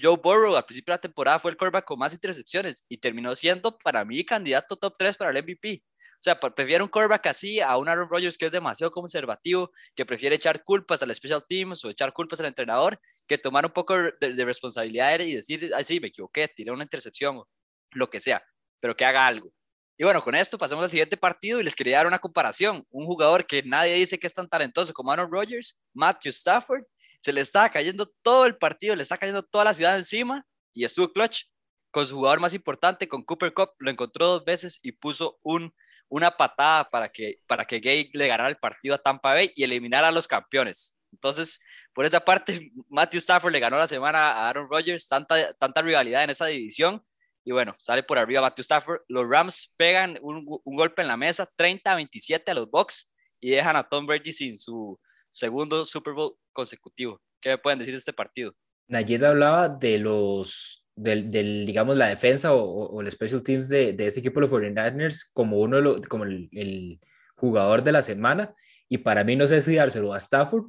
Joe 0.00 0.16
Burrow 0.22 0.56
al 0.56 0.64
principio 0.64 0.92
de 0.92 0.96
la 0.96 1.00
temporada 1.00 1.38
fue 1.38 1.50
el 1.50 1.56
quarterback 1.56 1.84
con 1.84 1.98
más 1.98 2.14
intercepciones 2.14 2.84
y 2.88 2.98
terminó 2.98 3.34
siendo 3.34 3.76
para 3.78 4.04
mí 4.04 4.24
candidato 4.24 4.76
top 4.76 4.94
3 4.98 5.16
para 5.16 5.30
el 5.30 5.42
MVP. 5.44 5.82
O 5.84 6.22
sea, 6.24 6.38
pre- 6.38 6.52
prefiero 6.52 6.84
un 6.84 6.90
quarterback 6.90 7.26
así 7.26 7.60
a 7.60 7.76
un 7.76 7.88
Aaron 7.88 8.08
Rodgers 8.08 8.38
que 8.38 8.46
es 8.46 8.52
demasiado 8.52 8.90
conservativo, 8.92 9.72
que 9.96 10.06
prefiere 10.06 10.36
echar 10.36 10.62
culpas 10.62 11.02
al 11.02 11.12
special 11.14 11.44
teams 11.48 11.84
o 11.84 11.90
echar 11.90 12.12
culpas 12.12 12.38
al 12.40 12.46
entrenador, 12.46 13.00
que 13.26 13.38
tomar 13.38 13.66
un 13.66 13.72
poco 13.72 13.96
de, 13.96 14.32
de 14.32 14.44
responsabilidad 14.44 15.18
y 15.20 15.34
decir, 15.34 15.72
ay, 15.74 15.82
sí, 15.84 15.98
me 15.98 16.08
equivoqué, 16.08 16.46
tiré 16.48 16.70
una 16.70 16.84
intercepción 16.84 17.38
o 17.38 17.48
lo 17.90 18.08
que 18.08 18.20
sea, 18.20 18.42
pero 18.80 18.94
que 18.96 19.04
haga 19.04 19.26
algo. 19.26 19.52
Y 19.98 20.04
bueno, 20.04 20.22
con 20.22 20.34
esto 20.34 20.58
pasamos 20.58 20.84
al 20.84 20.90
siguiente 20.90 21.16
partido 21.16 21.60
y 21.60 21.64
les 21.64 21.74
quería 21.74 21.98
dar 21.98 22.06
una 22.06 22.18
comparación. 22.18 22.84
Un 22.90 23.04
jugador 23.06 23.46
que 23.46 23.62
nadie 23.62 23.94
dice 23.94 24.18
que 24.18 24.26
es 24.26 24.34
tan 24.34 24.48
talentoso 24.48 24.92
como 24.94 25.12
Aaron 25.12 25.30
Rodgers, 25.30 25.80
Matthew 25.92 26.30
Stafford, 26.30 26.84
se 27.22 27.32
le 27.32 27.40
estaba 27.40 27.70
cayendo 27.70 28.06
todo 28.22 28.46
el 28.46 28.56
partido, 28.56 28.96
le 28.96 29.02
está 29.02 29.16
cayendo 29.16 29.42
toda 29.42 29.64
la 29.64 29.74
ciudad 29.74 29.96
encima 29.96 30.44
y 30.72 30.84
estuvo 30.84 31.12
clutch 31.12 31.44
con 31.90 32.06
su 32.06 32.16
jugador 32.16 32.40
más 32.40 32.54
importante, 32.54 33.06
con 33.06 33.22
Cooper 33.22 33.54
Cup, 33.54 33.70
lo 33.78 33.90
encontró 33.90 34.26
dos 34.26 34.44
veces 34.44 34.80
y 34.82 34.92
puso 34.92 35.38
un, 35.42 35.74
una 36.08 36.36
patada 36.36 36.90
para 36.90 37.10
que, 37.10 37.40
para 37.46 37.64
que 37.64 37.80
Gay 37.80 38.10
le 38.14 38.26
ganara 38.26 38.48
el 38.48 38.56
partido 38.56 38.94
a 38.94 38.98
Tampa 38.98 39.34
Bay 39.34 39.52
y 39.54 39.62
eliminara 39.62 40.08
a 40.08 40.12
los 40.12 40.26
campeones. 40.26 40.96
Entonces, 41.12 41.60
por 41.92 42.04
esa 42.04 42.24
parte, 42.24 42.72
Matthew 42.88 43.18
Stafford 43.18 43.52
le 43.52 43.60
ganó 43.60 43.76
la 43.76 43.86
semana 43.86 44.32
a 44.32 44.48
Aaron 44.48 44.68
Rodgers, 44.68 45.06
tanta, 45.06 45.52
tanta 45.54 45.82
rivalidad 45.82 46.24
en 46.24 46.30
esa 46.30 46.46
división. 46.46 47.04
Y 47.44 47.52
bueno, 47.52 47.74
sale 47.78 48.02
por 48.02 48.18
arriba 48.18 48.40
Matthew 48.40 48.62
Stafford. 48.62 49.02
Los 49.08 49.28
Rams 49.28 49.74
pegan 49.76 50.18
un, 50.22 50.46
un 50.64 50.76
golpe 50.76 51.02
en 51.02 51.08
la 51.08 51.16
mesa, 51.16 51.48
30 51.56 51.92
a 51.92 51.96
27 51.96 52.50
a 52.50 52.54
los 52.54 52.70
Bucks 52.70 53.12
y 53.38 53.50
dejan 53.50 53.76
a 53.76 53.86
Tom 53.86 54.06
Brady 54.06 54.32
sin 54.32 54.58
su, 54.58 54.98
segundo 55.32 55.84
Super 55.84 56.12
Bowl 56.14 56.36
consecutivo. 56.52 57.20
¿Qué 57.40 57.50
me 57.50 57.58
pueden 57.58 57.78
decir 57.80 57.94
de 57.94 57.98
este 57.98 58.12
partido? 58.12 58.54
Nayed 58.88 59.22
hablaba 59.24 59.68
de 59.68 59.98
los, 59.98 60.84
del, 60.94 61.30
del, 61.30 61.66
digamos, 61.66 61.96
la 61.96 62.08
defensa 62.08 62.52
o, 62.52 62.62
o, 62.62 63.00
el 63.00 63.10
special 63.10 63.42
teams 63.42 63.68
de, 63.68 63.92
de 63.92 64.06
ese 64.06 64.20
equipo 64.20 64.40
los 64.40 64.50
49ers 64.50 65.30
como 65.32 65.58
uno 65.58 65.76
de 65.76 65.82
los, 65.82 66.06
como 66.06 66.24
el, 66.24 66.48
el, 66.52 67.00
jugador 67.34 67.82
de 67.82 67.92
la 67.92 68.02
semana. 68.02 68.54
Y 68.88 68.98
para 68.98 69.24
mí 69.24 69.34
no 69.34 69.48
sé 69.48 69.60
si 69.62 69.74
dárselo 69.74 70.14
a 70.14 70.18
Stafford 70.18 70.66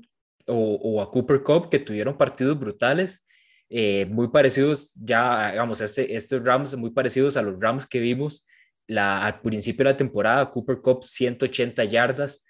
o, 0.48 0.56
o 0.56 1.02
a 1.02 1.12
Cooper 1.12 1.44
Cup, 1.44 1.70
que 1.70 1.78
tuvieron 1.78 2.18
partidos 2.18 2.58
brutales, 2.60 3.28
eh, 3.70 4.06
muy 4.08 4.30
parecidos 4.30 4.94
ya, 4.96 5.52
digamos, 5.52 5.82
este, 5.82 6.16
estos 6.16 6.44
Rams 6.44 6.76
muy 6.76 6.92
parecidos 6.92 7.38
a 7.38 7.42
los 7.42 7.60
Rams 7.60 7.88
que 7.88 8.00
vimos 8.00 8.46
la, 8.88 9.26
al 9.26 9.42
principio 9.42 9.86
de 9.86 9.92
la 9.92 9.98
temporada. 9.98 10.50
Cooper 10.50 10.82
Cup 10.82 11.04
180 11.04 11.84
yardas, 11.86 12.46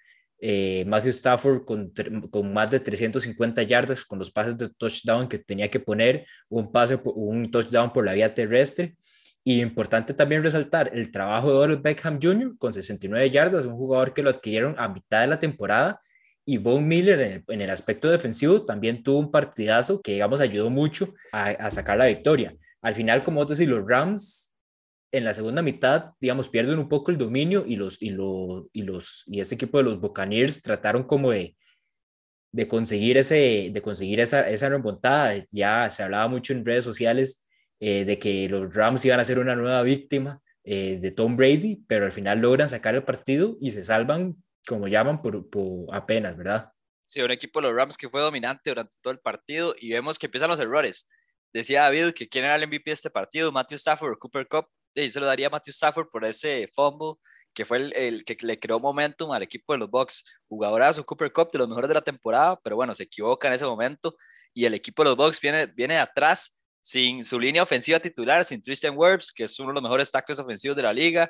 eh, 0.45 0.83
Matthew 0.85 1.11
Stafford 1.11 1.63
con, 1.63 2.53
más 2.53 2.69
de 2.69 2.81
350 2.81 3.63
yardas 3.63 4.03
con 4.03 4.19
los 4.19 4.29
pases 4.29 4.57
de 4.57 4.67
touchdown 4.67 5.29
que 5.29 5.39
tenía 5.39 5.71
que 5.71 5.79
poner, 5.79 6.25
un 6.49 6.69
pase, 6.69 6.99
un 7.05 7.49
touchdown 7.49 7.93
por 7.93 8.03
la 8.03 8.11
vía 8.11 8.33
terrestre. 8.33 8.97
Y 9.45 9.61
importante 9.61 10.13
también 10.13 10.43
resaltar 10.43 10.91
el 10.93 11.11
trabajo 11.11 11.49
de 11.49 11.57
Odell 11.57 11.77
Beckham 11.77 12.19
Jr. 12.21 12.57
con 12.57 12.73
69 12.73 13.29
yardas, 13.29 13.65
un 13.65 13.77
jugador 13.77 14.13
que 14.13 14.21
lo 14.21 14.31
adquirieron 14.31 14.75
a 14.77 14.89
mitad 14.89 15.21
de 15.21 15.27
la 15.27 15.39
temporada. 15.39 16.01
Y 16.45 16.57
Von 16.57 16.85
Miller 16.89 17.43
en 17.47 17.61
el, 17.61 17.69
aspecto 17.69 18.11
defensivo 18.11 18.65
también 18.65 19.01
tuvo 19.01 19.19
un 19.19 19.31
partidazo 19.31 20.01
que, 20.01 20.11
digamos, 20.11 20.41
ayudó 20.41 20.69
mucho 20.69 21.13
a, 21.31 21.71
sacar 21.71 21.97
la 21.97 22.07
victoria. 22.07 22.53
Al 22.81 22.95
final, 22.95 23.23
como 23.23 23.45
decir, 23.45 23.69
los 23.69 23.87
Rams 23.87 24.52
en 25.13 25.23
la 25.23 25.33
segunda 25.35 25.61
mitad, 25.61 26.13
digamos, 26.19 26.49
pierden 26.49 26.79
un 26.79 26.89
poco 26.89 27.11
el 27.11 27.19
dominio 27.19 27.63
y 27.67 27.75
los 27.75 28.01
y 28.01 28.09
los 28.09 28.65
y 28.73 28.81
los 28.81 29.23
y 29.27 29.39
ese 29.39 29.55
equipo 29.55 29.77
de 29.77 29.83
los 29.83 30.01
Buccaneers 30.01 30.63
trataron 30.63 31.03
como 31.03 31.31
de, 31.31 31.55
de 32.51 32.67
conseguir 32.67 33.17
ese 33.17 33.69
de 33.71 33.81
conseguir 33.83 34.19
esa 34.19 34.49
esa 34.49 34.69
remontada. 34.69 35.45
Ya 35.51 35.87
se 35.91 36.01
hablaba 36.01 36.27
mucho 36.27 36.51
en 36.53 36.65
redes 36.65 36.83
sociales 36.83 37.47
eh, 37.79 38.05
de 38.05 38.17
que 38.17 38.49
los 38.49 38.73
Rams 38.75 39.05
iban 39.05 39.19
a 39.19 39.23
ser 39.23 39.37
una 39.37 39.55
nueva 39.55 39.83
víctima 39.83 40.41
eh, 40.63 40.97
de 40.99 41.11
Tom 41.11 41.37
Brady, 41.37 41.83
pero 41.87 42.05
al 42.05 42.11
final 42.11 42.39
logran 42.39 42.67
sacar 42.67 42.95
el 42.95 43.03
partido 43.03 43.55
y 43.61 43.69
se 43.69 43.83
salvan, 43.83 44.35
como 44.67 44.87
llaman, 44.87 45.21
por, 45.21 45.47
por 45.47 45.93
apenas, 45.95 46.35
¿verdad? 46.35 46.71
Sí, 47.05 47.21
un 47.21 47.29
equipo 47.29 47.61
de 47.61 47.67
los 47.67 47.75
Rams 47.75 47.97
que 47.97 48.09
fue 48.09 48.21
dominante 48.21 48.71
durante 48.71 48.97
todo 48.99 49.13
el 49.13 49.19
partido 49.19 49.75
y 49.77 49.91
vemos 49.91 50.17
que 50.17 50.25
empiezan 50.25 50.49
los 50.49 50.59
errores. 50.59 51.07
Decía 51.53 51.83
David 51.83 52.13
que 52.13 52.27
quién 52.27 52.45
era 52.45 52.55
el 52.55 52.65
MVP 52.67 52.83
de 52.85 52.93
este 52.93 53.11
partido, 53.11 53.51
Matthew 53.51 53.75
Stafford 53.75 54.13
o 54.13 54.17
Cooper 54.17 54.47
Cup 54.47 54.65
yo 54.95 55.11
se 55.11 55.19
lo 55.19 55.25
daría 55.25 55.47
a 55.47 55.49
Matthew 55.49 55.71
Stafford 55.71 56.09
por 56.09 56.25
ese 56.25 56.69
fumble 56.73 57.15
que 57.53 57.65
fue 57.65 57.77
el, 57.77 58.25
que 58.25 58.37
le 58.41 58.59
creó 58.59 58.79
momentum 58.79 59.31
al 59.31 59.43
equipo 59.43 59.73
de 59.73 59.79
los 59.79 59.89
Bucks. 59.89 60.25
Jugadorazo 60.47 61.05
Cooper 61.05 61.31
Cup 61.31 61.51
de 61.51 61.59
los 61.59 61.67
mejores 61.69 61.87
de 61.87 61.93
la 61.93 62.01
temporada, 62.01 62.59
pero 62.63 62.75
bueno, 62.75 62.93
se 62.95 63.03
equivoca 63.03 63.47
en 63.47 63.53
ese 63.53 63.65
momento 63.65 64.15
y 64.53 64.65
el 64.65 64.73
equipo 64.73 65.03
de 65.03 65.09
los 65.09 65.17
Bucks 65.17 65.39
viene, 65.39 65.67
viene 65.67 65.97
atrás 65.97 66.59
sin 66.81 67.23
su 67.23 67.39
línea 67.39 67.63
ofensiva 67.63 67.99
titular, 67.99 68.43
sin 68.43 68.61
Tristan 68.61 68.93
Wirfs, 68.97 69.31
que 69.31 69.45
es 69.45 69.59
uno 69.59 69.69
de 69.69 69.75
los 69.75 69.83
mejores 69.83 70.11
tackles 70.11 70.39
ofensivos 70.39 70.75
de 70.75 70.83
la 70.83 70.93
liga, 70.93 71.29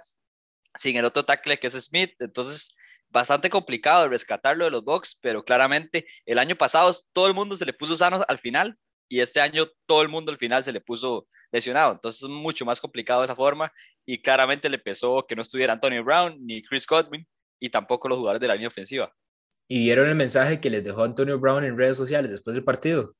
sin 0.76 0.95
el 0.97 1.06
otro 1.06 1.23
tackle 1.23 1.60
que 1.60 1.67
es 1.67 1.73
Smith. 1.73 2.15
Entonces, 2.19 2.76
bastante 3.10 3.49
complicado 3.49 4.10
rescatarlo 4.10 4.65
de 4.65 4.71
los 4.71 4.84
Bucks, 4.84 5.19
pero 5.21 5.43
claramente 5.43 6.06
el 6.26 6.39
año 6.39 6.56
pasado 6.56 6.91
todo 7.13 7.28
el 7.28 7.34
mundo 7.34 7.56
se 7.56 7.65
le 7.65 7.73
puso 7.73 7.95
sano 7.95 8.26
al 8.28 8.39
final 8.39 8.78
y 9.13 9.19
este 9.19 9.39
año 9.39 9.67
todo 9.86 10.02
el 10.02 10.10
mundo 10.10 10.32
al 10.32 10.39
final 10.39 10.63
se 10.63 10.71
le 10.71 10.82
puso 10.82 11.28
lesionado. 11.52 11.91
Entonces 11.91 12.23
es 12.23 12.30
mucho 12.30 12.65
más 12.65 12.82
complicado 12.82 13.21
de 13.21 13.26
esa 13.26 13.36
forma 13.36 13.71
y 14.08 14.19
claramente 14.19 14.67
le 14.69 14.80
pesó 14.80 15.23
que 15.28 15.36
no 15.36 15.43
estuviera 15.43 15.73
Antonio 15.73 16.04
Brown 16.04 16.36
ni 16.43 16.63
Chris 16.63 16.88
Godwin 16.88 17.23
y 17.60 17.69
tampoco 17.69 18.10
los 18.10 18.17
jugadores 18.17 18.41
de 18.41 18.47
la 18.47 18.56
línea 18.56 18.69
ofensiva. 18.69 19.13
¿Y 19.67 19.84
vieron 19.84 20.10
el 20.10 20.15
mensaje 20.15 20.60
que 20.60 20.71
les 20.71 20.84
dejó 20.84 21.04
Antonio 21.04 21.38
Brown 21.38 21.63
en 21.63 21.78
redes 21.78 21.95
sociales 21.95 22.32
después 22.32 22.56
del 22.56 22.63
partido? 22.63 23.13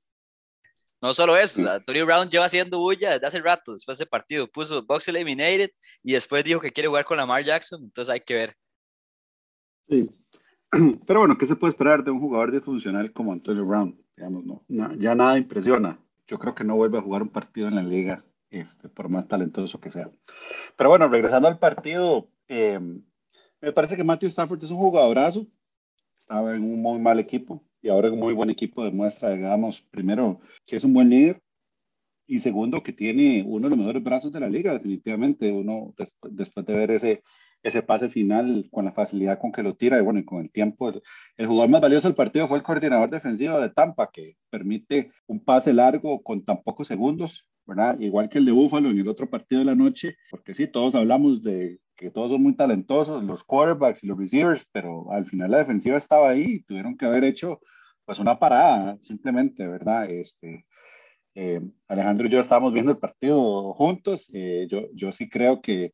No 1.00 1.14
solo 1.14 1.38
eso, 1.38 1.70
Antonio 1.70 2.08
Brown 2.08 2.28
lleva 2.28 2.46
haciendo 2.46 2.80
bulla 2.80 3.12
desde 3.12 3.28
hace 3.28 3.40
rato, 3.40 3.74
después 3.74 4.00
del 4.00 4.08
partido, 4.08 4.48
puso 4.48 4.84
Box 4.84 5.10
Eliminated 5.10 5.70
y 6.02 6.14
después 6.14 6.44
dijo 6.44 6.60
que 6.60 6.72
quiere 6.72 6.88
jugar 6.88 7.06
con 7.06 7.18
Lamar 7.18 7.44
Jackson, 7.44 7.84
entonces 7.84 8.12
hay 8.12 8.22
que 8.22 8.34
ver. 8.34 8.56
Sí, 9.88 10.10
pero 11.06 11.20
bueno, 11.20 11.38
¿qué 11.38 11.46
se 11.46 11.56
puede 11.56 11.70
esperar 11.70 12.04
de 12.04 12.10
un 12.10 12.20
jugador 12.20 12.52
disfuncional 12.52 13.14
como 13.14 13.32
Antonio 13.32 13.64
Brown? 13.64 14.03
Digamos, 14.24 14.46
no, 14.46 14.64
no, 14.70 14.96
ya 14.96 15.16
nada 15.16 15.38
impresiona. 15.38 16.00
Yo 16.28 16.40
creo 16.40 16.56
que 16.56 16.64
no 16.64 16.78
vuelve 16.78 16.98
a 16.98 17.02
jugar 17.02 17.22
un 17.22 17.28
partido 17.28 17.68
en 17.68 17.76
la 17.76 17.84
liga, 17.84 18.24
este, 18.52 18.88
por 18.88 19.10
más 19.10 19.28
talentoso 19.28 19.82
que 19.82 19.92
sea. 19.92 20.10
Pero 20.78 20.90
bueno, 20.90 21.10
regresando 21.10 21.50
al 21.50 21.60
partido, 21.60 22.30
eh, 22.48 22.80
me 23.60 23.74
parece 23.74 23.98
que 23.98 24.04
Matthew 24.06 24.30
Stafford 24.30 24.64
es 24.64 24.72
un 24.72 24.78
jugadorazo. 24.78 25.46
Estaba 26.18 26.56
en 26.56 26.64
un 26.64 26.82
muy 26.82 27.00
mal 27.00 27.20
equipo 27.20 27.66
y 27.82 27.90
ahora 27.90 28.08
en 28.08 28.14
un 28.14 28.22
muy 28.22 28.34
buen 28.34 28.50
equipo 28.50 28.86
demuestra, 28.86 29.32
digamos, 29.32 29.82
primero, 29.82 30.40
que 30.66 30.78
es 30.78 30.86
un 30.86 30.94
buen 30.94 31.10
líder 31.10 31.44
y 32.26 32.40
segundo, 32.40 32.82
que 32.82 32.94
tiene 32.94 33.44
uno 33.46 33.66
de 33.66 33.72
los 33.72 33.80
mejores 33.80 34.02
brazos 34.02 34.32
de 34.32 34.40
la 34.40 34.48
liga, 34.48 34.72
definitivamente. 34.72 35.52
Uno, 35.52 35.94
después, 35.98 36.34
después 36.34 36.66
de 36.66 36.74
ver 36.74 36.92
ese, 36.92 37.24
ese 37.64 37.82
pase 37.82 38.10
final 38.10 38.68
con 38.72 38.86
la 38.86 38.92
facilidad 38.92 39.40
con 39.40 39.52
que 39.52 39.64
lo 39.64 39.76
tira 39.76 39.98
y 39.98 40.02
bueno, 40.02 40.20
y 40.20 40.26
con 40.26 40.42
el 40.42 40.52
tiempo, 40.52 40.90
el, 40.90 41.02
el, 41.38 41.48
jugador 41.48 41.70
más 41.70 41.82
valioso 41.82 42.08
del 42.08 42.16
partido 42.16 42.46
fue 42.46 42.58
el 42.58 42.64
coordinador 42.64 43.10
defensivo 43.10 43.60
de 43.60 43.70
Tampa, 43.70 44.10
que 44.12 44.36
permite 44.50 45.12
un 45.28 45.44
pase 45.44 45.74
largo 45.74 46.22
con 46.22 46.44
tan 46.44 46.62
pocos 46.62 46.88
segundos, 46.88 47.48
¿verdad? 47.66 47.98
Igual 48.00 48.30
que 48.30 48.38
el 48.38 48.46
de 48.46 48.52
Búfalo 48.52 48.90
en 48.90 49.00
el 49.00 49.08
otro 49.08 49.30
partido 49.30 49.60
de 49.60 49.66
la 49.66 49.76
noche, 49.76 50.18
porque 50.30 50.54
sí, 50.54 50.68
todos 50.68 50.94
hablamos 50.96 51.42
de, 51.42 51.80
que 51.96 52.12
todos 52.12 52.32
son 52.32 52.44
muy 52.44 52.56
talentosos, 52.56 53.24
los 53.24 53.44
quarterbacks 53.44 54.04
y 54.04 54.08
los 54.08 54.18
receivers, 54.18 54.68
pero 54.72 55.12
al 55.12 55.26
final 55.26 55.52
la 55.52 55.60
defensiva 55.60 55.98
estaba 55.98 56.30
ahí 56.30 56.44
y 56.44 56.64
tuvieron 56.64 56.98
que 56.98 57.06
haber 57.06 57.24
hecho 57.24 57.62
pues 58.06 58.20
una 58.20 58.38
parada, 58.38 58.98
simplemente, 59.00 59.66
¿verdad? 59.66 60.10
Este, 60.10 60.66
eh, 61.36 61.62
Alejandro 61.88 62.28
y 62.28 62.30
yo 62.30 62.40
estábamos 62.40 62.74
viendo 62.74 62.92
el 62.92 62.98
partido 62.98 63.74
juntos, 63.74 64.30
eh, 64.34 64.68
yo, 64.70 64.90
yo 64.94 65.12
sí 65.14 65.30
creo 65.30 65.62
que 65.62 65.94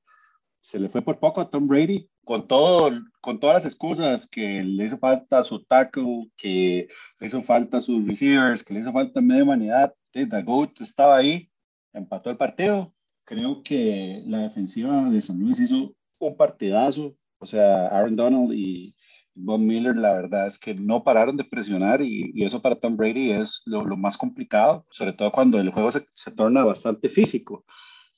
se 0.61 0.79
le 0.79 0.89
fue 0.89 1.01
por 1.01 1.19
poco 1.19 1.41
a 1.41 1.49
Tom 1.49 1.67
Brady, 1.67 2.09
con, 2.23 2.47
todo, 2.47 2.91
con 3.21 3.39
todas 3.39 3.55
las 3.55 3.65
excusas 3.65 4.27
que 4.27 4.63
le 4.63 4.85
hizo 4.85 4.97
falta 4.97 5.43
su 5.43 5.63
tackle, 5.63 6.29
que 6.37 6.87
le 7.19 7.27
hizo 7.27 7.41
falta 7.43 7.81
sus 7.81 8.05
receivers, 8.05 8.63
que 8.63 8.73
le 8.73 8.81
hizo 8.81 8.91
falta 8.91 9.21
media 9.21 9.43
humanidad, 9.43 9.93
The 10.11 10.25
GOAT 10.43 10.81
estaba 10.81 11.17
ahí, 11.17 11.49
empató 11.93 12.29
el 12.29 12.37
partido. 12.37 12.93
Creo 13.25 13.61
que 13.63 14.23
la 14.25 14.39
defensiva 14.39 15.09
de 15.09 15.21
San 15.21 15.39
Luis 15.39 15.59
hizo 15.59 15.93
un 16.19 16.37
partidazo. 16.37 17.15
O 17.37 17.45
sea, 17.45 17.87
Aaron 17.87 18.15
Donald 18.15 18.51
y 18.53 18.95
Bob 19.35 19.59
Miller, 19.59 19.95
la 19.95 20.13
verdad 20.13 20.47
es 20.47 20.57
que 20.57 20.73
no 20.73 21.03
pararon 21.03 21.37
de 21.37 21.45
presionar 21.45 22.01
y, 22.01 22.31
y 22.33 22.43
eso 22.43 22.61
para 22.61 22.79
Tom 22.79 22.97
Brady 22.97 23.31
es 23.31 23.61
lo, 23.65 23.85
lo, 23.85 23.95
más 23.95 24.17
complicado, 24.17 24.85
sobre 24.89 25.13
todo 25.13 25.31
cuando 25.31 25.59
el 25.59 25.69
juego 25.69 25.91
se, 25.91 26.05
se 26.13 26.31
torna 26.31 26.63
bastante 26.63 27.07
físico. 27.07 27.65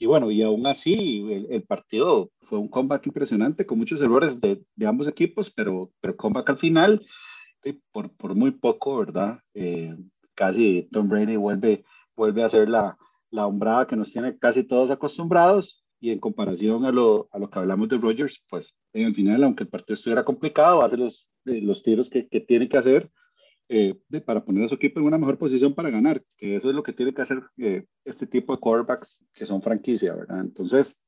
Y 0.01 0.07
bueno, 0.07 0.31
y 0.31 0.41
aún 0.41 0.65
así 0.65 1.23
el, 1.31 1.45
el, 1.51 1.61
partido 1.61 2.31
fue 2.39 2.57
un 2.57 2.69
comeback 2.69 3.05
impresionante 3.05 3.67
con 3.67 3.77
muchos 3.77 4.01
errores 4.01 4.41
de, 4.41 4.59
de 4.75 4.87
ambos 4.87 5.07
equipos, 5.07 5.51
pero, 5.51 5.91
pero 6.01 6.17
comeback 6.17 6.49
al 6.49 6.57
final, 6.57 7.05
por, 7.91 8.11
por, 8.15 8.33
muy 8.33 8.49
poco, 8.49 8.97
¿verdad? 8.97 9.41
Eh, 9.53 9.95
casi 10.33 10.89
Tom 10.91 11.07
Brady 11.07 11.35
vuelve, 11.35 11.85
vuelve 12.15 12.41
a 12.41 12.47
hacer 12.47 12.67
la, 12.67 12.97
la 13.29 13.45
hombrada 13.45 13.85
que 13.85 13.95
nos 13.95 14.11
tiene 14.11 14.39
casi 14.39 14.63
todos 14.63 14.89
acostumbrados 14.89 15.85
y 15.99 16.09
en 16.09 16.17
comparación 16.17 16.83
a 16.85 16.91
lo, 16.91 17.29
a 17.31 17.37
lo 17.37 17.51
que 17.51 17.59
hablamos 17.59 17.87
de 17.87 17.99
Rogers, 17.99 18.43
pues 18.49 18.75
en 18.93 19.05
el 19.05 19.13
final, 19.13 19.43
aunque 19.43 19.65
el 19.65 19.69
partido 19.69 19.93
estuviera 19.93 20.25
complicado, 20.25 20.81
hace 20.81 20.97
los, 20.97 21.29
los 21.43 21.83
tiros 21.83 22.09
que, 22.09 22.27
que 22.27 22.39
tiene 22.39 22.67
que 22.67 22.79
hacer 22.79 23.11
eh, 23.73 23.97
de, 24.09 24.19
para 24.19 24.43
poner 24.43 24.65
a 24.65 24.67
su 24.67 24.75
equipo 24.75 24.99
en 24.99 25.05
una 25.05 25.17
mejor 25.17 25.37
posición 25.37 25.73
para 25.73 25.89
ganar, 25.89 26.21
que 26.37 26.55
eso 26.55 26.67
es 26.67 26.75
lo 26.75 26.83
que 26.83 26.91
tiene 26.91 27.13
que 27.13 27.21
hacer 27.21 27.41
eh, 27.57 27.85
este 28.03 28.27
tipo 28.27 28.53
de 28.53 28.59
quarterbacks 28.59 29.25
que 29.33 29.45
son 29.45 29.61
franquicia, 29.61 30.13
¿verdad? 30.13 30.41
Entonces, 30.41 31.01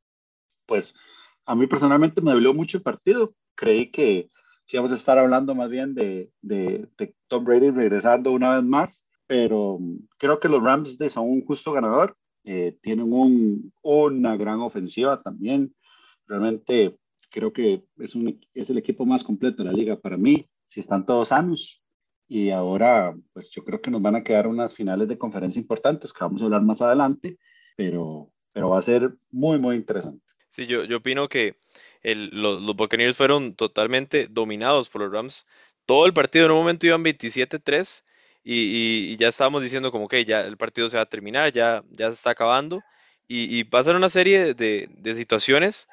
pues 0.65 0.95
a 1.45 1.56
mí 1.56 1.67
personalmente 1.67 2.21
me 2.21 2.32
dolió 2.32 2.54
mucho 2.54 2.78
el 2.78 2.84
partido, 2.84 3.36
creí 3.54 3.91
que, 3.91 4.30
que 4.65 4.78
íbamos 4.78 4.93
a 4.93 4.95
estar 4.95 5.19
hablando 5.19 5.54
más 5.54 5.69
bien 5.69 5.93
de, 5.93 6.32
de, 6.41 6.88
de, 6.97 7.13
Tom 7.28 7.43
Brady 7.43 7.69
regresando 7.69 8.32
una 8.32 8.56
vez 8.56 8.63
más, 8.63 9.10
pero 9.28 9.78
creo 10.17 10.39
que 10.39 10.47
los 10.47 10.63
Rams 10.63 10.97
son 11.10 11.30
un 11.30 11.43
justo 11.43 11.73
ganador, 11.73 12.15
eh, 12.45 12.78
tienen 12.82 13.12
un, 13.12 13.73
una 13.82 14.38
gran 14.38 14.62
ofensiva 14.62 15.21
también, 15.21 15.76
realmente 16.28 16.97
creo 17.30 17.52
que 17.52 17.84
es, 17.97 18.15
un, 18.15 18.39
es 18.54 18.69
el 18.69 18.78
equipo 18.78 19.06
más 19.06 19.21
completo 19.21 19.63
de 19.63 19.69
la 19.69 19.76
liga 19.76 19.99
para 19.99 20.15
mí, 20.15 20.49
si 20.65 20.80
están 20.80 21.06
todos 21.06 21.28
sanos, 21.28 21.83
y 22.34 22.50
ahora 22.50 23.15
pues 23.32 23.52
yo 23.52 23.63
creo 23.63 23.80
que 23.80 23.91
nos 23.91 24.02
van 24.02 24.15
a 24.15 24.24
quedar 24.24 24.48
unas 24.48 24.74
finales 24.74 25.08
de 25.08 25.19
conferencia 25.19 25.60
importantes 25.60 26.12
que 26.12 26.24
vamos 26.24 26.41
a 26.41 26.46
hablar 26.46 26.63
más 26.63 26.82
adelante, 26.82 27.38
pero, 27.76 28.32
pero 28.52 28.69
va 28.69 28.80
a 28.80 28.82
ser 28.82 29.13
muy, 29.30 29.60
muy 29.60 29.76
interesante. 29.76 30.26
Sí, 30.50 30.65
yo, 30.65 30.84
yo 30.84 30.98
opino 30.98 31.30
que 31.30 31.58
el, 32.02 32.32
los, 32.34 32.60
los 32.60 32.76
Buccaneers 32.76 33.15
fueron 33.15 33.54
totalmente 33.54 34.28
dominados 34.28 34.89
por 34.89 35.02
los 35.02 35.12
Rams. 35.12 35.46
Todo 35.86 36.08
el 36.08 36.13
partido 36.13 36.48
en 36.48 36.54
un 36.54 36.58
momento 36.58 36.88
iban 36.88 37.04
27-3 37.04 38.04
y, 38.43 38.56
y, 38.56 39.13
y, 39.13 39.17
ya 39.17 39.28
estábamos 39.28 39.62
diciendo 39.62 39.91
como 39.91 40.08
que 40.08 40.26
ya 40.26 40.41
el 40.41 40.58
partido 40.58 40.89
se 40.89 40.98
va 40.98 41.04
a 41.04 41.10
terminar, 41.10 41.52
ya, 41.52 41.84
ya 41.91 42.08
se 42.08 42.13
está 42.13 42.32
acabando 42.32 42.82
y, 43.28 43.60
y 43.60 43.63
pasan 43.63 43.96
una 43.96 44.10
serie 44.10 44.56
de, 44.56 44.89
de 44.91 45.13
situaciones 45.13 45.88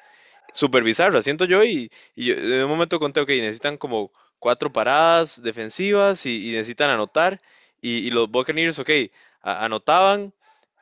súper 0.55 0.83
bizarras, 0.83 1.23
siento 1.23 1.45
yo, 1.45 1.63
y, 1.63 1.91
y 2.15 2.25
yo, 2.25 2.33
en 2.33 2.63
un 2.63 2.69
momento 2.69 2.99
conté, 2.99 3.19
ok, 3.19 3.29
necesitan 3.29 3.77
como 3.77 4.11
cuatro 4.41 4.73
paradas 4.73 5.41
defensivas 5.43 6.25
y, 6.25 6.51
necesitan 6.51 6.89
anotar. 6.89 7.39
Y, 7.79 8.09
los 8.11 8.29
Buccaneers, 8.29 8.79
ok, 8.79 8.89
anotaban, 9.41 10.33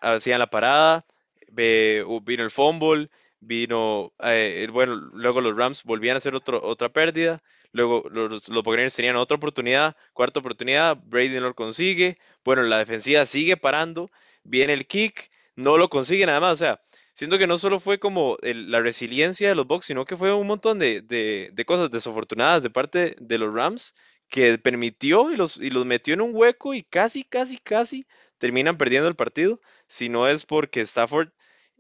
hacían 0.01 0.39
la 0.39 0.49
parada, 0.49 1.05
vino 1.51 2.43
el 2.43 2.51
fumble, 2.51 3.09
vino, 3.41 4.13
eh, 4.23 4.67
bueno, 4.71 4.95
luego 4.95 5.41
los 5.41 5.55
Rams 5.57 5.83
volvían 5.83 6.15
a 6.15 6.17
hacer 6.17 6.35
otro, 6.35 6.61
otra 6.63 6.89
pérdida, 6.89 7.41
luego 7.73 8.05
los, 8.09 8.47
los 8.49 8.63
Buccaneers 8.63 8.95
tenían 8.95 9.17
otra 9.17 9.37
oportunidad, 9.37 9.95
cuarta 10.13 10.39
oportunidad, 10.39 10.97
Brady 11.05 11.35
no 11.35 11.47
lo 11.49 11.53
consigue, 11.53 12.17
bueno, 12.45 12.63
la 12.63 12.77
defensiva 12.79 13.25
sigue 13.25 13.57
parando, 13.57 14.09
viene 14.43 14.73
el 14.73 14.87
kick, 14.87 15.29
no 15.55 15.77
lo 15.77 15.89
consigue 15.89 16.25
nada 16.25 16.39
más, 16.39 16.53
o 16.53 16.57
sea, 16.57 16.81
siento 17.19 17.37
que 17.37 17.47
no 17.47 17.57
solo 17.57 17.81
fue 17.81 17.99
como 17.99 18.37
el, 18.43 18.71
la 18.71 18.79
resiliencia 18.79 19.49
de 19.49 19.55
los 19.55 19.67
Bucks, 19.67 19.87
sino 19.87 20.05
que 20.05 20.15
fue 20.15 20.33
un 20.33 20.47
montón 20.47 20.79
de, 20.79 21.01
de, 21.01 21.65
cosas 21.65 21.91
desafortunadas 21.91 22.63
de 22.63 22.69
parte 22.69 23.17
de 23.19 23.37
los 23.37 23.53
Rams 23.53 23.93
que 24.29 24.57
permitió 24.57 25.29
y 25.29 25.35
los, 25.35 25.57
y 25.57 25.69
los 25.69 25.85
metió 25.85 26.13
en 26.13 26.21
un 26.21 26.31
hueco 26.33 26.73
y 26.73 26.83
casi, 26.83 27.25
casi, 27.25 27.57
casi 27.57 28.07
terminan 28.37 28.77
perdiendo 28.77 29.09
el 29.09 29.15
partido, 29.17 29.59
si 29.89 30.07
no 30.07 30.29
es 30.29 30.45
porque 30.45 30.79
Stafford 30.79 31.27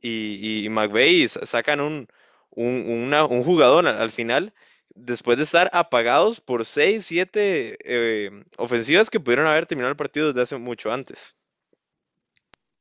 y, 0.01 0.67
McVeigh 0.69 1.29
sacan 1.29 1.79
un, 1.79 2.09
un, 2.49 3.13
un 3.13 3.43
jugador 3.43 3.87
al 3.87 4.09
final 4.11 4.53
después 4.89 5.37
de 5.37 5.45
estar 5.45 5.69
apagados 5.71 6.41
por 6.41 6.65
6, 6.65 7.05
7 7.05 7.77
eh, 7.85 8.43
ofensivas 8.57 9.09
que 9.09 9.21
pudieron 9.21 9.47
haber 9.47 9.67
terminado 9.67 9.91
el 9.91 9.97
partido 9.97 10.27
desde 10.27 10.41
hace 10.41 10.57
mucho 10.57 10.91
antes. 10.91 11.38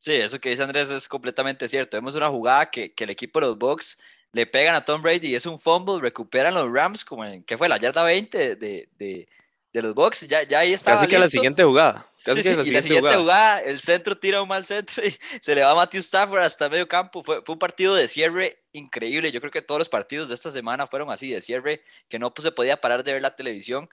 Sí, 0.01 0.15
eso 0.15 0.39
que 0.41 0.51
dice 0.51 0.63
Andrés 0.63 0.91
es 0.91 1.09
completamente 1.09 1.69
cierto. 1.69 1.97
Vemos 1.97 2.15
una 2.15 2.29
jugada 2.29 2.71
que, 2.71 2.93
que 2.95 3.05
el 3.05 3.11
equipo 3.11 3.41
de 3.41 3.47
los 3.49 3.59
Bucks 3.59 3.99
le 4.33 4.47
pegan 4.47 4.75
a 4.75 4.85
Tom 4.85 5.03
Brady 5.03 5.29
y 5.29 5.35
es 5.35 5.47
un 5.47 5.59
fumble, 5.59 6.01
recuperan 6.01 6.55
los 6.55 6.71
Rams 6.73 7.05
como 7.05 7.25
en, 7.25 7.43
¿qué 7.45 7.59
fue? 7.59 7.69
La 7.69 7.79
yarda 7.79 8.03
20 8.05 8.57
de, 8.57 8.89
de, 8.97 9.29
de 9.73 9.83
los 9.83 9.95
Bucks, 9.95 10.29
ya, 10.29 10.43
ya 10.45 10.61
ahí 10.61 10.73
estaba 10.73 10.99
Casi 10.99 11.09
que 11.09 11.17
listo. 11.17 11.27
la 11.27 11.31
siguiente 11.31 11.65
jugada. 11.65 12.07
Casi 12.23 12.43
Sí, 12.43 12.43
que 12.43 12.49
sí, 12.51 12.57
la 12.57 12.63
y 12.63 12.65
siguiente 12.67 12.73
la 12.73 12.83
siguiente 12.83 13.15
jugada. 13.17 13.21
jugada. 13.23 13.61
el 13.63 13.81
centro 13.81 14.17
tira 14.19 14.41
un 14.43 14.49
mal 14.49 14.65
centro 14.65 15.05
y 15.05 15.17
se 15.41 15.55
le 15.55 15.63
va 15.63 15.73
a 15.73 15.75
Matthew 15.75 16.01
Stafford 16.01 16.43
hasta 16.43 16.69
medio 16.69 16.87
campo. 16.87 17.23
Fue, 17.25 17.43
fue 17.45 17.55
un 17.55 17.59
partido 17.59 17.95
de 17.95 18.07
cierre 18.09 18.63
increíble. 18.73 19.33
Yo 19.33 19.41
creo 19.41 19.51
que 19.51 19.63
todos 19.63 19.79
los 19.81 19.89
partidos 19.89 20.29
de 20.29 20.35
esta 20.35 20.51
semana 20.51 20.87
fueron 20.87 21.11
así, 21.11 21.31
de 21.33 21.41
cierre, 21.41 21.83
que 22.09 22.19
no 22.19 22.33
pues, 22.33 22.45
se 22.45 22.53
podía 22.53 22.81
parar 22.81 23.03
de 23.03 23.15
ver 23.15 23.23
la 23.23 23.35
televisión. 23.35 23.89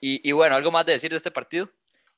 Y, 0.00 0.26
y 0.28 0.32
bueno, 0.32 0.56
¿algo 0.56 0.70
más 0.70 0.84
de 0.86 0.92
decir 0.92 1.10
de 1.10 1.16
este 1.18 1.30
partido? 1.30 1.70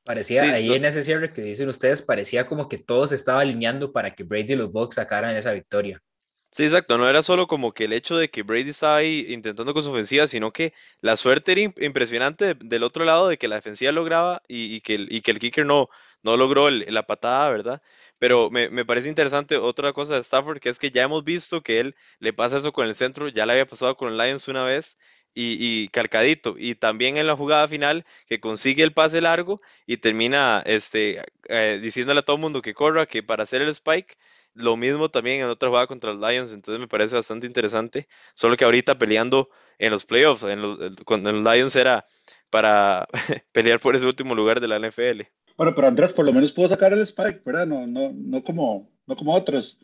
Parecía, 0.05 0.43
Sí, 0.43 0.53
ahí 0.53 0.67
no- 0.67 0.75
en 0.75 0.85
ese 0.85 1.03
cierre 1.03 1.33
que 1.33 1.43
dicen 1.43 1.69
ustedes, 1.69 2.03
parecía 2.03 2.47
como 2.47 2.69
que 2.69 2.79
todo 2.79 3.07
se 3.07 3.15
estaba 3.15 3.41
alineando 3.43 3.93
para 3.93 4.15
que 4.15 4.25
Brady 4.25 4.53
y 4.55 4.57
los 4.57 4.73
Bucks 4.73 4.97
sacaran 4.97 5.37
esa 5.37 5.53
victoria. 5.53 6.03
Sí, 6.51 6.65
exacto. 6.65 6.99
No 6.99 7.09
era 7.09 7.23
solo 7.23 7.47
como 7.47 7.73
que 7.73 7.85
el 7.87 7.95
hecho 7.95 8.17
de 8.17 8.29
que 8.31 8.43
Brady 8.43 8.71
estaba 8.71 8.97
ahí 8.97 9.25
intentando 9.33 9.73
con 9.73 9.83
su 9.83 9.91
ofensiva, 9.91 10.27
sino 10.27 10.53
que 10.53 10.75
la 11.01 11.17
suerte 11.17 11.53
era 11.53 11.63
im- 11.63 11.75
impresionante 11.83 12.45
de- 12.55 12.55
del 12.63 12.83
otro 12.83 13.05
lado 13.07 13.29
de 13.29 13.39
que 13.39 13.49
la 13.49 13.55
defensiva 13.57 13.91
lograba 13.91 14.43
y, 14.49 14.75
y 14.77 14.81
que, 14.83 14.95
el, 14.97 15.09
y 15.13 15.23
que 15.23 15.31
el 15.31 15.39
kicker 15.39 15.65
no, 15.65 15.89
no 16.23 16.37
logró 16.37 16.69
el- 16.69 16.85
la 16.93 17.05
patada, 17.07 17.49
¿verdad? 17.51 17.83
Pero 18.19 18.51
me, 18.51 18.69
me 18.69 18.85
parece 18.85 19.09
interesante 19.09 19.57
otra 19.57 19.93
cosa 19.95 20.15
de 20.15 20.21
Stafford, 20.21 20.59
que 20.61 20.69
es 20.69 20.79
que 20.79 20.91
ya 20.91 21.05
hemos 21.05 21.25
visto 21.25 21.63
que 21.63 21.81
él 21.81 21.97
le 22.19 22.33
pasa 22.35 22.59
eso 22.59 22.73
con 22.73 22.87
el 22.87 22.95
centro, 22.95 23.29
ya 23.29 23.47
le 23.47 23.53
había 23.53 23.67
pasado 23.67 23.97
con 23.97 24.11
el 24.13 24.19
Lions 24.19 24.47
una 24.49 24.63
vez 24.65 24.99
y, 25.35 25.57
y 25.61 25.89
calcadito. 25.89 26.55
Y 26.59 26.75
también 26.75 27.17
en 27.17 27.27
la 27.27 27.37
jugada 27.37 27.69
final 27.69 28.05
que 28.27 28.41
consigue 28.41 28.83
el 28.83 28.93
pase 28.93 29.21
largo 29.21 29.61
y 29.87 29.99
termina 29.99 30.63
este, 30.67 31.23
eh, 31.49 31.79
diciéndole 31.83 32.21
a 32.21 32.23
todo 32.23 32.37
el 32.37 32.43
mundo 32.43 32.63
que 32.63 32.75
corra, 32.75 33.07
que 33.07 33.23
para 33.23 33.45
hacer 33.45 33.63
el 33.63 33.69
spike. 33.69 34.17
Lo 34.55 34.77
mismo 34.77 35.09
también 35.09 35.41
en 35.41 35.47
otra 35.47 35.71
jugada 35.71 35.87
contra 35.87 36.13
los 36.13 36.21
Lions, 36.21 36.53
entonces 36.53 36.79
me 36.79 36.87
parece 36.87 37.15
bastante 37.15 37.47
interesante. 37.47 38.07
Solo 38.35 38.57
que 38.57 38.67
ahorita 38.67 38.99
peleando 38.99 39.49
en 39.79 39.93
los 39.93 40.05
playoffs, 40.05 40.43
en 40.43 40.61
los, 40.61 40.79
en 40.81 41.23
los 41.23 41.55
Lions 41.55 41.75
era 41.75 42.05
para 42.51 43.09
pelear 43.53 43.81
por 43.81 43.97
ese 43.97 44.07
último 44.07 44.35
lugar 44.35 44.61
de 44.61 44.69
la 44.69 44.79
NFL. 44.79 45.23
Bueno, 45.57 45.75
pero 45.75 45.89
Andrés 45.89 46.13
por 46.13 46.25
lo 46.27 46.33
menos 46.33 46.53
pudo 46.53 46.69
sacar 46.69 46.93
el 46.93 47.01
Spike, 47.01 47.41
¿verdad? 47.45 47.67
No, 47.67 47.87
no, 47.87 48.13
no, 48.15 48.43
como, 48.43 48.91
no 49.07 49.17
como 49.17 49.35
otros. 49.35 49.79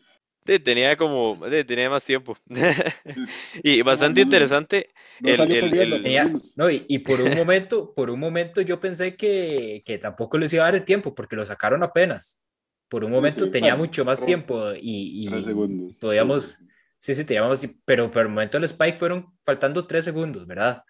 Sí, 0.49 0.59
tenía 0.59 0.97
como, 0.97 1.39
sí, 1.49 1.63
tenía 1.63 1.89
más 1.89 2.03
tiempo. 2.03 2.35
Y 3.63 3.81
bastante 3.81 4.21
no, 4.21 4.25
no. 4.25 4.47
interesante 4.47 4.89
No 5.19 5.29
el, 5.33 5.51
el- 5.51 5.73
el- 5.75 6.03
Tenía- 6.03 6.31
y, 6.71 6.85
y 6.87 6.99
por 6.99 7.21
un 7.21 7.31
momento, 7.35 7.93
por 7.93 8.09
un 8.09 8.19
momento 8.19 8.61
yo 8.61 8.79
pensé 8.79 9.15
que, 9.15 9.81
que 9.85 9.97
tampoco 9.97 10.37
les 10.37 10.53
iba 10.53 10.63
a 10.63 10.67
dar 10.67 10.75
el 10.75 10.85
tiempo 10.85 11.13
porque 11.13 11.35
lo 11.35 11.45
sacaron 11.45 11.83
apenas. 11.83 12.41
Por 12.89 13.03
un 13.03 13.11
momento 13.11 13.45
sí, 13.45 13.51
tenía 13.51 13.73
bueno, 13.73 13.83
mucho 13.85 14.05
más 14.05 14.23
tiempo 14.23 14.71
y, 14.73 15.27
y 15.27 15.29
Tres 15.29 15.45
segundos. 15.45 15.95
podíamos, 15.99 16.57
sí, 16.99 17.13
sí, 17.15 17.25
teníamos, 17.25 17.61
pero 17.85 18.09
por 18.11 18.23
el 18.23 18.29
momento 18.29 18.57
del 18.57 18.65
spike 18.65 18.97
fueron 18.97 19.37
faltando 19.43 19.85
tres 19.85 20.05
segundos, 20.05 20.47
¿verdad? 20.47 20.83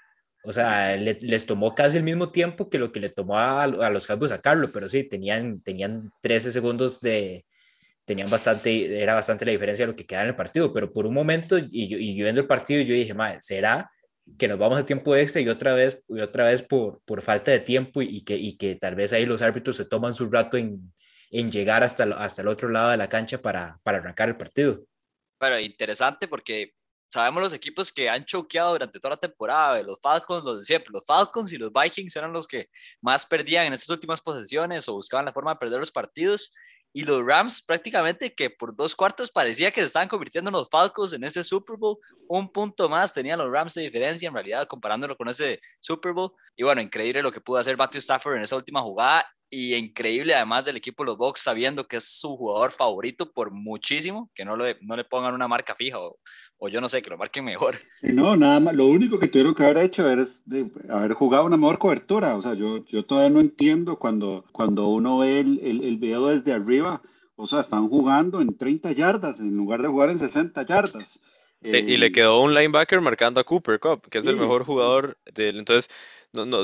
O 0.43 0.51
sea, 0.53 0.95
le- 0.95 1.17
les 1.21 1.45
tomó 1.45 1.75
casi 1.75 1.97
el 1.97 2.03
mismo 2.03 2.31
tiempo 2.31 2.69
que 2.69 2.79
lo 2.79 2.91
que 2.91 2.99
le 3.01 3.09
tomó 3.09 3.37
a, 3.37 3.63
a 3.63 3.89
los 3.89 4.07
Cowboys 4.07 4.31
sacarlo, 4.31 4.69
pero 4.71 4.87
sí, 4.87 5.03
tenían, 5.03 5.61
tenían 5.61 6.11
13 6.21 6.51
segundos 6.51 7.01
de, 7.01 7.45
tenían 8.09 8.29
bastante, 8.29 8.99
era 8.99 9.13
bastante 9.13 9.45
la 9.45 9.51
diferencia 9.51 9.85
de 9.85 9.91
lo 9.91 9.95
que 9.95 10.07
quedaba 10.07 10.23
en 10.23 10.29
el 10.29 10.35
partido, 10.35 10.73
pero 10.73 10.91
por 10.91 11.05
un 11.05 11.13
momento, 11.13 11.59
y 11.59 11.87
yo, 11.87 11.99
y 11.99 12.15
yo 12.15 12.23
viendo 12.23 12.41
el 12.41 12.47
partido, 12.47 12.81
yo 12.81 12.95
dije, 12.95 13.13
madre, 13.13 13.37
¿será 13.39 13.91
que 14.37 14.47
nos 14.47 14.57
vamos 14.57 14.79
a 14.79 14.85
tiempo 14.85 15.15
extra 15.15 15.41
y 15.41 15.47
otra 15.47 15.75
vez, 15.75 16.03
y 16.07 16.19
otra 16.19 16.45
vez 16.45 16.63
por, 16.63 17.01
por 17.05 17.21
falta 17.21 17.51
de 17.51 17.59
tiempo 17.59 18.01
y, 18.01 18.17
y 18.17 18.23
que, 18.23 18.35
y 18.35 18.57
que 18.57 18.75
tal 18.75 18.95
vez 18.95 19.13
ahí 19.13 19.27
los 19.27 19.43
árbitros 19.43 19.75
se 19.75 19.85
toman 19.85 20.15
su 20.15 20.27
rato 20.27 20.57
en, 20.57 20.91
en 21.29 21.51
llegar 21.51 21.83
hasta 21.83 22.03
hasta 22.03 22.41
el 22.41 22.47
otro 22.47 22.69
lado 22.69 22.89
de 22.89 22.97
la 22.97 23.09
cancha 23.09 23.39
para, 23.39 23.79
para 23.83 23.99
arrancar 23.99 24.29
el 24.29 24.37
partido? 24.37 24.83
Bueno, 25.39 25.59
interesante 25.59 26.27
porque 26.27 26.73
sabemos 27.11 27.43
los 27.43 27.53
equipos 27.53 27.91
que 27.91 28.09
han 28.09 28.25
choqueado 28.25 28.73
durante 28.73 28.99
toda 28.99 29.11
la 29.11 29.19
temporada, 29.19 29.81
los 29.83 29.99
Falcons, 30.01 30.43
los 30.43 30.59
de 30.59 30.65
siempre, 30.65 30.91
los 30.93 31.05
Falcons 31.05 31.51
y 31.51 31.57
los 31.57 31.71
Vikings 31.71 32.15
eran 32.15 32.33
los 32.33 32.47
que 32.47 32.69
más 33.01 33.25
perdían 33.25 33.65
en 33.65 33.73
estas 33.73 33.89
últimas 33.89 34.19
posesiones 34.19 34.87
o 34.89 34.93
buscaban 34.93 35.25
la 35.25 35.33
forma 35.33 35.53
de 35.53 35.59
perder 35.59 35.79
los 35.79 35.91
partidos. 35.91 36.53
Y 36.91 37.03
los 37.03 37.25
Rams 37.25 37.61
prácticamente 37.61 38.33
que 38.33 38.49
por 38.49 38.75
dos 38.75 38.95
cuartos 38.95 39.29
parecía 39.29 39.71
que 39.71 39.81
se 39.81 39.87
estaban 39.87 40.07
convirtiendo 40.07 40.49
en 40.49 40.53
los 40.53 40.69
Falcons 40.69 41.13
en 41.13 41.23
ese 41.23 41.43
Super 41.43 41.77
Bowl. 41.77 41.97
Un 42.27 42.51
punto 42.51 42.89
más 42.89 43.13
tenían 43.13 43.39
los 43.39 43.51
Rams 43.51 43.75
de 43.75 43.83
diferencia 43.83 44.27
en 44.27 44.33
realidad 44.33 44.67
comparándolo 44.67 45.15
con 45.15 45.29
ese 45.29 45.59
Super 45.79 46.13
Bowl. 46.13 46.31
Y 46.55 46.63
bueno, 46.63 46.81
increíble 46.81 47.21
lo 47.21 47.31
que 47.31 47.41
pudo 47.41 47.59
hacer 47.59 47.77
Matthew 47.77 47.99
Stafford 47.99 48.37
en 48.37 48.43
esa 48.43 48.55
última 48.55 48.81
jugada 48.81 49.25
y 49.49 49.73
increíble 49.75 50.35
además 50.35 50.65
del 50.65 50.77
equipo 50.77 51.03
de 51.03 51.07
los 51.07 51.17
Bucks 51.17 51.41
sabiendo 51.41 51.87
que 51.87 51.97
es 51.97 52.05
su 52.05 52.35
jugador 52.35 52.71
favorito 52.71 53.31
por 53.31 53.51
muchísimo, 53.51 54.29
que 54.35 54.45
no, 54.45 54.55
lo, 54.55 54.65
no 54.81 54.95
le 54.95 55.03
pongan 55.03 55.33
una 55.33 55.47
marca 55.47 55.75
fija 55.75 55.99
o, 55.99 56.17
o, 56.57 56.69
yo 56.69 56.79
no 56.81 56.87
sé, 56.87 57.01
que 57.01 57.09
lo 57.09 57.17
marquen 57.17 57.45
mejor. 57.45 57.75
No, 58.01 58.35
nada 58.35 58.59
más, 58.59 58.75
lo 58.75 58.85
único 58.85 59.19
que 59.19 59.27
tuvieron 59.27 59.55
que 59.55 59.63
haber 59.63 59.77
hecho 59.77 60.09
es 60.09 60.47
de 60.47 60.69
haber 60.89 61.13
jugado 61.13 61.45
una 61.45 61.57
mejor 61.57 61.79
cobertura, 61.79 62.35
o 62.35 62.41
sea, 62.41 62.53
yo, 62.53 62.85
yo 62.85 63.03
todavía 63.05 63.29
no 63.29 63.39
entiendo 63.39 63.97
cuando, 63.97 64.45
cuando 64.51 64.87
uno 64.87 65.19
ve 65.19 65.39
el, 65.39 65.59
el, 65.63 65.83
el 65.83 65.97
video 65.97 66.27
desde 66.27 66.53
arriba, 66.53 67.01
o 67.35 67.47
sea, 67.47 67.61
están 67.61 67.87
jugando 67.87 68.41
en 68.41 68.57
30 68.57 68.91
yardas 68.91 69.39
en 69.39 69.55
lugar 69.55 69.81
de 69.81 69.87
jugar 69.87 70.09
en 70.09 70.19
60 70.19 70.65
yardas. 70.65 71.19
Eh, 71.61 71.83
y 71.85 71.97
le 71.97 72.11
quedó 72.11 72.41
un 72.41 72.53
linebacker 72.53 73.01
marcando 73.01 73.39
a 73.39 73.43
Cooper 73.43 73.79
Cup, 73.79 74.07
que 74.09 74.19
es 74.19 74.27
el 74.27 74.37
mejor 74.37 74.63
jugador 74.63 75.17
del, 75.33 75.59
entonces, 75.59 75.89
no, 76.31 76.45
no, 76.45 76.63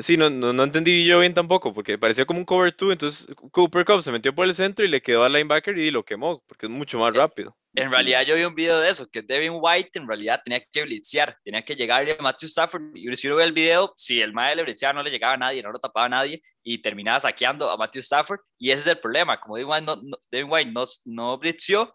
Sí, 0.00 0.16
no, 0.16 0.30
no, 0.30 0.52
no, 0.52 0.64
entendí 0.64 1.06
yo 1.06 1.20
bien 1.20 1.32
tampoco, 1.32 1.72
porque 1.72 1.96
parecía 1.96 2.24
como 2.24 2.40
un 2.40 2.44
cover 2.44 2.74
2, 2.76 2.92
entonces 2.92 3.28
Cooper 3.52 3.84
Cup 3.84 4.02
se 4.02 4.10
metió 4.10 4.34
por 4.34 4.46
el 4.46 4.54
centro 4.54 4.84
y 4.84 4.88
le 4.88 5.00
quedó 5.00 5.22
al 5.22 5.32
linebacker 5.32 5.78
y 5.78 5.90
lo 5.90 6.04
quemó, 6.04 6.42
porque 6.46 6.66
es 6.66 6.70
mucho 6.70 6.98
más 6.98 7.14
rápido. 7.14 7.56
En 7.74 7.90
realidad 7.90 8.22
yo 8.22 8.34
vi 8.34 8.42
un 8.42 8.54
video 8.54 8.80
de 8.80 8.88
eso, 8.88 9.08
que 9.08 9.22
Devin 9.22 9.58
White 9.60 9.98
en 9.98 10.08
realidad 10.08 10.40
tenía 10.44 10.60
que 10.72 10.82
blitzear, 10.82 11.38
tenía 11.44 11.62
que 11.62 11.76
llegarle 11.76 12.16
a 12.18 12.22
Matthew 12.22 12.48
Stafford, 12.48 12.82
y 12.94 13.14
si 13.16 13.28
uno 13.28 13.36
ve 13.36 13.44
el 13.44 13.52
video, 13.52 13.92
si 13.96 14.20
el 14.20 14.32
mae 14.32 14.56
le 14.56 14.64
blitzeaba 14.64 14.94
no 14.94 15.02
le 15.02 15.10
llegaba 15.10 15.34
a 15.34 15.38
nadie, 15.38 15.62
no 15.62 15.70
lo 15.70 15.78
tapaba 15.78 16.06
a 16.06 16.08
nadie, 16.08 16.42
y 16.64 16.78
terminaba 16.78 17.20
saqueando 17.20 17.70
a 17.70 17.76
Matthew 17.76 18.00
Stafford, 18.00 18.40
y 18.58 18.70
ese 18.70 18.80
es 18.80 18.86
el 18.88 18.98
problema, 18.98 19.38
como 19.38 19.56
Devin 19.56 19.70
White 19.70 19.86
no, 19.86 19.96
no, 19.96 20.16
Devin 20.30 20.50
White 20.50 20.72
no, 20.72 20.84
no 21.04 21.38
blitzeó, 21.38 21.94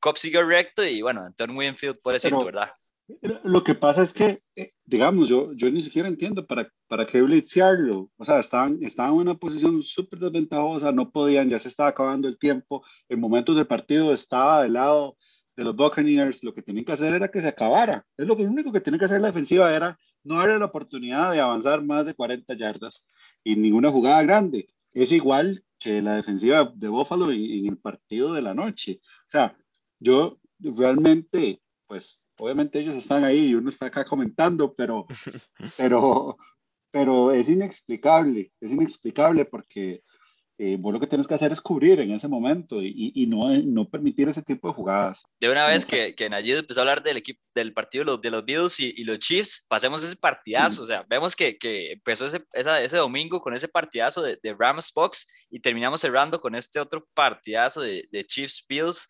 Cobb 0.00 0.16
siguió 0.16 0.42
recto, 0.42 0.84
y 0.84 1.02
bueno, 1.02 1.22
Antonio 1.22 1.56
Winfield 1.56 1.98
por 2.00 2.14
decirlo, 2.14 2.42
¿verdad? 2.44 2.72
Lo 3.44 3.64
que 3.64 3.74
pasa 3.74 4.02
es 4.02 4.12
que, 4.12 4.42
eh, 4.56 4.72
digamos, 4.84 5.28
yo, 5.28 5.52
yo 5.54 5.70
ni 5.70 5.82
siquiera 5.82 6.08
entiendo 6.08 6.46
para, 6.46 6.70
para 6.86 7.06
qué 7.06 7.22
blitzearlo. 7.22 8.10
O 8.16 8.24
sea, 8.24 8.38
estaban, 8.40 8.78
estaban 8.82 9.14
en 9.14 9.20
una 9.20 9.34
posición 9.34 9.82
súper 9.82 10.18
desventajosa, 10.18 10.92
no 10.92 11.10
podían, 11.10 11.48
ya 11.48 11.58
se 11.58 11.68
estaba 11.68 11.90
acabando 11.90 12.28
el 12.28 12.38
tiempo. 12.38 12.84
En 13.08 13.20
momentos 13.20 13.56
del 13.56 13.66
partido 13.66 14.12
estaba 14.12 14.62
del 14.62 14.74
lado 14.74 15.16
de 15.56 15.64
los 15.64 15.76
Buccaneers. 15.76 16.42
Lo 16.44 16.54
que 16.54 16.62
tenían 16.62 16.84
que 16.84 16.92
hacer 16.92 17.14
era 17.14 17.28
que 17.28 17.40
se 17.40 17.48
acabara. 17.48 18.06
Es 18.16 18.26
lo, 18.26 18.36
que, 18.36 18.44
lo 18.44 18.50
único 18.50 18.72
que 18.72 18.80
tiene 18.80 18.98
que 18.98 19.06
hacer 19.06 19.20
la 19.20 19.28
defensiva 19.28 19.74
era 19.74 19.98
no 20.24 20.36
darle 20.36 20.58
la 20.58 20.66
oportunidad 20.66 21.32
de 21.32 21.40
avanzar 21.40 21.82
más 21.82 22.04
de 22.06 22.14
40 22.14 22.54
yardas 22.54 23.04
y 23.42 23.56
ninguna 23.56 23.90
jugada 23.90 24.22
grande. 24.22 24.68
Es 24.92 25.12
igual 25.12 25.64
que 25.78 26.02
la 26.02 26.16
defensiva 26.16 26.70
de 26.74 26.88
Buffalo 26.88 27.30
en, 27.32 27.40
en 27.40 27.66
el 27.66 27.78
partido 27.78 28.34
de 28.34 28.42
la 28.42 28.54
noche. 28.54 29.00
O 29.02 29.30
sea, 29.30 29.56
yo 29.98 30.38
realmente, 30.58 31.62
pues 31.86 32.20
obviamente 32.40 32.80
ellos 32.80 32.94
están 32.94 33.24
ahí 33.24 33.46
y 33.46 33.54
uno 33.54 33.68
está 33.68 33.86
acá 33.86 34.04
comentando, 34.04 34.74
pero, 34.74 35.06
pero, 35.76 36.36
pero 36.90 37.32
es 37.32 37.48
inexplicable, 37.48 38.52
es 38.60 38.70
inexplicable 38.70 39.44
porque 39.44 40.02
eh, 40.62 40.76
vos 40.78 40.92
lo 40.92 41.00
que 41.00 41.06
tienes 41.06 41.26
que 41.26 41.32
hacer 41.32 41.52
es 41.52 41.60
cubrir 41.62 42.00
en 42.00 42.10
ese 42.10 42.28
momento 42.28 42.82
y, 42.82 43.12
y, 43.14 43.26
no, 43.26 43.50
no 43.62 43.88
permitir 43.88 44.28
ese 44.28 44.42
tipo 44.42 44.68
de 44.68 44.74
jugadas. 44.74 45.24
De 45.40 45.50
una 45.50 45.66
vez 45.66 45.86
que, 45.86 46.14
que 46.14 46.28
Nayid 46.28 46.58
empezó 46.58 46.80
a 46.80 46.82
hablar 46.82 47.02
del 47.02 47.16
equipo, 47.16 47.40
del 47.54 47.72
partido 47.72 48.04
de 48.04 48.10
los, 48.10 48.20
de 48.20 48.30
los 48.30 48.44
Bills 48.44 48.78
y, 48.78 48.92
y, 48.94 49.04
los 49.04 49.18
Chiefs, 49.20 49.64
pasemos 49.70 50.04
ese 50.04 50.16
partidazo, 50.16 50.82
mm. 50.82 50.84
o 50.84 50.86
sea, 50.86 51.06
vemos 51.08 51.34
que, 51.34 51.56
que 51.56 51.92
empezó 51.92 52.26
ese, 52.26 52.44
esa, 52.52 52.82
ese 52.82 52.98
domingo 52.98 53.40
con 53.40 53.54
ese 53.54 53.68
partidazo 53.68 54.20
de, 54.20 54.38
de 54.42 54.54
Rams 54.58 54.92
Box 54.94 55.32
y 55.48 55.60
terminamos 55.60 56.02
cerrando 56.02 56.38
con 56.38 56.54
este 56.54 56.78
otro 56.78 57.08
partidazo 57.14 57.80
de, 57.80 58.06
de 58.12 58.24
Chiefs 58.26 58.62
Bills 58.68 59.08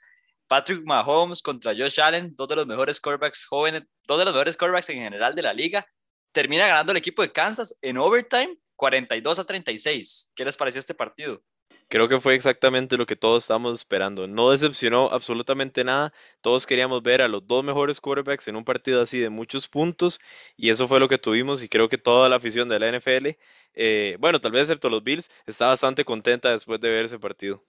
Patrick 0.51 0.84
Mahomes 0.84 1.42
contra 1.42 1.72
Josh 1.76 2.01
Allen, 2.01 2.34
dos 2.34 2.48
de 2.48 2.57
los 2.57 2.66
mejores 2.66 3.01
quarterbacks 3.01 3.46
jóvenes, 3.46 3.84
dos 4.09 4.18
de 4.18 4.24
los 4.24 4.34
mejores 4.34 4.57
quarterbacks 4.57 4.90
en 4.90 4.96
general 4.96 5.32
de 5.36 5.42
la 5.42 5.53
liga. 5.53 5.86
Termina 6.32 6.66
ganando 6.66 6.90
el 6.90 6.98
equipo 6.98 7.22
de 7.22 7.30
Kansas 7.30 7.78
en 7.82 7.98
overtime 7.98 8.59
42 8.74 9.38
a 9.38 9.44
36. 9.44 10.32
¿Qué 10.34 10.44
les 10.44 10.57
pareció 10.57 10.80
este 10.80 10.92
partido? 10.92 11.40
Creo 11.86 12.09
que 12.09 12.18
fue 12.18 12.34
exactamente 12.34 12.96
lo 12.96 13.07
que 13.07 13.14
todos 13.14 13.44
estábamos 13.44 13.78
esperando. 13.78 14.26
No 14.26 14.51
decepcionó 14.51 15.12
absolutamente 15.12 15.84
nada. 15.84 16.12
Todos 16.40 16.66
queríamos 16.66 17.01
ver 17.05 17.22
a 17.22 17.28
los 17.28 17.46
dos 17.46 17.62
mejores 17.62 18.01
quarterbacks 18.01 18.48
en 18.48 18.57
un 18.57 18.64
partido 18.64 19.03
así 19.03 19.20
de 19.20 19.30
muchos 19.30 19.68
puntos 19.68 20.18
y 20.57 20.70
eso 20.70 20.88
fue 20.88 20.98
lo 20.98 21.07
que 21.07 21.18
tuvimos 21.18 21.62
y 21.62 21.68
creo 21.68 21.88
que 21.88 21.96
toda 21.96 22.28
la 22.28 22.36
afición 22.36 22.68
de 22.68 22.80
la 22.80 22.88
NFL, 22.88 23.36
eh, 23.74 24.16
bueno, 24.18 24.40
tal 24.40 24.51
vez 24.51 24.62
excepto 24.62 24.88
los 24.88 25.05
Bills, 25.05 25.30
está 25.46 25.68
bastante 25.68 26.05
contenta 26.05 26.51
después 26.51 26.80
de 26.80 26.90
ver 26.90 27.05
ese 27.05 27.20
partido. 27.20 27.62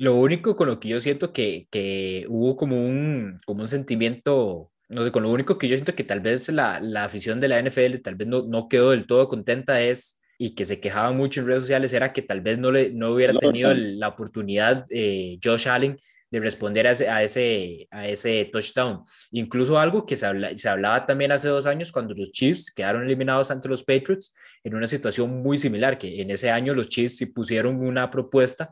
Lo 0.00 0.14
único 0.14 0.56
con 0.56 0.66
lo 0.66 0.80
que 0.80 0.88
yo 0.88 0.98
siento 0.98 1.34
que, 1.34 1.68
que 1.70 2.24
hubo 2.30 2.56
como 2.56 2.82
un, 2.82 3.38
como 3.44 3.60
un 3.60 3.68
sentimiento, 3.68 4.72
no 4.88 5.04
sé, 5.04 5.12
con 5.12 5.24
lo 5.24 5.28
único 5.28 5.58
que 5.58 5.68
yo 5.68 5.76
siento 5.76 5.94
que 5.94 6.04
tal 6.04 6.20
vez 6.20 6.48
la, 6.48 6.80
la 6.80 7.04
afición 7.04 7.38
de 7.38 7.48
la 7.48 7.60
NFL 7.62 7.98
tal 8.02 8.14
vez 8.14 8.26
no, 8.26 8.46
no 8.46 8.66
quedó 8.70 8.92
del 8.92 9.06
todo 9.06 9.28
contenta 9.28 9.82
es 9.82 10.18
y 10.38 10.54
que 10.54 10.64
se 10.64 10.80
quejaban 10.80 11.18
mucho 11.18 11.40
en 11.40 11.48
redes 11.48 11.64
sociales 11.64 11.92
era 11.92 12.14
que 12.14 12.22
tal 12.22 12.40
vez 12.40 12.58
no, 12.58 12.72
le, 12.72 12.94
no 12.94 13.10
hubiera 13.10 13.34
tenido 13.34 13.74
la 13.74 14.08
oportunidad 14.08 14.86
eh, 14.88 15.38
Josh 15.44 15.68
Allen 15.68 15.98
de 16.30 16.40
responder 16.40 16.86
a 16.86 16.92
ese, 16.92 17.10
a 17.10 17.22
ese, 17.22 17.86
a 17.90 18.08
ese 18.08 18.46
touchdown. 18.50 19.02
Incluso 19.32 19.78
algo 19.78 20.06
que 20.06 20.16
se, 20.16 20.24
habla, 20.24 20.56
se 20.56 20.70
hablaba 20.70 21.04
también 21.04 21.30
hace 21.30 21.48
dos 21.48 21.66
años 21.66 21.92
cuando 21.92 22.14
los 22.14 22.32
Chiefs 22.32 22.72
quedaron 22.74 23.04
eliminados 23.04 23.50
ante 23.50 23.68
los 23.68 23.84
Patriots 23.84 24.34
en 24.64 24.74
una 24.74 24.86
situación 24.86 25.42
muy 25.42 25.58
similar, 25.58 25.98
que 25.98 26.22
en 26.22 26.30
ese 26.30 26.48
año 26.48 26.72
los 26.72 26.88
Chiefs 26.88 27.18
sí 27.18 27.26
pusieron 27.26 27.86
una 27.86 28.08
propuesta 28.08 28.70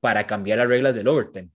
para 0.00 0.26
cambiar 0.26 0.58
las 0.58 0.68
reglas 0.68 0.94
del 0.94 1.08
overtime. 1.08 1.50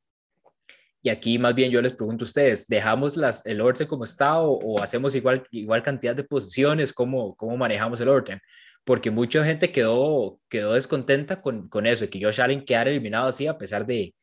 Y 1.01 1.09
aquí 1.09 1.37
más 1.37 1.53
bien 1.53 1.69
yo 1.69 1.81
les 1.83 1.93
pregunto 1.93 2.23
a 2.23 2.27
ustedes, 2.27 2.67
¿dejamos 2.67 3.15
las, 3.15 3.45
el 3.45 3.61
overtime 3.61 3.87
como 3.87 4.05
está 4.05 4.39
o, 4.39 4.81
hacemos 4.81 5.13
igual, 5.13 5.43
igual 5.51 5.83
cantidad 5.83 6.15
de 6.15 6.23
posiciones? 6.23 6.93
¿Cómo, 6.93 7.35
¿Cómo 7.35 7.55
manejamos 7.57 8.01
el 8.01 8.07
overtime? 8.07 8.41
Porque 8.83 9.11
mucha 9.11 9.43
gente 9.43 9.71
quedó, 9.71 10.39
quedó 10.49 10.73
descontenta 10.73 11.41
con, 11.41 11.69
con 11.69 11.85
eso, 11.85 12.05
y 12.05 12.07
que 12.07 12.23
Josh 12.23 12.41
Allen 12.41 12.65
quedara 12.65 12.89
eliminado 12.89 13.27
así 13.27 13.45
a 13.45 13.57
pesar 13.57 13.85
de, 13.85 14.15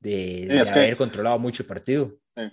de, 0.00 0.62
haber 0.70 0.96
controlado 0.96 1.38
mucho 1.38 1.62
el 1.62 1.66
partido. 1.66 2.12
Eh, 2.36 2.50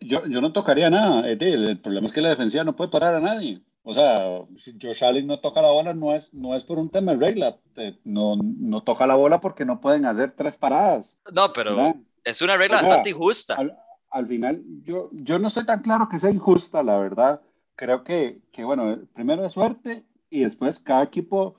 yo, 0.00 0.26
yo 0.26 0.40
no 0.40 0.52
tocaría 0.52 0.88
nada, 0.88 1.28
el 1.28 1.80
problema 1.80 2.06
es 2.06 2.12
que 2.12 2.20
la 2.20 2.30
defensiva 2.30 2.64
no 2.64 2.76
puede 2.76 2.90
parar 2.90 3.14
a 3.14 3.20
nadie. 3.20 3.60
O 3.82 3.94
sea, 3.94 4.42
si 4.58 4.76
Josh 4.80 5.02
Allen 5.04 5.26
no 5.26 5.40
toca 5.40 5.62
la 5.62 5.70
bola, 5.70 5.94
no 5.94 6.14
es, 6.14 6.32
no 6.34 6.54
es 6.54 6.64
por 6.64 6.78
un 6.78 6.90
tema 6.90 7.12
de 7.12 7.18
regla. 7.18 7.56
No, 8.04 8.36
no 8.36 8.82
toca 8.82 9.06
la 9.06 9.14
bola 9.14 9.40
porque 9.40 9.64
no 9.64 9.80
pueden 9.80 10.04
hacer 10.04 10.34
tres 10.36 10.56
paradas. 10.56 11.18
No, 11.32 11.52
pero 11.52 11.94
es 12.24 12.42
una 12.42 12.56
regla 12.56 12.76
bastante 12.78 13.10
injusta. 13.10 13.56
Al, 14.10 14.26
final, 14.26 14.62
yo, 14.82 15.10
yo 15.12 15.38
no 15.38 15.48
estoy 15.48 15.64
tan 15.64 15.80
claro 15.82 16.08
que 16.08 16.18
sea 16.18 16.30
injusta, 16.30 16.82
la 16.82 16.98
verdad. 16.98 17.40
Creo 17.76 18.04
que, 18.04 18.40
que, 18.52 18.64
bueno, 18.64 18.98
primero 19.14 19.44
es 19.46 19.52
suerte 19.52 20.04
y 20.28 20.40
después 20.40 20.80
cada 20.80 21.02
equipo, 21.02 21.56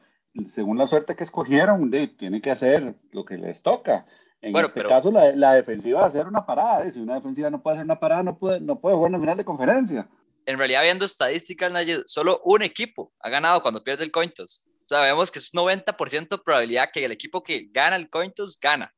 según 0.47 0.77
la 0.77 0.87
suerte 0.87 1.15
que 1.15 1.23
escogieron, 1.23 1.89
de, 1.89 2.07
tiene 2.07 2.41
que 2.41 2.51
hacer 2.51 2.95
lo 3.11 3.25
que 3.25 3.37
les 3.37 3.63
toca. 3.63 4.05
En 4.41 4.55
este 4.55 4.83
caso, 4.83 5.11
la, 5.11 5.31
la, 5.35 5.53
defensiva 5.53 5.99
va 5.99 6.05
a 6.05 6.09
hacer 6.09 6.27
una 6.27 6.45
parada. 6.45 6.89
Si 6.91 6.99
una 6.99 7.15
defensiva 7.15 7.49
no 7.49 7.61
puede 7.61 7.77
hacer 7.77 7.85
una 7.85 7.99
parada, 7.99 8.23
no 8.23 8.37
puede, 8.37 8.59
no 8.59 8.79
puede 8.79 8.95
jugar 8.95 9.09
en 9.09 9.13
la 9.13 9.19
final 9.19 9.37
de 9.37 9.45
conferencia 9.45 10.07
en 10.49 10.57
realidad 10.57 10.81
viendo 10.81 11.05
estadísticas, 11.05 11.71
solo 12.07 12.41
un 12.43 12.63
equipo 12.63 13.13
ha 13.19 13.29
ganado 13.29 13.61
cuando 13.61 13.83
pierde 13.83 14.03
el 14.03 14.11
cointos. 14.11 14.65
O 14.85 14.87
sea, 14.87 15.03
vemos 15.03 15.29
que 15.29 15.37
es 15.37 15.53
90% 15.53 16.41
probabilidad 16.43 16.89
que 16.91 17.05
el 17.05 17.11
equipo 17.11 17.43
que 17.43 17.69
gana 17.71 17.95
el 17.95 18.09
cointos 18.09 18.59
gana. 18.59 18.91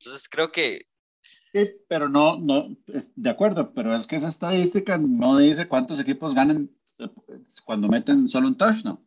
Entonces 0.00 0.26
creo 0.26 0.50
que... 0.50 0.86
Sí, 1.52 1.70
pero 1.86 2.08
no, 2.08 2.38
no, 2.38 2.74
de 3.14 3.30
acuerdo, 3.30 3.74
pero 3.74 3.94
es 3.94 4.06
que 4.06 4.16
esa 4.16 4.28
estadística 4.28 4.96
no 4.96 5.36
dice 5.36 5.68
cuántos 5.68 6.00
equipos 6.00 6.34
ganan 6.34 6.70
cuando 7.66 7.88
meten 7.88 8.26
solo 8.26 8.48
un 8.48 8.56
touchdown, 8.56 8.98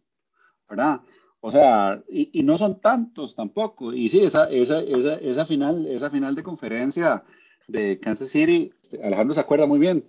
¿verdad? 0.69 1.01
O 1.41 1.51
sea, 1.51 2.03
y, 2.07 2.39
y, 2.39 2.43
no 2.43 2.55
son 2.59 2.79
tantos 2.81 3.35
tampoco. 3.35 3.93
Y 3.93 4.09
sí, 4.09 4.19
esa, 4.19 4.47
esa, 4.51 4.81
esa, 4.81 5.15
esa, 5.15 5.45
final, 5.45 5.87
esa 5.87 6.11
final 6.11 6.35
de 6.35 6.43
conferencia 6.43 7.23
de 7.67 7.99
Kansas 7.99 8.29
City, 8.29 8.71
Alejandro 9.03 9.33
se 9.33 9.39
acuerda 9.39 9.65
muy 9.65 9.79
bien, 9.79 10.07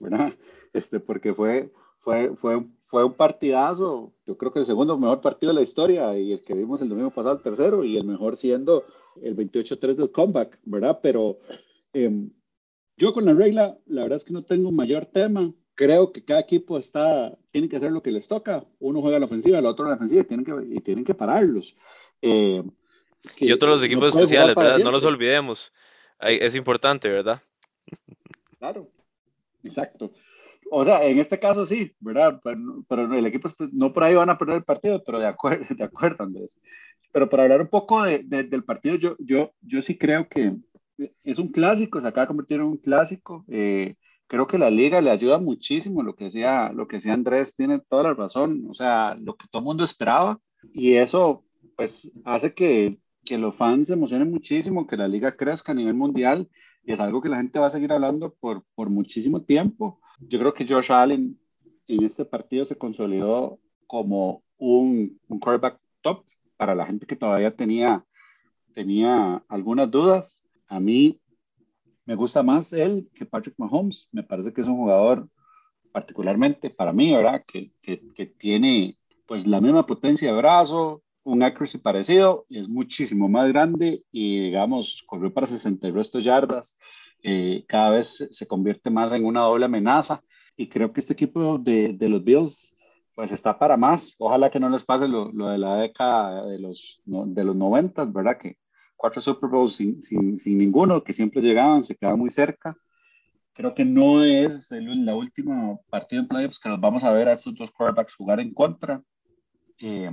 ¿verdad? 0.00 0.32
Este, 0.72 1.00
porque 1.00 1.34
fue, 1.34 1.70
fue, 1.98 2.34
fue, 2.36 2.64
fue 2.84 3.04
un 3.04 3.14
partidazo, 3.14 4.12
yo 4.26 4.36
creo 4.36 4.52
que 4.52 4.60
el 4.60 4.66
segundo 4.66 4.96
mejor 4.98 5.20
partido 5.20 5.52
de 5.52 5.56
la 5.56 5.62
historia 5.62 6.16
y 6.18 6.32
el 6.32 6.42
que 6.42 6.54
vimos 6.54 6.80
el 6.82 6.88
domingo 6.88 7.10
pasado 7.10 7.36
el 7.36 7.42
tercero 7.42 7.84
y 7.84 7.96
el 7.96 8.04
mejor 8.04 8.36
siendo 8.36 8.84
el 9.22 9.36
28-3 9.36 9.94
del 9.94 10.12
comeback, 10.12 10.58
¿verdad? 10.64 11.00
Pero 11.02 11.38
eh, 11.92 12.28
yo 12.96 13.12
con 13.12 13.24
la 13.24 13.34
regla, 13.34 13.78
la 13.86 14.02
verdad 14.02 14.16
es 14.16 14.24
que 14.24 14.32
no 14.32 14.44
tengo 14.44 14.70
mayor 14.72 15.06
tema. 15.06 15.52
Creo 15.74 16.12
que 16.12 16.24
cada 16.24 16.40
equipo 16.40 16.76
está, 16.76 17.36
tiene 17.52 17.68
que 17.68 17.76
hacer 17.76 17.92
lo 17.92 18.02
que 18.02 18.10
les 18.10 18.26
toca. 18.26 18.64
Uno 18.80 19.00
juega 19.00 19.20
la 19.20 19.26
ofensiva, 19.26 19.58
el 19.58 19.66
otro 19.66 19.84
la 19.84 19.92
defensiva 19.92 20.22
y 20.22 20.24
tienen 20.24 20.44
que, 20.44 20.74
y 20.74 20.80
tienen 20.80 21.04
que 21.04 21.14
pararlos. 21.14 21.76
Eh, 22.20 22.62
y 23.36 23.52
otros 23.52 23.70
los 23.70 23.84
equipos 23.84 24.14
especiales, 24.14 24.54
¿verdad? 24.56 24.78
No 24.78 24.90
los 24.90 25.04
olvidemos. 25.04 25.72
Es 26.20 26.56
importante, 26.56 27.08
¿verdad? 27.08 27.40
Claro, 28.58 28.88
Exacto. 29.64 30.12
O 30.70 30.84
sea, 30.84 31.04
en 31.04 31.18
este 31.18 31.38
caso 31.38 31.64
sí, 31.66 31.94
¿verdad? 32.00 32.40
Pero, 32.42 33.14
el 33.14 33.26
equipo 33.26 33.48
no 33.72 33.92
por 33.92 34.04
ahí 34.04 34.14
van 34.14 34.30
a 34.30 34.38
perder 34.38 34.56
el 34.56 34.64
partido, 34.64 35.02
pero 35.04 35.18
de 35.18 35.26
acuerdo, 35.26 35.64
de 35.76 35.84
acuerdo 35.84 36.24
Andrés. 36.24 36.60
Pero 37.12 37.28
para 37.28 37.44
hablar 37.44 37.62
un 37.62 37.68
poco 37.68 38.02
de, 38.02 38.22
del 38.22 38.64
partido, 38.64 38.96
yo, 38.96 39.16
yo, 39.18 39.52
yo 39.62 39.82
sí 39.82 39.96
creo 39.96 40.28
que 40.28 40.56
es 41.22 41.38
un 41.38 41.48
clásico, 41.48 42.00
se 42.00 42.08
acaba 42.08 42.24
de 42.24 42.28
convertir 42.28 42.56
en 42.58 42.64
un 42.64 42.76
clásico. 42.76 43.44
Eh, 43.48 43.96
creo 44.26 44.46
que 44.46 44.58
la 44.58 44.70
liga 44.70 45.00
le 45.00 45.10
ayuda 45.10 45.38
muchísimo, 45.38 46.02
lo 46.02 46.14
que 46.14 46.24
decía, 46.24 46.70
lo 46.72 46.86
que 46.86 46.96
decía 46.96 47.14
Andrés 47.14 47.56
tiene 47.56 47.80
toda 47.80 48.02
la 48.04 48.14
razón, 48.14 48.66
o 48.68 48.74
sea, 48.74 49.16
lo 49.20 49.36
que 49.36 49.46
todo 49.50 49.60
el 49.60 49.66
mundo 49.66 49.84
esperaba, 49.84 50.40
y 50.72 50.94
eso 50.94 51.44
pues 51.76 52.10
hace 52.24 52.54
que, 52.54 52.98
que 53.24 53.38
los 53.38 53.56
fans 53.56 53.86
se 53.86 53.94
emocionen 53.94 54.30
muchísimo, 54.30 54.86
que 54.86 54.96
la 54.96 55.08
liga 55.08 55.36
crezca 55.36 55.72
a 55.72 55.74
nivel 55.74 55.94
mundial, 55.94 56.48
es 56.92 57.00
algo 57.00 57.20
que 57.20 57.28
la 57.28 57.36
gente 57.36 57.58
va 57.58 57.66
a 57.66 57.70
seguir 57.70 57.92
hablando 57.92 58.34
por, 58.34 58.64
por 58.74 58.88
muchísimo 58.90 59.42
tiempo. 59.42 60.00
Yo 60.20 60.38
creo 60.38 60.54
que 60.54 60.66
Josh 60.66 60.90
Allen 60.90 61.38
en 61.86 62.04
este 62.04 62.24
partido 62.24 62.64
se 62.64 62.76
consolidó 62.76 63.58
como 63.86 64.42
un, 64.56 65.18
un 65.28 65.38
quarterback 65.38 65.78
top 66.00 66.24
para 66.56 66.74
la 66.74 66.86
gente 66.86 67.06
que 67.06 67.16
todavía 67.16 67.54
tenía, 67.54 68.04
tenía 68.74 69.42
algunas 69.48 69.90
dudas. 69.90 70.44
A 70.66 70.80
mí 70.80 71.20
me 72.04 72.14
gusta 72.14 72.42
más 72.42 72.72
él 72.72 73.08
que 73.14 73.26
Patrick 73.26 73.54
Mahomes. 73.58 74.08
Me 74.12 74.22
parece 74.22 74.52
que 74.52 74.60
es 74.60 74.68
un 74.68 74.76
jugador 74.76 75.28
particularmente 75.92 76.70
para 76.70 76.92
mí, 76.92 77.14
¿verdad? 77.14 77.44
Que, 77.46 77.72
que, 77.80 78.00
que 78.14 78.26
tiene 78.26 78.96
pues 79.26 79.46
la 79.46 79.60
misma 79.60 79.86
potencia 79.86 80.32
de 80.32 80.38
brazo, 80.38 81.02
un 81.28 81.42
accuracy 81.42 81.78
parecido, 81.78 82.46
es 82.48 82.68
muchísimo 82.68 83.28
más 83.28 83.48
grande 83.48 84.02
y 84.10 84.40
digamos, 84.46 85.02
corrió 85.06 85.32
para 85.32 85.46
60 85.46 85.86
y 85.86 85.90
resto 85.90 86.18
yardas. 86.18 86.76
Eh, 87.22 87.64
cada 87.68 87.90
vez 87.90 88.28
se 88.30 88.46
convierte 88.46 88.90
más 88.90 89.12
en 89.12 89.24
una 89.24 89.42
doble 89.42 89.66
amenaza 89.66 90.22
y 90.56 90.68
creo 90.68 90.92
que 90.92 91.00
este 91.00 91.12
equipo 91.12 91.58
de, 91.58 91.92
de 91.92 92.08
los 92.08 92.24
Bills 92.24 92.74
pues 93.14 93.32
está 93.32 93.58
para 93.58 93.76
más. 93.76 94.14
Ojalá 94.18 94.50
que 94.50 94.60
no 94.60 94.70
les 94.70 94.84
pase 94.84 95.06
lo, 95.06 95.30
lo 95.32 95.48
de 95.48 95.58
la 95.58 95.76
década 95.76 96.46
de 96.46 96.58
los, 96.58 97.02
de 97.04 97.44
los 97.44 97.56
90, 97.56 98.04
¿verdad? 98.06 98.38
Que 98.38 98.56
cuatro 98.96 99.20
Super 99.20 99.50
Bowls 99.50 99.74
sin, 99.74 100.02
sin, 100.02 100.38
sin, 100.38 100.56
ninguno, 100.56 101.02
que 101.02 101.12
siempre 101.12 101.42
llegaban, 101.42 101.84
se 101.84 101.94
quedaban 101.94 102.20
muy 102.20 102.30
cerca. 102.30 102.76
Creo 103.52 103.74
que 103.74 103.84
no 103.84 104.24
es 104.24 104.70
el, 104.72 105.04
la 105.04 105.14
última 105.14 105.78
partida 105.90 106.20
en 106.20 106.28
playoffs 106.28 106.60
que 106.60 106.68
los 106.68 106.80
vamos 106.80 107.04
a 107.04 107.10
ver 107.10 107.28
a 107.28 107.32
estos 107.32 107.54
dos 107.54 107.72
quarterbacks 107.72 108.14
jugar 108.14 108.40
en 108.40 108.54
contra. 108.54 109.02
Eh, 109.80 110.10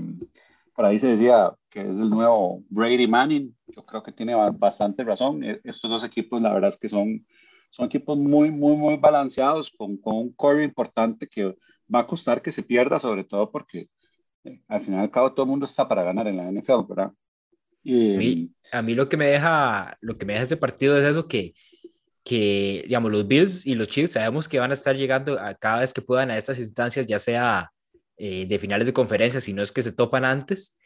por 0.75 0.85
ahí 0.85 0.99
se 0.99 1.07
decía 1.07 1.53
que 1.69 1.89
es 1.89 1.99
el 1.99 2.09
nuevo 2.09 2.63
Brady 2.69 3.07
Manning. 3.07 3.55
Yo 3.67 3.85
creo 3.85 4.03
que 4.03 4.11
tiene 4.11 4.35
bastante 4.35 5.03
razón. 5.03 5.43
E, 5.43 5.61
estos 5.63 5.89
dos 5.89 6.03
equipos, 6.03 6.41
la 6.41 6.53
verdad 6.53 6.69
es 6.69 6.77
que 6.77 6.89
son, 6.89 7.25
son 7.71 7.85
equipos 7.85 8.17
muy, 8.17 8.51
muy, 8.51 8.75
muy 8.75 8.97
balanceados, 8.97 9.71
con, 9.71 9.97
con 9.97 10.15
un 10.15 10.33
core 10.33 10.65
importante 10.65 11.27
que 11.27 11.55
va 11.93 11.99
a 11.99 12.07
costar 12.07 12.41
que 12.41 12.51
se 12.51 12.61
pierda, 12.61 12.99
sobre 12.99 13.23
todo 13.23 13.51
porque 13.51 13.87
eh, 14.43 14.61
al 14.67 14.81
final 14.81 14.99
y 14.99 15.03
al 15.03 15.11
cabo 15.11 15.33
todo 15.33 15.45
el 15.45 15.49
mundo 15.49 15.65
está 15.65 15.87
para 15.87 16.03
ganar 16.03 16.27
en 16.27 16.37
la 16.37 16.51
NFL, 16.51 16.87
¿verdad? 16.89 17.11
Y, 17.81 18.51
a, 18.71 18.81
mí, 18.81 18.95
lo 18.95 19.07
que 19.07 19.15
me 19.15 19.27
deja, 19.27 19.95
lo 20.01 20.17
que 20.17 20.25
me 20.25 20.33
deja 20.33 20.43
este 20.43 20.57
partido 20.57 20.97
es 20.97 21.05
eso 21.05 21.27
que, 21.27 21.53
que, 22.23 22.83
digamos, 22.87 23.11
los 23.11 23.27
Bills 23.27 23.65
y 23.65 23.75
los 23.75 23.87
Chiefs 23.87 24.13
sabemos 24.13 24.49
que 24.49 24.59
van 24.59 24.71
a 24.71 24.73
estar 24.73 24.95
llegando 24.97 25.39
a 25.39 25.53
cada 25.53 25.81
vez 25.81 25.93
que 25.93 26.01
puedan 26.01 26.31
a 26.31 26.37
estas 26.37 26.57
instancias, 26.57 27.05
ya 27.05 27.19
sea 27.19 27.71
eh, 28.17 28.45
de 28.47 28.59
finales 28.59 28.87
de 28.87 28.93
conferencia, 28.93 29.41
si 29.41 29.51
no 29.51 29.61
es 29.61 29.71
que 29.71 29.81
se 29.81 29.91
topan 29.91 30.23
antes. 30.23 30.77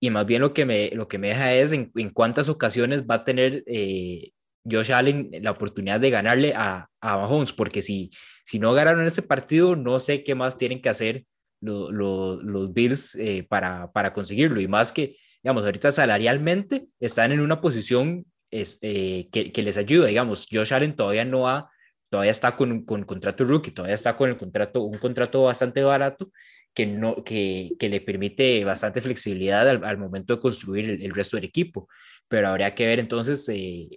Y 0.00 0.10
más 0.10 0.24
bien 0.24 0.40
lo 0.40 0.54
que 0.54 0.64
me, 0.64 0.90
lo 0.92 1.06
que 1.06 1.18
me 1.18 1.28
deja 1.28 1.52
es 1.52 1.72
en, 1.72 1.90
en 1.96 2.10
cuántas 2.10 2.48
ocasiones 2.48 3.04
va 3.04 3.16
a 3.16 3.24
tener 3.24 3.62
eh, 3.66 4.30
Josh 4.70 4.92
Allen 4.92 5.30
la 5.42 5.50
oportunidad 5.50 6.00
de 6.00 6.10
ganarle 6.10 6.54
a, 6.54 6.88
a 7.00 7.16
Mahomes, 7.18 7.52
porque 7.52 7.82
si, 7.82 8.10
si 8.44 8.58
no 8.58 8.72
ganaron 8.72 9.06
ese 9.06 9.22
partido, 9.22 9.76
no 9.76 10.00
sé 10.00 10.24
qué 10.24 10.34
más 10.34 10.56
tienen 10.56 10.80
que 10.80 10.88
hacer 10.88 11.24
los 11.60 12.72
Bills 12.72 13.16
eh, 13.16 13.44
para, 13.48 13.90
para 13.92 14.12
conseguirlo. 14.12 14.60
Y 14.60 14.68
más 14.68 14.92
que, 14.92 15.16
digamos, 15.42 15.64
ahorita 15.64 15.92
salarialmente 15.92 16.86
están 17.00 17.32
en 17.32 17.40
una 17.40 17.60
posición 17.60 18.24
es, 18.50 18.78
que, 18.80 19.50
que, 19.52 19.62
les 19.62 19.76
ayuda, 19.76 20.06
digamos, 20.06 20.46
Josh 20.50 20.72
Allen 20.72 20.96
todavía 20.96 21.26
no 21.26 21.48
ha, 21.48 21.70
todavía 22.08 22.30
está 22.30 22.56
con, 22.56 22.84
con 22.84 23.02
contrato 23.02 23.44
rookie, 23.44 23.72
todavía 23.72 23.94
está 23.96 24.16
con 24.16 24.30
el 24.30 24.38
contrato, 24.38 24.82
un 24.84 24.98
contrato 24.98 25.42
bastante 25.42 25.82
barato 25.82 26.30
que, 26.78 26.86
no, 26.86 27.24
que, 27.24 27.72
que 27.76 27.88
le 27.88 28.00
permite 28.00 28.64
bastante 28.64 29.00
flexibilidad 29.00 29.68
al, 29.68 29.98
momento 29.98 30.36
de 30.36 30.40
construir 30.40 30.88
el, 31.02 31.10
resto 31.12 31.36
del 31.36 31.46
equipo. 31.46 31.88
Pero 32.28 32.46
habría 32.46 32.72
que 32.76 32.86
ver 32.86 33.00
entonces, 33.00 33.48
eh, 33.48 33.88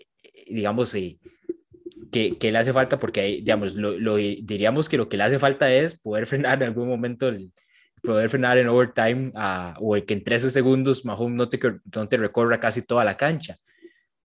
digamos, 0.47 0.95
eh, 0.95 1.19
qué, 2.11 2.37
le 2.41 2.57
hace 2.57 2.73
falta, 2.73 2.97
porque, 2.97 3.21
digamos, 3.43 3.75
lo, 3.75 3.99
lo, 3.99 4.15
diríamos 4.15 4.89
que 4.89 4.97
lo 4.97 5.09
que 5.09 5.17
le 5.17 5.23
hace 5.25 5.37
falta 5.37 5.71
es 5.71 5.99
poder 5.99 6.25
frenar 6.31 6.63
en 6.63 6.69
algún 6.69 6.89
momento, 6.89 7.27
el, 7.27 7.51
poder 8.01 8.29
frenar 8.31 8.57
en 8.57 8.67
overtime 8.67 9.31
o 9.77 9.93
que 10.03 10.13
en 10.15 10.23
13 10.23 10.49
segundos 10.49 11.05
Mahomes 11.05 11.37
no 11.37 11.49
te, 11.49 11.59
no 11.95 12.07
te 12.07 12.17
recorra 12.17 12.59
casi 12.59 12.81
toda 12.81 13.05
la 13.05 13.15
cancha. 13.15 13.57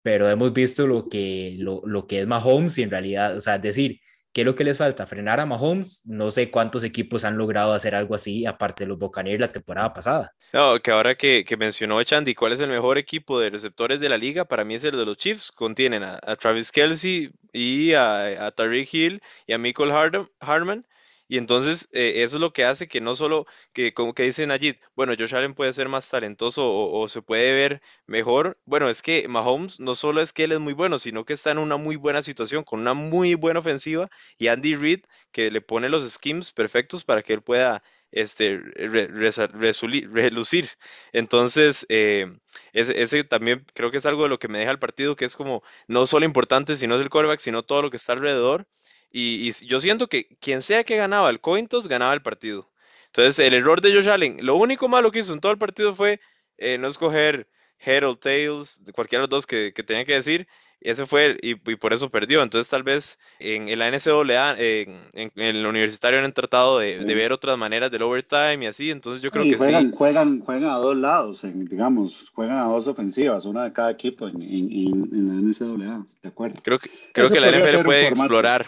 Pero 0.03 0.29
hemos 0.29 0.53
visto 0.53 0.85
lo 0.85 1.09
que, 1.09 1.55
lo, 1.57 1.81
lo 1.85 2.05
que 2.05 2.21
es 2.21 2.27
Mahomes 2.27 2.77
y 2.77 2.83
en 2.83 2.91
realidad, 2.91 3.35
o 3.35 3.39
sea, 3.39 3.55
es 3.55 3.63
decir, 3.63 3.99
¿Qué 4.33 4.41
es 4.41 4.45
lo 4.45 4.55
que 4.55 4.63
les 4.63 4.79
falta? 4.79 5.05
¿Frenar 5.05 5.39
a 5.39 5.45
Mahomes? 5.45 6.01
No 6.07 6.31
sé 6.31 6.49
cuántos 6.49 6.83
equipos 6.83 7.23
han 7.23 7.37
logrado 7.37 7.73
hacer 7.73 7.93
algo 7.93 8.15
así, 8.15 8.47
aparte 8.47 8.83
de 8.83 8.87
los 8.87 8.97
Buccaneers 8.97 9.39
la 9.39 9.51
temporada 9.51 9.93
pasada. 9.93 10.33
No, 10.51 10.79
que 10.79 10.89
ahora 10.89 11.13
que, 11.13 11.45
que 11.45 11.55
mencionó 11.55 12.01
Chandy, 12.01 12.33
¿cuál 12.33 12.53
es 12.53 12.59
el 12.59 12.69
mejor 12.69 12.97
equipo 12.97 13.39
de 13.39 13.51
receptores 13.51 13.99
de 13.99 14.09
la 14.09 14.17
liga? 14.17 14.45
Para 14.45 14.65
mí 14.65 14.73
es 14.73 14.83
el 14.85 14.97
de 14.97 15.05
los 15.05 15.17
Chiefs. 15.17 15.51
Contienen 15.51 16.01
a, 16.01 16.19
Travis 16.37 16.71
Kelsey 16.71 17.29
y 17.51 17.93
a, 17.93 18.47
a 18.47 18.51
Tariq 18.51 18.91
Hill 18.91 19.21
y 19.45 19.53
a 19.53 19.59
Michael 19.59 19.91
Harman. 20.39 20.87
Y 21.27 21.37
entonces 21.37 21.89
eh, 21.93 22.23
eso 22.23 22.37
es 22.37 22.41
lo 22.41 22.53
que 22.53 22.65
hace 22.65 22.87
que 22.87 23.01
no 23.01 23.15
solo, 23.15 23.45
que 23.73 23.93
como 23.93 24.13
que 24.13 24.23
dice 24.23 24.45
Najid, 24.45 24.75
bueno, 24.95 25.13
Josh 25.17 25.35
Allen 25.35 25.53
puede 25.53 25.73
ser 25.73 25.89
más 25.89 26.09
talentoso 26.09 26.63
o, 26.65 27.07
se 27.07 27.21
puede 27.21 27.53
ver 27.53 27.81
mejor. 28.07 28.57
Bueno, 28.65 28.89
es 28.89 29.01
que 29.01 29.27
Mahomes 29.27 29.79
no 29.79 29.95
solo 29.95 30.21
es 30.21 30.33
que 30.33 30.45
él 30.45 30.51
es 30.51 30.59
muy 30.59 30.73
bueno, 30.73 30.97
sino 30.99 31.25
que 31.25 31.33
está 31.33 31.51
en 31.51 31.57
una 31.59 31.77
muy 31.77 31.95
buena 31.95 32.21
situación, 32.21 32.63
con 32.63 32.81
una 32.81 32.93
muy 32.93 33.35
buena 33.35 33.59
ofensiva. 33.59 34.09
Y 34.37 34.47
Andy 34.47 34.75
Reid, 34.75 35.01
que 35.31 35.51
le 35.51 35.61
pone 35.61 35.89
los 35.89 36.09
schemes 36.09 36.51
perfectos 36.53 37.03
para 37.03 37.23
que 37.23 37.33
él 37.33 37.41
pueda 37.41 37.83
este, 38.13 38.59
relucir. 38.59 40.69
Entonces, 41.11 41.85
eh, 41.89 42.31
ese, 42.73 43.23
también 43.23 43.65
creo 43.73 43.91
que 43.91 43.97
es 43.97 44.05
algo 44.05 44.23
de 44.23 44.29
lo 44.29 44.39
que 44.39 44.47
me 44.47 44.59
deja 44.59 44.71
el 44.71 44.79
partido, 44.79 45.15
que 45.15 45.25
es 45.25 45.35
como 45.35 45.63
no 45.87 46.07
solo 46.07 46.25
importante, 46.25 46.77
si 46.77 46.87
no 46.87 46.95
es 46.95 47.01
el 47.01 47.09
quarterback, 47.09 47.39
sino 47.39 47.63
todo 47.63 47.81
lo 47.81 47.89
que 47.89 47.97
está 47.97 48.13
alrededor. 48.13 48.67
Y, 49.15 49.51
yo 49.67 49.79
siento 49.79 50.07
que 50.07 50.27
quien 50.41 50.63
sea 50.63 50.83
que 50.83 50.97
ganaba 50.97 51.29
el 51.29 51.39
Cointos, 51.39 51.87
ganaba 51.87 52.15
el 52.15 52.23
partido. 52.23 52.67
Entonces, 53.05 53.37
el 53.45 53.53
error 53.53 53.79
de 53.79 53.93
Josh 53.93 54.09
Allen, 54.09 54.39
lo 54.41 54.55
único 54.55 54.89
malo 54.89 55.11
que 55.11 55.19
hizo 55.19 55.33
en 55.33 55.39
todo 55.39 55.51
el 55.51 55.59
partido 55.59 55.93
fue 55.93 56.19
eh, 56.57 56.79
no 56.79 56.87
escoger 56.87 57.47
Head 57.79 58.09
o 58.09 58.15
Tails, 58.15 58.81
cualquiera 58.95 59.21
de 59.21 59.27
los 59.27 59.29
dos 59.29 59.45
que, 59.45 59.71
que 59.73 59.83
tenía 59.83 60.03
que 60.03 60.15
decir. 60.15 60.47
Ese 60.81 61.05
fue, 61.05 61.37
y, 61.41 61.55
por 61.55 61.93
eso 61.93 62.09
perdió. 62.09 62.41
Entonces, 62.41 62.69
tal 62.69 62.81
vez 62.81 63.19
en, 63.39 63.69
en 63.69 63.79
la 63.79 63.89
NCAA, 63.89 64.55
en, 64.57 64.99
en, 65.13 65.31
el 65.35 65.65
universitario, 65.65 66.19
han 66.19 66.33
tratado 66.33 66.79
de, 66.79 66.99
de, 66.99 67.15
ver 67.15 67.31
otras 67.31 67.57
maneras 67.57 67.91
del 67.91 68.01
overtime 68.01 68.65
y 68.65 68.65
así. 68.65 68.89
Entonces, 68.89 69.21
yo 69.21 69.29
creo 69.29 69.45
que 69.45 69.57
juegan, 69.57 69.91
sí. 69.91 69.95
Juegan, 69.95 70.39
juegan 70.41 70.71
a 70.71 70.77
dos 70.77 70.97
lados, 70.97 71.41
digamos, 71.43 72.31
juegan 72.33 72.57
a 72.57 72.65
dos 72.65 72.87
ofensivas, 72.87 73.45
una 73.45 73.63
de 73.63 73.73
cada 73.73 73.91
equipo 73.91 74.27
en, 74.27 74.39
la 74.41 75.35
NCAA. 75.35 76.05
De 76.23 76.29
acuerdo. 76.29 76.59
Creo 76.63 76.79
que, 76.79 76.89
creo 77.13 77.29
que 77.29 77.39
la 77.39 77.51
NFL 77.51 77.83
puede 77.85 78.07
explorar 78.07 78.65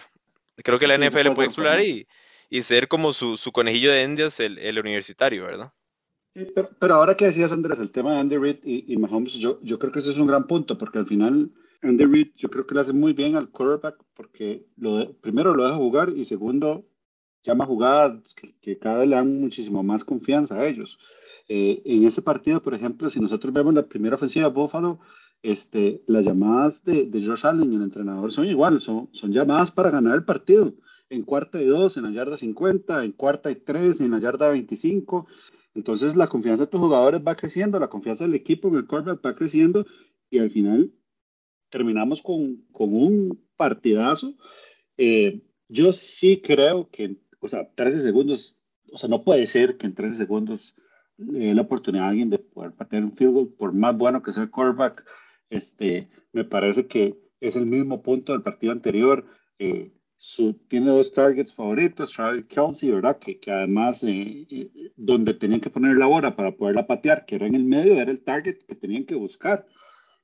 Creo 0.58 0.80
que 0.80 0.88
la 0.88 0.98
NFL 0.98 1.34
puede 1.34 1.48
explorar 1.48 1.82
y, 1.82 2.08
y, 2.50 2.64
ser 2.64 2.88
como 2.88 3.12
su, 3.12 3.38
su, 3.38 3.52
conejillo 3.52 3.92
de 3.92 4.04
indias 4.04 4.40
el, 4.40 4.58
el 4.58 4.80
universitario, 4.80 5.46
¿verdad? 5.46 5.72
Sí, 6.34 6.48
pero, 6.80 6.96
ahora 6.96 7.16
que 7.16 7.26
decías, 7.26 7.52
Andrés, 7.52 7.80
el 7.80 7.92
tema 7.92 8.14
de 8.14 8.20
Andy 8.20 8.38
Reid 8.38 8.58
y, 8.64 8.92
y, 8.92 8.98
Mahomes, 8.98 9.34
yo, 9.34 9.60
yo 9.62 9.80
creo 9.80 9.92
que 9.92 10.00
ese 10.00 10.12
es 10.12 10.18
un 10.18 10.28
gran 10.28 10.48
punto, 10.48 10.78
porque 10.78 11.00
al 11.00 11.08
final 11.08 11.52
Andy 11.82 12.06
Reid 12.06 12.28
yo 12.36 12.50
creo 12.50 12.66
que 12.66 12.76
le 12.76 12.82
hace 12.82 12.94
muy 12.94 13.14
bien 13.14 13.36
al 13.36 13.50
quarterback, 13.50 13.98
porque 14.14 14.66
lo 14.78 15.14
primero 15.22 15.54
lo 15.54 15.66
deja 15.66 15.78
jugar 15.78 16.10
y 16.10 16.26
segundo 16.26 16.86
llama 17.44 17.66
jugadas 17.66 18.34
que, 18.34 18.56
que, 18.60 18.78
cada 18.78 19.00
vez 19.00 19.10
le 19.10 19.16
dan 19.16 19.40
muchísimo 19.40 19.84
más 19.84 20.04
confianza 20.04 20.56
a 20.56 20.66
ellos. 20.66 20.98
Eh, 21.48 21.82
en 21.86 22.06
ese 22.06 22.22
partido, 22.22 22.62
por 22.62 22.74
ejemplo, 22.74 23.10
si 23.10 23.20
nosotros 23.20 23.54
vemos 23.54 23.74
la 23.74 23.84
primera 23.84 24.16
ofensiva 24.16 24.48
de 24.48 24.54
Buffalo, 24.54 25.00
este, 25.46 26.02
las 26.08 26.26
llamadas 26.26 26.84
de, 26.84 27.06
de 27.06 27.24
Josh 27.24 27.46
Allen 27.46 27.72
y 27.72 27.76
el 27.76 27.84
entrenador 27.84 28.32
son 28.32 28.48
iguales, 28.48 28.84
son, 28.84 29.10
son 29.12 29.32
llamadas 29.32 29.72
para 29.72 29.92
ganar 29.92 30.16
el 30.16 30.26
partido. 30.26 30.74
En 31.08 31.22
cuarta 31.22 31.62
y 31.62 31.66
dos, 31.66 31.98
en 31.98 32.04
la 32.04 32.10
yarda 32.10 32.36
50, 32.36 33.06
en 33.06 33.12
cuarta 33.12 33.52
y 33.52 33.56
tres, 33.56 34.02
en 34.02 34.10
la 34.10 34.20
yarda 34.20 34.50
25. 34.50 35.28
Entonces 35.76 36.16
la 36.16 36.28
confianza 36.28 36.64
de 36.64 36.72
tus 36.72 36.80
jugadores 36.80 37.22
va 37.22 37.36
creciendo, 37.36 37.80
la 37.80 37.90
confianza 37.90 38.24
del 38.24 38.34
equipo 38.34 38.70
en 38.70 38.76
el 38.76 38.88
quarterback 38.88 39.24
va 39.24 39.36
creciendo 39.36 39.86
y 40.32 40.40
al 40.40 40.50
final 40.50 40.92
terminamos 41.70 42.24
con, 42.24 42.64
con 42.72 42.92
un 42.96 43.40
partidazo. 43.56 44.34
Eh, 44.98 45.44
yo 45.68 45.94
sí 45.94 46.42
creo 46.42 46.90
que, 46.90 47.18
o 47.40 47.48
sea, 47.48 47.70
13 47.76 48.00
segundos, 48.02 48.58
o 48.92 48.98
sea, 48.98 49.10
no 49.10 49.24
puede 49.24 49.46
ser 49.46 49.78
que 49.78 49.86
en 49.86 49.94
13 49.94 50.16
segundos 50.16 50.76
le 51.18 51.48
dé 51.48 51.54
la 51.54 51.62
oportunidad 51.62 52.08
a 52.08 52.10
alguien 52.10 52.32
de 52.32 52.40
poder 52.40 52.72
patear 52.72 53.04
un 53.04 53.16
field 53.16 53.34
goal, 53.34 53.54
por 53.56 53.74
más 53.74 53.96
bueno 53.96 54.24
que 54.24 54.34
sea 54.34 54.44
el 54.44 54.50
quarterback 54.50 55.06
este, 55.50 56.10
me 56.34 56.44
parece 56.44 56.88
que 56.88 57.18
es 57.40 57.56
el 57.56 57.66
mismo 57.66 58.02
punto 58.02 58.32
del 58.34 58.42
partido 58.42 58.72
anterior. 58.74 59.26
Eh, 59.60 59.92
su, 60.18 60.54
tiene 60.68 60.92
dos 60.92 61.12
targets 61.12 61.54
favoritos, 61.54 62.14
Travis 62.14 62.46
Kelsey, 62.46 62.90
¿verdad? 62.92 63.20
Que, 63.20 63.38
que 63.40 63.52
además, 63.52 64.04
eh, 64.04 64.48
eh, 64.50 64.92
donde 64.96 65.34
tenían 65.34 65.60
que 65.62 65.70
poner 65.70 65.98
la 65.98 66.06
bola 66.08 66.36
para 66.36 66.52
poderla 66.56 66.88
patear, 66.88 67.26
que 67.26 67.36
era 67.36 67.48
en 67.48 67.56
el 67.56 67.66
medio, 67.66 67.94
era 67.94 68.12
el 68.12 68.22
target 68.24 68.60
que 68.68 68.76
tenían 68.76 69.06
que 69.06 69.16
buscar. 69.16 69.66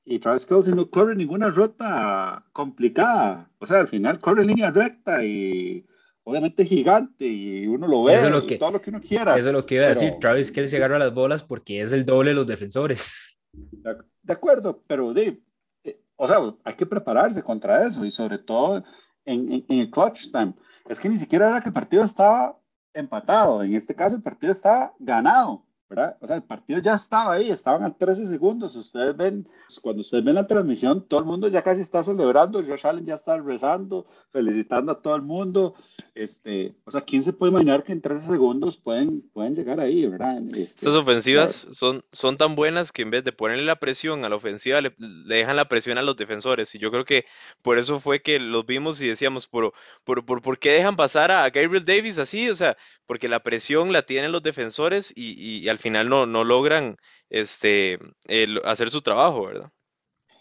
Y 0.04 0.18
Travis 0.18 0.46
Kelsey 0.46 0.74
no 0.74 0.90
corre 0.90 1.14
ninguna 1.14 1.48
ruta 1.50 2.44
complicada. 2.52 3.50
O 3.58 3.66
sea, 3.66 3.80
al 3.80 3.88
final 3.88 4.18
corre 4.18 4.42
en 4.42 4.48
línea 4.48 4.70
recta 4.70 5.24
y 5.24 5.86
obviamente 6.24 6.64
gigante 6.64 7.26
y 7.26 7.66
uno 7.66 7.86
lo 7.86 8.04
ve, 8.04 8.14
Eso 8.14 8.26
es 8.26 8.32
lo 8.32 8.46
que- 8.46 8.56
todo 8.56 8.72
lo 8.72 8.80
que 8.80 8.90
uno 8.90 9.00
quiera. 9.00 9.36
Eso 9.36 9.48
es 9.50 9.54
lo 9.54 9.64
que 9.66 9.76
iba 9.76 9.84
a 9.84 9.88
decir. 9.88 10.14
Travis 10.20 10.50
Kelsey 10.50 10.78
agarra 10.78 10.98
las 10.98 11.14
bolas 11.14 11.44
porque 11.44 11.82
es 11.82 11.92
el 11.92 12.04
doble 12.04 12.30
de 12.30 12.34
los 12.36 12.46
defensores. 12.46 13.36
De, 13.52 14.32
acuerdo, 14.32 14.82
pero 14.86 15.12
de, 15.12 15.42
eh, 15.84 16.00
o 16.16 16.26
sea, 16.26 16.38
hay 16.64 16.74
que 16.74 16.86
prepararse 16.86 17.42
contra 17.42 17.86
eso 17.86 18.04
y 18.04 18.10
sobre 18.10 18.38
todo 18.38 18.82
en- 19.24 19.64
en 19.68 19.78
el 19.78 19.90
clutch 19.90 20.30
time. 20.30 20.54
Es 20.88 20.98
que 20.98 21.08
ni 21.08 21.18
siquiera 21.18 21.48
era 21.48 21.60
que 21.60 21.68
el 21.68 21.74
partido 21.74 22.04
estaba 22.04 22.58
empatado, 22.94 23.62
en 23.62 23.74
este 23.74 23.94
caso 23.94 24.16
el 24.16 24.22
partido 24.22 24.52
estaba 24.52 24.94
ganado, 24.98 25.64
¿verdad? 25.94 26.16
O 26.20 26.26
sea, 26.26 26.36
el 26.36 26.42
partido 26.42 26.78
ya 26.80 26.94
estaba 26.94 27.34
ahí, 27.34 27.50
estaban 27.50 27.82
a 27.84 27.94
13 27.94 28.26
segundos. 28.26 28.74
Ustedes 28.76 29.14
ven, 29.16 29.46
cuando 29.82 30.00
ustedes 30.00 30.24
ven 30.24 30.34
la 30.36 30.46
transmisión, 30.46 31.06
todo 31.06 31.20
el 31.20 31.26
mundo 31.26 31.48
ya 31.48 31.62
casi 31.62 31.82
está 31.82 32.02
celebrando, 32.02 32.62
Josh 32.62 32.86
Allen 32.86 33.04
ya 33.04 33.14
está 33.14 33.36
rezando, 33.38 34.06
felicitando 34.30 34.92
a 34.92 35.02
todo 35.02 35.14
el 35.16 35.22
mundo. 35.22 35.74
Este, 36.14 36.74
o 36.84 36.90
sea, 36.90 37.02
¿quién 37.02 37.22
se 37.22 37.32
puede 37.32 37.52
imaginar 37.52 37.84
que 37.84 37.92
en 37.92 38.00
13 38.02 38.26
segundos 38.26 38.76
pueden, 38.76 39.22
pueden 39.32 39.54
llegar 39.54 39.80
ahí, 39.80 40.06
¿verdad? 40.06 40.38
Este, 40.48 40.62
Estas 40.62 40.94
ofensivas 40.94 41.68
son, 41.72 42.04
son 42.12 42.36
tan 42.36 42.54
buenas 42.54 42.92
que 42.92 43.02
en 43.02 43.10
vez 43.10 43.24
de 43.24 43.32
ponerle 43.32 43.64
la 43.64 43.76
presión 43.76 44.24
a 44.24 44.28
la 44.28 44.36
ofensiva, 44.36 44.80
le, 44.80 44.94
le 44.98 45.36
dejan 45.36 45.56
la 45.56 45.68
presión 45.68 45.98
a 45.98 46.02
los 46.02 46.16
defensores. 46.16 46.74
Y 46.74 46.78
yo 46.78 46.90
creo 46.90 47.04
que 47.04 47.24
por 47.62 47.78
eso 47.78 47.98
fue 48.00 48.20
que 48.22 48.38
los 48.38 48.64
vimos 48.66 49.00
y 49.00 49.08
decíamos, 49.08 49.46
por, 49.46 49.72
por, 50.04 50.24
por, 50.24 50.42
¿por 50.42 50.58
qué 50.58 50.70
dejan 50.72 50.96
pasar 50.96 51.30
a 51.30 51.48
Gabriel 51.50 51.84
Davis 51.84 52.18
así? 52.18 52.48
O 52.50 52.54
sea, 52.54 52.76
porque 53.06 53.28
la 53.28 53.40
presión 53.42 53.92
la 53.92 54.02
tienen 54.02 54.32
los 54.32 54.42
defensores 54.42 55.12
y, 55.16 55.32
y- 55.32 55.58
y 55.58 55.68
al 55.68 55.78
final 55.82 56.08
no, 56.10 56.26
no 56.26 56.44
logran 56.44 56.96
este, 57.30 57.98
el- 58.26 58.62
hacer 58.64 58.90
su 58.90 59.02
trabajo, 59.02 59.46
¿verdad? 59.46 59.72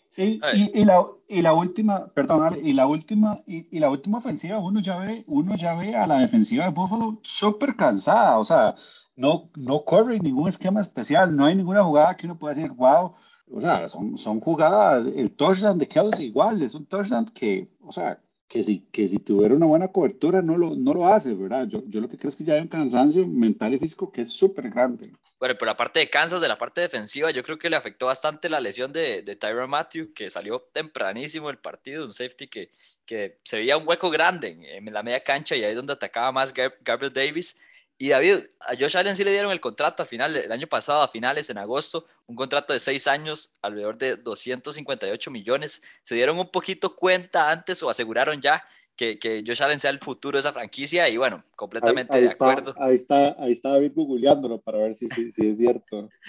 Sí, 0.10 0.46
y, 0.52 0.80
y 0.82 0.86
la, 0.86 1.06
y 1.28 1.42
la 1.42 1.54
última, 1.54 2.08
perdón, 2.14 2.58
y 2.62 2.74
la 2.74 2.86
última, 2.86 3.42
y, 3.48 3.68
y 3.76 3.80
la 3.80 3.90
última 3.90 4.18
ofensiva, 4.18 4.60
uno 4.60 4.82
ya 4.82 4.98
ve, 4.98 5.24
uno 5.28 5.56
ya 5.56 5.74
ve 5.76 5.96
a 5.96 6.06
la 6.06 6.20
defensiva 6.20 6.66
de 6.66 6.72
Buffalo 6.72 7.20
súper 7.24 7.76
cansada, 7.78 8.38
o 8.38 8.44
sea, 8.44 8.76
no, 9.16 9.50
no 9.56 9.86
corre 9.86 10.20
ningún 10.20 10.50
esquema 10.50 10.82
especial, 10.82 11.34
no 11.36 11.46
hay 11.46 11.56
ninguna 11.56 11.84
jugada 11.84 12.18
que 12.18 12.26
uno 12.26 12.38
pueda 12.38 12.54
decir, 12.54 12.72
wow, 12.72 13.14
o 13.54 13.62
sea, 13.62 13.88
son, 13.88 14.18
son 14.18 14.42
jugadas, 14.42 15.08
el 15.16 15.32
touchdown 15.36 15.78
de 15.78 15.88
Kelsey 15.88 16.26
igual, 16.28 16.62
es 16.62 16.76
un 16.76 16.86
touchdown 16.88 17.26
que, 17.34 17.70
o 17.82 17.92
sea, 17.94 18.22
que 18.50 18.64
si, 18.64 18.82
que 18.92 19.08
si 19.08 19.18
tuviera 19.20 19.56
una 19.56 19.66
buena 19.66 19.88
cobertura 19.94 20.42
no 20.42 20.58
lo, 20.58 20.76
no 20.76 20.94
lo 20.94 21.08
hace, 21.08 21.34
¿verdad? 21.34 21.68
Yo, 21.68 21.84
yo 21.88 22.02
lo 22.02 22.10
que 22.10 22.18
creo 22.18 22.30
es 22.30 22.36
que 22.36 22.44
ya 22.44 22.56
hay 22.56 22.62
un 22.62 22.68
cansancio 22.68 23.26
mental 23.26 23.74
y 23.74 23.80
físico 23.80 24.12
que 24.12 24.22
es 24.22 24.30
súper 24.34 24.70
grande. 24.70 25.10
Bueno, 25.42 25.56
pero 25.58 25.66
la 25.72 25.78
parte 25.78 26.00
de 26.00 26.10
Kansas, 26.10 26.40
de 26.40 26.48
la 26.48 26.60
parte 26.60 26.82
defensiva, 26.82 27.32
yo 27.32 27.44
creo 27.44 27.58
que 27.58 27.70
le 27.70 27.76
afectó 27.76 28.06
bastante 28.06 28.48
la 28.50 28.60
lesión 28.62 28.94
de, 28.94 29.24
de 29.24 29.36
Tyron 29.36 29.72
Matthew, 29.72 30.14
que 30.14 30.30
salió 30.30 30.62
tempranísimo 30.72 31.48
del 31.50 31.58
partido, 31.58 32.04
un 32.04 32.14
safety 32.14 32.48
que, 32.48 32.72
que 33.08 33.40
se 33.44 33.58
veía 33.58 33.76
un 33.76 33.88
hueco 33.88 34.12
grande 34.12 34.50
en, 34.50 34.64
en 34.88 34.94
la 34.94 35.02
media 35.04 35.20
cancha 35.24 35.56
y 35.56 35.64
ahí 35.64 35.72
es 35.72 35.76
donde 35.78 35.94
atacaba 35.94 36.32
más 36.32 36.54
Gab- 36.54 36.76
Gabriel 36.82 37.12
Davis. 37.12 37.60
Y 37.98 38.10
David, 38.10 38.36
a 38.62 38.76
Josh 38.80 38.98
Allen 38.98 39.16
sí 39.16 39.24
le 39.24 39.32
dieron 39.32 39.52
el 39.52 39.60
contrato 39.62 40.04
a 40.04 40.06
final, 40.08 40.36
el 40.38 40.52
año 40.52 40.68
pasado, 40.68 41.02
a 41.04 41.08
finales, 41.08 41.50
en 41.52 41.58
agosto, 41.60 42.08
un 42.28 42.36
contrato 42.36 42.74
de 42.74 42.80
seis 42.80 43.08
años, 43.08 43.56
alrededor 43.64 43.98
de 43.98 44.18
258 44.18 45.32
millones. 45.32 45.82
Se 46.04 46.16
dieron 46.16 46.38
un 46.40 46.50
poquito 46.52 46.96
cuenta 46.96 47.50
antes 47.52 47.82
o 47.84 47.90
aseguraron 47.90 48.42
ya 48.42 48.64
que, 48.96 49.18
que 49.20 49.44
Josh 49.46 49.64
Allen 49.64 49.80
sea 49.80 49.92
el 49.92 50.00
futuro 50.00 50.36
de 50.36 50.42
esa 50.42 50.54
franquicia 50.54 51.10
y 51.10 51.18
bueno, 51.18 51.44
completamente 51.56 52.16
ahí, 52.16 52.20
ahí 52.20 52.28
de 52.28 52.32
está, 52.34 52.52
acuerdo. 52.52 52.76
ahí 52.80 52.96
está, 52.96 53.36
ahí 53.40 53.52
está 53.54 53.70
David 53.70 53.92
googleándolo 53.96 54.60
para 54.62 54.78
ver 54.80 54.96
si, 54.96 55.10
si, 55.10 55.32
si 55.32 55.48
es 55.48 55.58
cierto. 55.58 56.10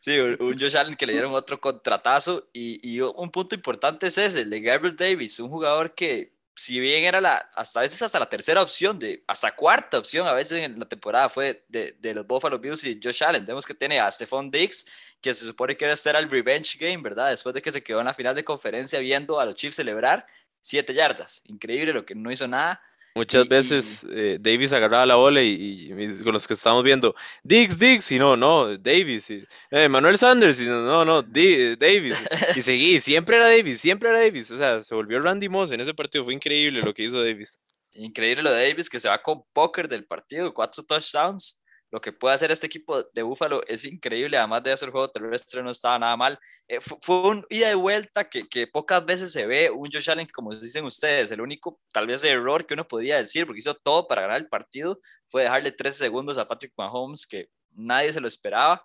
Sí, 0.00 0.18
un 0.18 0.36
un 0.40 0.58
Josh 0.58 0.76
Allen 0.76 0.94
que 0.94 1.06
le 1.06 1.14
dieron 1.14 1.34
otro 1.34 1.58
contratazo 1.58 2.48
y, 2.52 2.80
y 2.86 3.00
un 3.00 3.30
punto 3.30 3.54
importante 3.54 4.08
es 4.08 4.18
ese, 4.18 4.42
el 4.42 4.50
de 4.50 4.60
Gabriel 4.60 4.96
Davis, 4.96 5.40
un 5.40 5.48
jugador 5.48 5.94
que 5.94 6.34
si 6.56 6.78
bien 6.78 7.04
era 7.04 7.20
la, 7.20 7.34
hasta 7.54 7.80
a 7.80 7.82
veces 7.82 8.00
hasta 8.02 8.18
la 8.18 8.28
tercera 8.28 8.62
opción, 8.62 8.98
de, 8.98 9.24
hasta 9.26 9.54
cuarta 9.54 9.98
opción, 9.98 10.26
a 10.26 10.32
veces 10.32 10.62
en 10.62 10.78
la 10.78 10.86
temporada 10.86 11.28
fue 11.28 11.64
de, 11.68 11.96
de 11.98 12.14
los 12.14 12.26
Buffalo 12.26 12.58
Bills 12.58 12.84
y 12.84 13.00
Josh 13.02 13.24
Allen. 13.24 13.44
Vemos 13.44 13.66
que 13.66 13.74
tiene 13.74 13.98
a 13.98 14.10
Stephon 14.10 14.50
Diggs, 14.50 14.86
que 15.20 15.34
se 15.34 15.44
supone 15.44 15.76
que 15.76 15.84
era 15.84 15.94
era 16.04 16.18
el 16.18 16.30
revenge 16.30 16.78
game, 16.78 17.02
¿verdad? 17.02 17.30
Después 17.30 17.54
de 17.54 17.62
que 17.62 17.72
se 17.72 17.82
quedó 17.82 18.00
en 18.00 18.06
la 18.06 18.14
final 18.14 18.34
de 18.34 18.44
conferencia 18.44 18.98
viendo 19.00 19.40
a 19.40 19.46
los 19.46 19.54
Chiefs 19.54 19.76
celebrar 19.76 20.26
siete 20.64 20.94
yardas. 20.94 21.42
Increíble 21.44 21.92
lo 21.92 22.06
que 22.06 22.14
no 22.14 22.32
hizo 22.32 22.48
nada. 22.48 22.80
Muchas 23.16 23.44
Y- 23.44 23.48
veces 23.48 24.06
eh, 24.10 24.38
Davis 24.40 24.72
agarraba 24.72 25.06
la 25.06 25.14
bola 25.14 25.40
y, 25.40 25.50
y- 25.50 25.92
y 25.92 26.18
con 26.24 26.32
los 26.32 26.48
que 26.48 26.54
estábamos 26.54 26.82
viendo, 26.82 27.14
Diggs, 27.44 27.78
Diggs, 27.78 28.10
y 28.10 28.18
no, 28.18 28.36
no, 28.36 28.76
Davis, 28.76 29.30
y, 29.30 29.36
eh, 29.70 29.88
Manuel 29.88 30.18
Sanders, 30.18 30.60
y 30.60 30.64
no, 30.66 31.04
no, 31.04 31.22
Davis, 31.22 32.16
y 32.56 32.62
seguí, 32.62 32.98
siempre 33.00 33.36
era 33.36 33.46
Davis, 33.48 33.80
siempre 33.80 34.08
era 34.08 34.18
Davis, 34.18 34.50
o 34.50 34.58
sea, 34.58 34.82
se 34.82 34.96
volvió 34.96 35.20
Randy 35.20 35.48
Moss 35.48 35.70
en 35.70 35.80
ese 35.80 35.94
partido, 35.94 36.24
fue 36.24 36.34
increíble 36.34 36.80
lo 36.82 36.92
que 36.92 37.04
hizo 37.04 37.22
Davis. 37.22 37.56
Increíble 37.92 38.42
lo 38.42 38.50
de 38.50 38.68
Davis, 38.68 38.90
que 38.90 38.98
se 38.98 39.08
va 39.08 39.22
con 39.22 39.44
póker 39.52 39.86
del 39.86 40.04
partido, 40.06 40.52
cuatro 40.52 40.82
touchdowns. 40.82 41.62
Lo 41.94 42.00
que 42.00 42.10
puede 42.12 42.34
hacer 42.34 42.50
este 42.50 42.66
equipo 42.66 43.00
de 43.04 43.22
Búfalo 43.22 43.62
es 43.68 43.84
increíble. 43.84 44.36
Además 44.36 44.64
de 44.64 44.72
eso, 44.72 44.84
el 44.84 44.90
juego 44.90 45.08
terrestre 45.08 45.62
no 45.62 45.70
estaba 45.70 45.96
nada 45.96 46.16
mal. 46.16 46.36
Eh, 46.66 46.80
fu- 46.80 46.98
fue 47.00 47.22
un 47.28 47.46
ida 47.48 47.70
y 47.70 47.74
vuelta 47.74 48.28
que, 48.28 48.48
que 48.48 48.66
pocas 48.66 49.06
veces 49.06 49.30
se 49.30 49.46
ve. 49.46 49.70
Un 49.70 49.88
Josh 49.92 50.10
Allen, 50.10 50.26
como 50.34 50.52
dicen 50.56 50.84
ustedes, 50.84 51.30
el 51.30 51.40
único 51.40 51.80
tal 51.92 52.08
vez 52.08 52.24
error 52.24 52.66
que 52.66 52.74
uno 52.74 52.88
podría 52.88 53.18
decir, 53.18 53.46
porque 53.46 53.60
hizo 53.60 53.74
todo 53.76 54.08
para 54.08 54.22
ganar 54.22 54.38
el 54.38 54.48
partido, 54.48 54.98
fue 55.28 55.44
dejarle 55.44 55.70
13 55.70 55.98
segundos 55.98 56.36
a 56.36 56.48
Patrick 56.48 56.72
Mahomes, 56.76 57.26
que 57.28 57.48
nadie 57.70 58.12
se 58.12 58.20
lo 58.20 58.26
esperaba. 58.26 58.82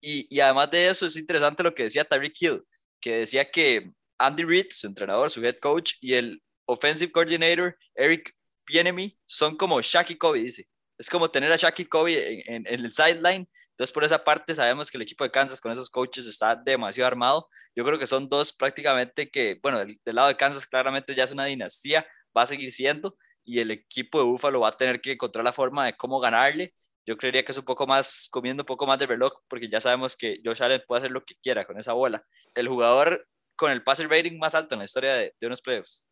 Y, 0.00 0.26
y 0.34 0.38
además 0.40 0.70
de 0.70 0.88
eso, 0.90 1.06
es 1.06 1.16
interesante 1.16 1.64
lo 1.64 1.74
que 1.74 1.84
decía 1.84 2.04
Tyreek 2.04 2.40
Hill, 2.40 2.62
que 3.00 3.16
decía 3.18 3.50
que 3.50 3.90
Andy 4.18 4.44
Reid, 4.44 4.66
su 4.70 4.86
entrenador, 4.86 5.28
su 5.28 5.44
head 5.44 5.56
coach, 5.58 5.94
y 6.00 6.14
el 6.14 6.40
offensive 6.66 7.10
coordinator, 7.10 7.76
Eric 7.96 8.32
Bienemy, 8.66 9.18
son 9.26 9.56
como 9.56 9.80
Shaq 9.82 10.10
y 10.10 10.18
Kobe, 10.18 10.40
dice. 10.40 10.68
Es 10.98 11.10
como 11.10 11.30
tener 11.30 11.50
a 11.50 11.56
Shaq 11.56 11.80
y 11.80 11.84
Kobe 11.86 12.44
en, 12.46 12.66
el 12.66 12.92
sideline. 12.92 13.48
Entonces, 13.70 13.92
por 13.92 14.04
esa 14.04 14.22
parte, 14.22 14.54
sabemos 14.54 14.90
que 14.90 14.96
el 14.96 15.02
equipo 15.02 15.24
de 15.24 15.30
Kansas 15.30 15.60
con 15.60 15.72
esos 15.72 15.90
coaches 15.90 16.26
está 16.26 16.54
demasiado 16.54 17.08
armado. 17.08 17.48
Yo 17.74 17.84
creo 17.84 17.98
que 17.98 18.06
son 18.06 18.28
dos 18.28 18.52
prácticamente 18.52 19.30
que, 19.30 19.58
bueno, 19.62 19.78
del, 19.80 19.98
del 20.04 20.14
lado 20.14 20.28
de 20.28 20.36
Kansas 20.36 20.66
claramente 20.66 21.14
ya 21.14 21.24
es 21.24 21.32
una 21.32 21.46
dinastía, 21.46 22.06
va 22.36 22.42
a 22.42 22.46
seguir 22.46 22.70
siendo, 22.72 23.16
y 23.44 23.60
el 23.60 23.70
equipo 23.70 24.18
de 24.18 24.24
Buffalo 24.24 24.60
va 24.60 24.68
a 24.68 24.76
tener 24.76 25.00
que 25.00 25.12
encontrar 25.12 25.44
la 25.44 25.52
forma 25.52 25.86
de 25.86 25.96
cómo 25.96 26.20
ganarle. 26.20 26.74
Yo 27.06 27.16
creería 27.16 27.44
que 27.44 27.52
es 27.52 27.58
un 27.58 27.64
poco 27.64 27.86
más, 27.86 28.28
comiendo 28.30 28.62
un 28.62 28.66
poco 28.66 28.86
más 28.86 28.98
de 28.98 29.06
reloj, 29.06 29.32
porque 29.48 29.68
ya 29.68 29.80
sabemos 29.80 30.16
que 30.16 30.40
Josh 30.44 30.62
Allen 30.62 30.82
puede 30.86 31.00
hacer 31.00 31.10
lo 31.10 31.24
que 31.24 31.34
quiera 31.42 31.64
con 31.64 31.78
esa 31.78 31.92
bola. 31.92 32.24
El 32.54 32.68
jugador 32.68 33.26
con 33.56 33.70
el 33.70 33.82
passer 33.84 34.08
rating 34.08 34.38
más 34.38 34.54
alto 34.54 34.74
en 34.74 34.80
la 34.80 34.84
historia 34.86 35.14
de, 35.14 35.34
de 35.38 35.46
unos 35.46 35.60
playoffs. 35.60 36.06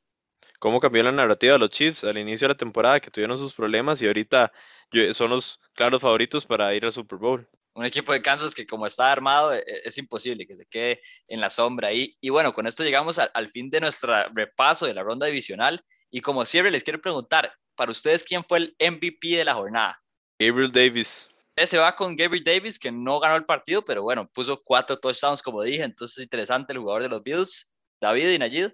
Cómo 0.58 0.80
cambió 0.80 1.02
la 1.02 1.12
narrativa 1.12 1.54
de 1.54 1.58
los 1.58 1.70
Chiefs 1.70 2.04
al 2.04 2.18
inicio 2.18 2.46
de 2.46 2.54
la 2.54 2.58
temporada, 2.58 3.00
que 3.00 3.10
tuvieron 3.10 3.36
sus 3.38 3.54
problemas 3.54 4.00
y 4.02 4.06
ahorita 4.06 4.52
son 5.12 5.30
los 5.30 5.60
claros 5.74 6.02
favoritos 6.02 6.46
para 6.46 6.74
ir 6.74 6.84
al 6.84 6.92
Super 6.92 7.18
Bowl. 7.18 7.48
un 7.74 7.86
equipo 7.86 8.12
de 8.12 8.20
Kansas 8.20 8.54
que 8.54 8.66
como 8.66 8.84
está 8.86 9.10
armado 9.10 9.54
e- 9.54 9.64
es, 9.84 9.96
imposible 9.96 10.46
que 10.46 10.54
se 10.54 10.66
quede 10.66 11.00
en 11.26 11.40
la 11.40 11.48
sombra 11.48 11.88
ahí. 11.88 12.16
Y 12.20 12.28
bueno, 12.28 12.52
con 12.52 12.66
esto 12.66 12.84
llegamos 12.84 13.18
al, 13.18 13.30
al 13.32 13.48
fin 13.48 13.70
de 13.70 13.80
nuestro 13.80 14.12
repaso 14.34 14.86
de 14.86 14.94
la 14.94 15.02
ronda 15.02 15.26
divisional. 15.26 15.82
Y 16.10 16.20
como 16.20 16.44
siempre 16.44 16.70
les 16.70 16.84
quiero 16.84 17.00
preguntar, 17.00 17.54
para 17.74 17.90
ustedes, 17.90 18.22
¿quién 18.22 18.44
fue 18.46 18.58
el 18.58 18.76
MVP 18.78 19.36
de 19.36 19.44
la 19.44 19.54
jornada? 19.54 20.02
Gabriel 20.38 20.70
Davis. 20.70 21.28
Se 21.56 21.78
va 21.78 21.94
con 21.94 22.16
Gabriel 22.16 22.44
Davis, 22.44 22.78
que 22.78 22.90
no 22.90 23.20
ganó 23.20 23.36
el 23.36 23.44
partido, 23.44 23.84
pero 23.84 24.02
bueno, 24.02 24.28
puso 24.32 24.60
cuatro 24.62 24.96
touchdowns, 24.96 25.42
como 25.42 25.62
dije, 25.62 25.82
entonces 25.82 26.18
es 26.18 26.24
interesante 26.24 26.72
el 26.72 26.78
jugador 26.78 27.02
de 27.02 27.08
los 27.08 27.22
Bills. 27.22 27.72
David 28.00 28.30
y 28.30 28.38
Nayid. 28.38 28.70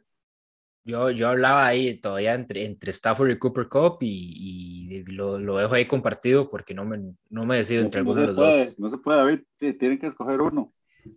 Yo, 0.89 1.11
yo 1.11 1.29
hablaba 1.29 1.67
ahí 1.67 1.97
todavía 1.97 2.33
entre, 2.35 2.65
entre 2.65 2.91
Stafford 2.93 3.31
y 3.33 3.39
Cooper 3.39 3.69
Cup 3.69 3.99
y, 4.01 4.87
y 4.91 5.05
lo, 5.05 5.39
lo 5.39 5.59
dejo 5.59 5.75
ahí 5.75 5.85
compartido 5.87 6.49
porque 6.49 6.73
no 6.73 6.87
me, 6.87 7.15
no 7.29 7.45
me 7.45 7.59
decido 7.59 7.83
entre 7.83 8.03
no 8.03 8.11
alguno 8.11 8.21
de 8.23 8.27
los 8.29 8.37
puede, 8.37 8.65
dos. 8.65 8.79
no 8.79 8.91
se 8.91 8.97
puede, 8.97 9.19
David, 9.19 9.41
tienen 9.79 9.99
que 9.99 10.07
escoger 10.07 10.41
uno. 10.41 10.73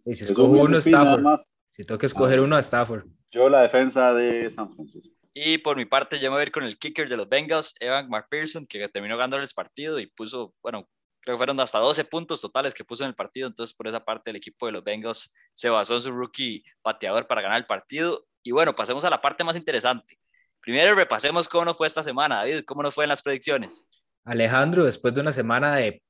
Y 0.06 0.14
si 0.14 0.26
Es 0.26 0.30
escojo 0.32 0.52
un 0.52 0.60
uno, 0.60 0.78
Stafford. 0.78 1.40
Si 1.72 1.86
tengo 1.86 1.98
que 1.98 2.06
escoger 2.08 2.40
Ah. 2.40 2.42
uno, 2.42 2.58
a 2.58 2.60
Stafford. 2.60 3.06
Yo 3.32 3.48
la 3.48 3.62
defensa 3.62 4.14
de 4.14 4.52
San 4.52 4.76
Francisco. 4.76 5.16
Y 5.34 5.60
por 5.60 5.78
mi 5.78 5.86
parte, 5.86 6.20
yo 6.20 6.30
me 6.30 6.36
voy 6.36 6.42
a 6.42 6.44
ir 6.48 6.52
con 6.52 6.64
el 6.66 6.78
kicker 6.78 7.08
de 7.08 7.16
los 7.16 7.30
Bengals, 7.30 7.74
Evan 7.80 8.10
McPherson, 8.10 8.68
que 8.68 8.86
terminó 8.90 9.16
ganando 9.16 9.38
el 9.38 9.48
partido 9.56 9.98
y 10.02 10.08
puso, 10.08 10.54
bueno, 10.62 10.86
creo 11.22 11.36
que 11.36 11.38
fueron 11.38 11.58
hasta 11.62 11.80
12 11.80 12.04
puntos 12.04 12.42
totales 12.42 12.74
que 12.74 12.84
puso 12.84 13.06
en 13.06 13.10
el 13.12 13.16
partido. 13.16 13.48
Entonces, 13.48 13.74
por 13.74 13.88
esa 13.88 14.04
parte, 14.04 14.32
el 14.32 14.36
equipo 14.36 14.66
de 14.66 14.74
los 14.74 14.84
Bengals 14.84 15.34
se 15.54 15.70
basó 15.70 15.94
en 15.94 16.02
su 16.02 16.12
rookie 16.12 16.62
pateador 16.82 17.26
para 17.26 17.42
ganar 17.42 17.58
el 17.60 17.66
partido. 17.66 18.26
Y 18.44 18.52
bueno, 18.52 18.76
pasemos 18.76 19.06
a 19.06 19.10
la 19.10 19.22
parte 19.22 19.44
más 19.44 19.56
interesante. 19.56 20.18
Primero, 20.62 20.96
repasemos 20.96 21.50
cómo 21.50 21.66
nos 21.66 21.78
fue 21.78 21.88
esta 21.88 22.04
semana, 22.04 22.38
David, 22.38 22.62
cómo 22.66 22.84
nos 22.84 22.94
fue 22.94 23.06
en 23.06 23.10
las 23.10 23.22
predicciones. 23.22 23.90
Alejandro, 24.24 24.86
después 24.86 25.14
de 25.14 25.22
una 25.22 25.34
semana 25.34 25.78
de, 25.78 26.04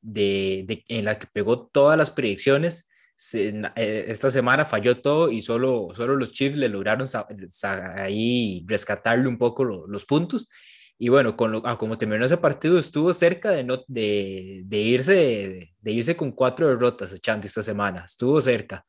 en 0.87 1.05
la 1.05 1.17
que 1.17 1.27
pegó 1.27 1.67
todas 1.67 1.97
las 1.97 2.11
predicciones, 2.11 2.89
eh, 3.33 4.05
esta 4.07 4.29
semana 4.29 4.65
falló 4.65 4.99
todo 4.99 5.31
y 5.31 5.41
solo, 5.41 5.89
solo 5.93 6.15
los 6.15 6.31
Chiefs 6.31 6.57
le 6.57 6.67
lograron 6.67 7.07
ahí 7.97 8.65
rescatarle 8.67 9.27
un 9.27 9.37
poco 9.37 9.63
los 9.63 10.05
puntos. 10.05 10.49
Y 10.97 11.09
bueno, 11.09 11.35
con 11.35 11.51
lo, 11.51 11.65
ah, 11.65 11.77
como 11.77 11.97
terminó 11.97 12.25
ese 12.25 12.37
partido, 12.37 12.77
estuvo 12.77 13.11
cerca 13.13 13.49
de, 13.49 13.63
no, 13.63 13.83
de, 13.87 14.63
irse, 14.69 15.73
de, 15.79 15.91
irse 15.91 16.15
con 16.15 16.31
cuatro 16.31 16.67
derrotas, 16.67 17.11
echando 17.13 17.47
esta 17.47 17.63
semana. 17.63 18.03
Estuvo 18.05 18.39
cerca. 18.39 18.85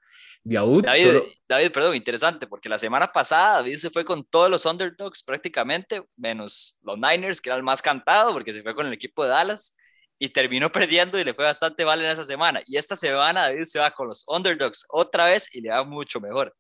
David, 0.83 1.23
David, 1.49 1.71
perdón, 1.71 1.95
interesante, 1.95 2.47
porque 2.47 2.69
la 2.69 2.79
semana 2.79 3.13
pasada 3.13 3.57
David 3.59 3.77
se 3.77 3.91
fue 3.91 4.05
con 4.05 4.25
todos 4.25 4.51
los 4.51 4.67
underdogs 4.67 5.23
prácticamente, 5.23 6.03
menos 6.17 6.79
los 6.83 6.99
Niners, 6.99 7.41
que 7.41 7.51
era 7.51 7.57
el 7.57 7.63
más 7.63 7.81
cantado, 7.81 8.33
porque 8.33 8.53
se 8.53 8.63
fue 8.63 8.75
con 8.75 8.87
el 8.87 8.93
equipo 8.93 9.23
de 9.23 9.31
Dallas 9.31 9.77
y 10.19 10.29
terminó 10.29 10.71
perdiendo 10.73 11.19
y 11.19 11.25
le 11.25 11.35
fue 11.35 11.45
bastante 11.45 11.85
mal 11.85 12.01
en 12.01 12.07
esa 12.07 12.25
semana. 12.25 12.61
Y 12.67 12.77
esta 12.77 12.97
semana 12.97 13.43
David 13.43 13.65
se 13.65 13.79
va 13.79 13.91
con 13.93 14.09
los 14.09 14.25
underdogs 14.27 14.85
otra 14.89 15.27
vez 15.27 15.55
y 15.55 15.61
le 15.61 15.71
va 15.71 15.85
mucho 15.85 16.21
mejor. 16.21 16.55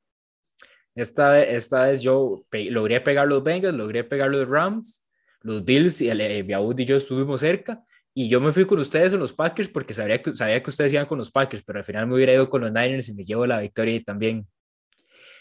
Esta 0.95 1.31
vez, 1.31 1.49
esta 1.51 1.85
vez 1.85 2.03
yo 2.03 2.45
logré 2.53 3.01
pegar 3.01 3.27
los 3.27 3.43
Bengals, 3.43 3.75
logré 3.75 4.05
pegar 4.05 4.31
los 4.31 4.47
Rams, 4.49 5.05
los 5.41 5.65
Bills 5.65 6.01
y 6.03 6.11
el, 6.11 6.21
el 6.21 6.51
y 6.79 6.85
yo 6.85 6.97
estuvimos 6.97 7.41
cerca. 7.41 7.83
Y 8.15 8.29
yo 8.29 8.41
me 8.41 8.53
fui 8.53 8.67
con 8.67 8.79
ustedes 8.79 9.13
en 9.13 9.21
los 9.21 9.33
Packers 9.33 9.69
porque 9.69 9.95
sabía 9.95 10.21
que, 10.21 10.33
sabía 10.33 10.63
que 10.63 10.71
ustedes 10.71 10.93
iban 10.93 11.07
con 11.07 11.19
los 11.19 11.31
Packers, 11.31 11.63
pero 11.63 11.79
al 11.79 11.85
final 11.85 12.07
me 12.07 12.15
hubiera 12.15 12.33
ido 12.33 12.51
con 12.51 12.61
los 12.61 12.73
Niners 12.73 13.09
y 13.09 13.15
me 13.15 13.25
llevo 13.25 13.47
la 13.47 13.61
victoria 13.61 14.01
también. 14.05 14.47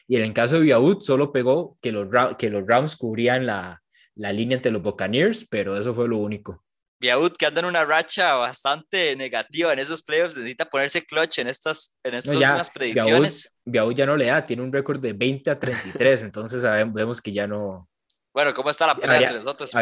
Y 0.07 0.15
en 0.15 0.23
el 0.23 0.33
caso 0.33 0.55
de 0.55 0.61
Biaud, 0.61 1.01
solo 1.01 1.31
pegó 1.31 1.77
que 1.81 1.91
los, 1.91 2.07
que 2.37 2.49
los 2.49 2.65
Rams 2.65 2.95
cubrían 2.95 3.45
la, 3.45 3.81
la 4.15 4.31
línea 4.33 4.55
entre 4.55 4.71
los 4.71 4.81
Buccaneers, 4.81 5.47
pero 5.49 5.77
eso 5.77 5.93
fue 5.93 6.07
lo 6.07 6.17
único. 6.17 6.63
Biaud, 6.99 7.31
que 7.31 7.47
anda 7.47 7.61
en 7.61 7.65
una 7.65 7.83
racha 7.83 8.35
bastante 8.35 9.15
negativa 9.15 9.73
en 9.73 9.79
esos 9.79 10.03
playoffs, 10.03 10.37
necesita 10.37 10.65
ponerse 10.65 11.03
clutch 11.03 11.39
en 11.39 11.47
estas, 11.47 11.97
en 12.03 12.13
estas 12.13 12.35
últimas 12.35 12.69
predicciones. 12.69 13.55
Biaud, 13.65 13.93
ya 13.93 14.05
no 14.05 14.15
le 14.15 14.25
da, 14.27 14.45
tiene 14.45 14.61
un 14.61 14.71
récord 14.71 14.99
de 14.99 15.13
20 15.13 15.49
a 15.49 15.59
33, 15.59 16.23
entonces 16.23 16.61
sabemos, 16.61 16.93
vemos 16.93 17.19
que 17.19 17.31
ya 17.31 17.47
no. 17.47 17.89
Bueno, 18.31 18.53
¿cómo 18.53 18.69
está 18.69 18.85
la 18.85 18.95
pelea 18.95 19.17
entre 19.17 19.33
nosotros? 19.33 19.73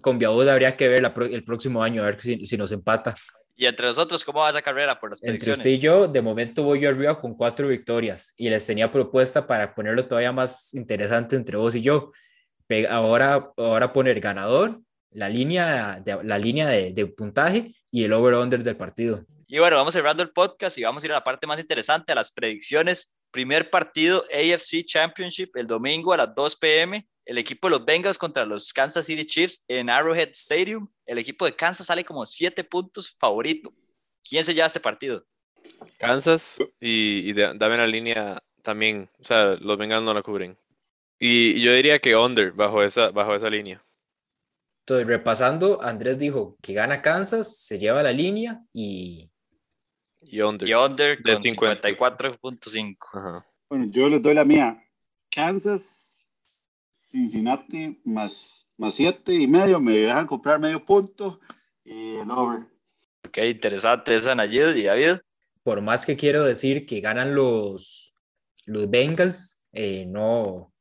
Con 0.00 0.18
Biaud 0.18 0.48
habría 0.48 0.76
que 0.76 0.88
ver 0.88 1.12
el 1.30 1.44
próximo 1.44 1.82
año, 1.82 2.02
a 2.02 2.06
ver 2.06 2.20
si, 2.20 2.44
si, 2.44 2.56
nos 2.56 2.70
empata. 2.72 3.14
Y 3.54 3.64
entre 3.64 3.86
nosotros, 3.86 4.22
¿cómo 4.24 4.40
va 4.40 4.50
esa 4.50 4.60
carrera 4.60 5.00
por 5.00 5.10
las? 5.10 5.22
Entre 5.22 5.52
usted 5.52 5.70
y 5.70 5.78
yo, 5.78 6.06
de 6.06 6.20
momento 6.20 6.62
voy 6.62 6.80
yo 6.80 6.90
arriba 6.90 7.18
con 7.18 7.34
cuatro 7.34 7.68
victorias 7.68 8.34
y 8.36 8.50
les 8.50 8.66
tenía 8.66 8.92
propuesta 8.92 9.46
para 9.46 9.74
ponerlo 9.74 10.06
todavía 10.06 10.32
más 10.32 10.74
interesante 10.74 11.36
entre 11.36 11.56
vos 11.56 11.74
y 11.74 11.80
yo. 11.80 12.12
Ahora, 12.90 13.50
ahora 13.56 13.92
poner 13.92 14.20
ganador 14.20 14.80
la 15.16 15.30
línea 15.30 16.00
de, 16.04 16.22
la 16.22 16.38
línea 16.38 16.68
de, 16.68 17.06
puntaje 17.06 17.74
y 17.90 18.04
el 18.04 18.12
over-under 18.12 18.62
del 18.62 18.76
partido. 18.76 19.24
Y 19.46 19.58
bueno, 19.58 19.76
vamos 19.76 19.94
cerrando 19.94 20.22
el 20.22 20.30
podcast 20.30 20.76
y 20.76 20.84
vamos 20.84 21.02
a 21.02 21.06
ir 21.06 21.12
a 21.12 21.16
la 21.16 21.24
parte 21.24 21.46
más 21.46 21.58
interesante, 21.58 22.12
a 22.12 22.14
las 22.14 22.30
predicciones. 22.30 23.16
Primer 23.30 23.70
partido 23.70 24.24
AFC 24.30 24.84
Championship 24.84 25.56
el 25.56 25.66
domingo 25.66 26.12
a 26.12 26.18
las 26.18 26.34
2 26.34 26.56
p.m. 26.56 27.06
El 27.26 27.36
equipo 27.38 27.66
de 27.66 27.72
los 27.72 27.84
Bengals 27.84 28.18
contra 28.18 28.46
los 28.46 28.72
Kansas 28.72 29.04
City 29.04 29.26
Chiefs 29.26 29.64
en 29.66 29.90
Arrowhead 29.90 30.28
Stadium. 30.30 30.88
El 31.04 31.18
equipo 31.18 31.44
de 31.44 31.56
Kansas 31.56 31.86
sale 31.86 32.04
como 32.04 32.24
7 32.24 32.62
puntos 32.62 33.10
favorito. 33.18 33.74
¿Quién 34.22 34.44
se 34.44 34.54
lleva 34.54 34.68
este 34.68 34.78
partido? 34.78 35.26
Kansas 35.98 36.58
y, 36.80 37.32
dame 37.32 37.78
la 37.78 37.88
línea 37.88 38.40
también. 38.62 39.10
O 39.18 39.24
sea, 39.24 39.56
los 39.60 39.76
Bengals 39.76 40.04
no 40.04 40.14
la 40.14 40.22
cubren. 40.22 40.56
Y, 41.18 41.60
yo 41.60 41.72
diría 41.72 41.98
que 41.98 42.14
under 42.14 42.52
bajo 42.52 42.84
esa, 42.84 43.10
bajo 43.10 43.34
esa 43.34 43.50
línea. 43.50 43.82
Entonces, 44.84 45.08
repasando, 45.08 45.82
Andrés 45.82 46.20
dijo 46.20 46.56
que 46.62 46.74
gana 46.74 47.02
Kansas, 47.02 47.58
se 47.58 47.80
lleva 47.80 48.04
la 48.04 48.12
línea 48.12 48.62
y... 48.72 49.32
Y 50.22 50.42
under. 50.42 50.68
Y 50.68 50.74
under 50.74 51.20
de 51.20 51.32
54.5. 51.32 53.44
Bueno, 53.68 53.86
yo 53.90 54.08
les 54.08 54.22
doy 54.22 54.34
la 54.34 54.44
mía. 54.44 54.80
Kansas, 55.28 56.05
Cincinnati 57.08 58.00
más, 58.04 58.66
más 58.76 58.94
siete 58.94 59.32
y 59.32 59.46
medio, 59.46 59.78
me 59.78 59.96
dejan 59.96 60.26
comprar 60.26 60.58
medio 60.58 60.84
punto 60.84 61.40
y 61.84 62.16
el 62.16 62.30
over. 62.30 62.66
Ok, 63.26 63.38
interesante 63.38 64.14
esa 64.14 64.34
Nayid 64.34 64.74
y 64.74 64.82
David. 64.82 65.18
Por 65.62 65.80
más 65.82 66.04
que 66.04 66.16
quiero 66.16 66.44
decir 66.44 66.84
que 66.84 67.00
ganan 67.00 67.34
los, 67.34 68.14
los 68.64 68.90
Bengals, 68.90 69.64
eh, 69.72 70.04
no, 70.06 70.72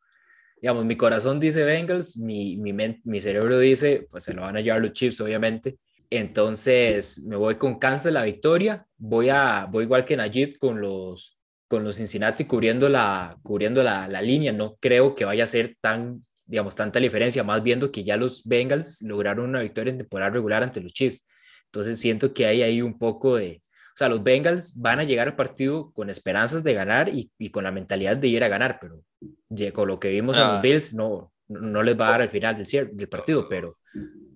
digamos, 0.60 0.86
mi 0.86 0.98
corazón 0.98 1.40
dice 1.40 1.64
Bengals, 1.64 2.18
mi, 2.18 2.58
mi, 2.58 2.74
mi 2.74 3.22
cerebro 3.22 3.60
dice, 3.60 4.08
pues 4.10 4.24
se 4.24 4.34
lo 4.34 4.42
van 4.42 4.58
a 4.58 4.62
llevar 4.62 4.82
los 4.82 4.94
Chiefs, 4.94 5.22
obviamente. 5.22 5.78
Entonces 6.10 7.24
me 7.24 7.36
voy 7.36 7.58
con 7.58 7.78
Kansas 7.78 8.12
la 8.12 8.24
victoria, 8.24 8.88
voy, 8.98 9.30
a, 9.30 9.68
voy 9.70 9.84
igual 9.84 10.06
que 10.06 10.18
Najid 10.18 10.58
con 10.58 10.82
los, 10.82 11.35
con 11.68 11.84
los 11.84 11.95
Cincinnati 11.95 12.45
cubriendo, 12.45 12.89
la, 12.89 13.38
cubriendo 13.43 13.84
la, 13.84 14.07
la 14.07 14.22
línea. 14.22 14.51
No 14.51 14.78
creo 14.80 15.16
que 15.16 15.26
vaya 15.26 15.43
a 15.43 15.47
ser 15.47 15.76
tan, 15.80 16.22
digamos, 16.45 16.76
tanta 16.76 16.99
diferencia, 16.99 17.43
más 17.43 17.63
viendo 17.63 17.91
que 17.91 18.03
ya 18.03 18.18
los 18.18 18.43
Bengals 18.45 19.01
lograron 19.01 19.49
una 19.49 19.61
victoria 19.61 19.91
en 19.91 19.97
temporada 19.97 20.32
regular 20.32 20.63
ante 20.63 20.82
los 20.82 20.93
Chiefs. 20.93 21.26
Entonces 21.66 21.99
siento 21.99 22.34
que 22.34 22.45
hay 22.45 22.61
ahí 22.61 22.82
un 22.82 22.97
poco 22.97 23.36
de, 23.38 23.61
o 23.66 23.97
sea, 23.97 24.09
los 24.09 24.24
Bengals 24.24 24.80
van 24.80 24.99
a 24.99 25.03
llegar 25.03 25.28
al 25.28 25.36
partido 25.36 25.91
con 25.93 26.09
esperanzas 26.09 26.63
de 26.63 26.74
ganar 26.74 27.09
y, 27.09 27.32
y 27.38 27.49
con 27.49 27.63
la 27.63 27.72
mentalidad 27.72 28.18
de 28.18 28.28
ir 28.28 28.43
a 28.43 28.47
ganar, 28.47 28.80
pero 28.80 29.01
con 29.74 29.88
lo 29.88 29.97
que 29.97 30.09
vimos 30.09 30.38
en 30.38 30.43
los 30.43 30.57
ah. 30.57 30.61
Bills 30.61 30.93
no, 30.93 31.32
no 31.47 31.84
les 31.84 31.99
va 31.99 32.07
a 32.07 32.11
dar 32.11 32.22
al 32.22 32.30
final 32.30 32.55
del, 32.55 32.89
del 32.91 33.09
partido, 33.09 33.47
pero... 33.49 33.78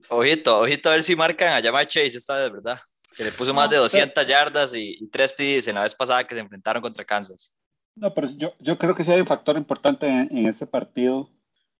Ojito, 0.09 0.59
ojito 0.59 0.89
a 0.89 0.93
ver 0.93 1.03
si 1.03 1.15
marcan 1.15 1.57
a 1.57 1.61
Jamar 1.61 1.88
Chase 1.88 2.17
esta 2.17 2.36
vez, 2.36 2.51
¿verdad? 2.51 2.80
Que 3.20 3.26
le 3.26 3.34
puso 3.34 3.53
más 3.53 3.70
de 3.70 3.76
200 3.76 4.26
yardas 4.26 4.74
y, 4.74 4.95
y 4.97 5.07
3 5.07 5.36
TDs 5.36 5.67
en 5.67 5.76
la 5.76 5.82
vez 5.82 5.93
pasada 5.93 6.26
que 6.26 6.36
se 6.36 6.39
enfrentaron 6.39 6.82
contra 6.82 7.03
Kansas. 7.03 7.53
No, 7.93 8.13
pero 8.13 8.30
yo, 8.30 8.53
yo 8.61 8.78
creo 8.78 8.95
que 8.95 9.03
sí 9.03 9.11
hay 9.11 9.20
un 9.20 9.28
factor 9.28 9.57
importante 9.57 10.07
en, 10.07 10.47
este 10.47 10.65
partido 10.65 11.30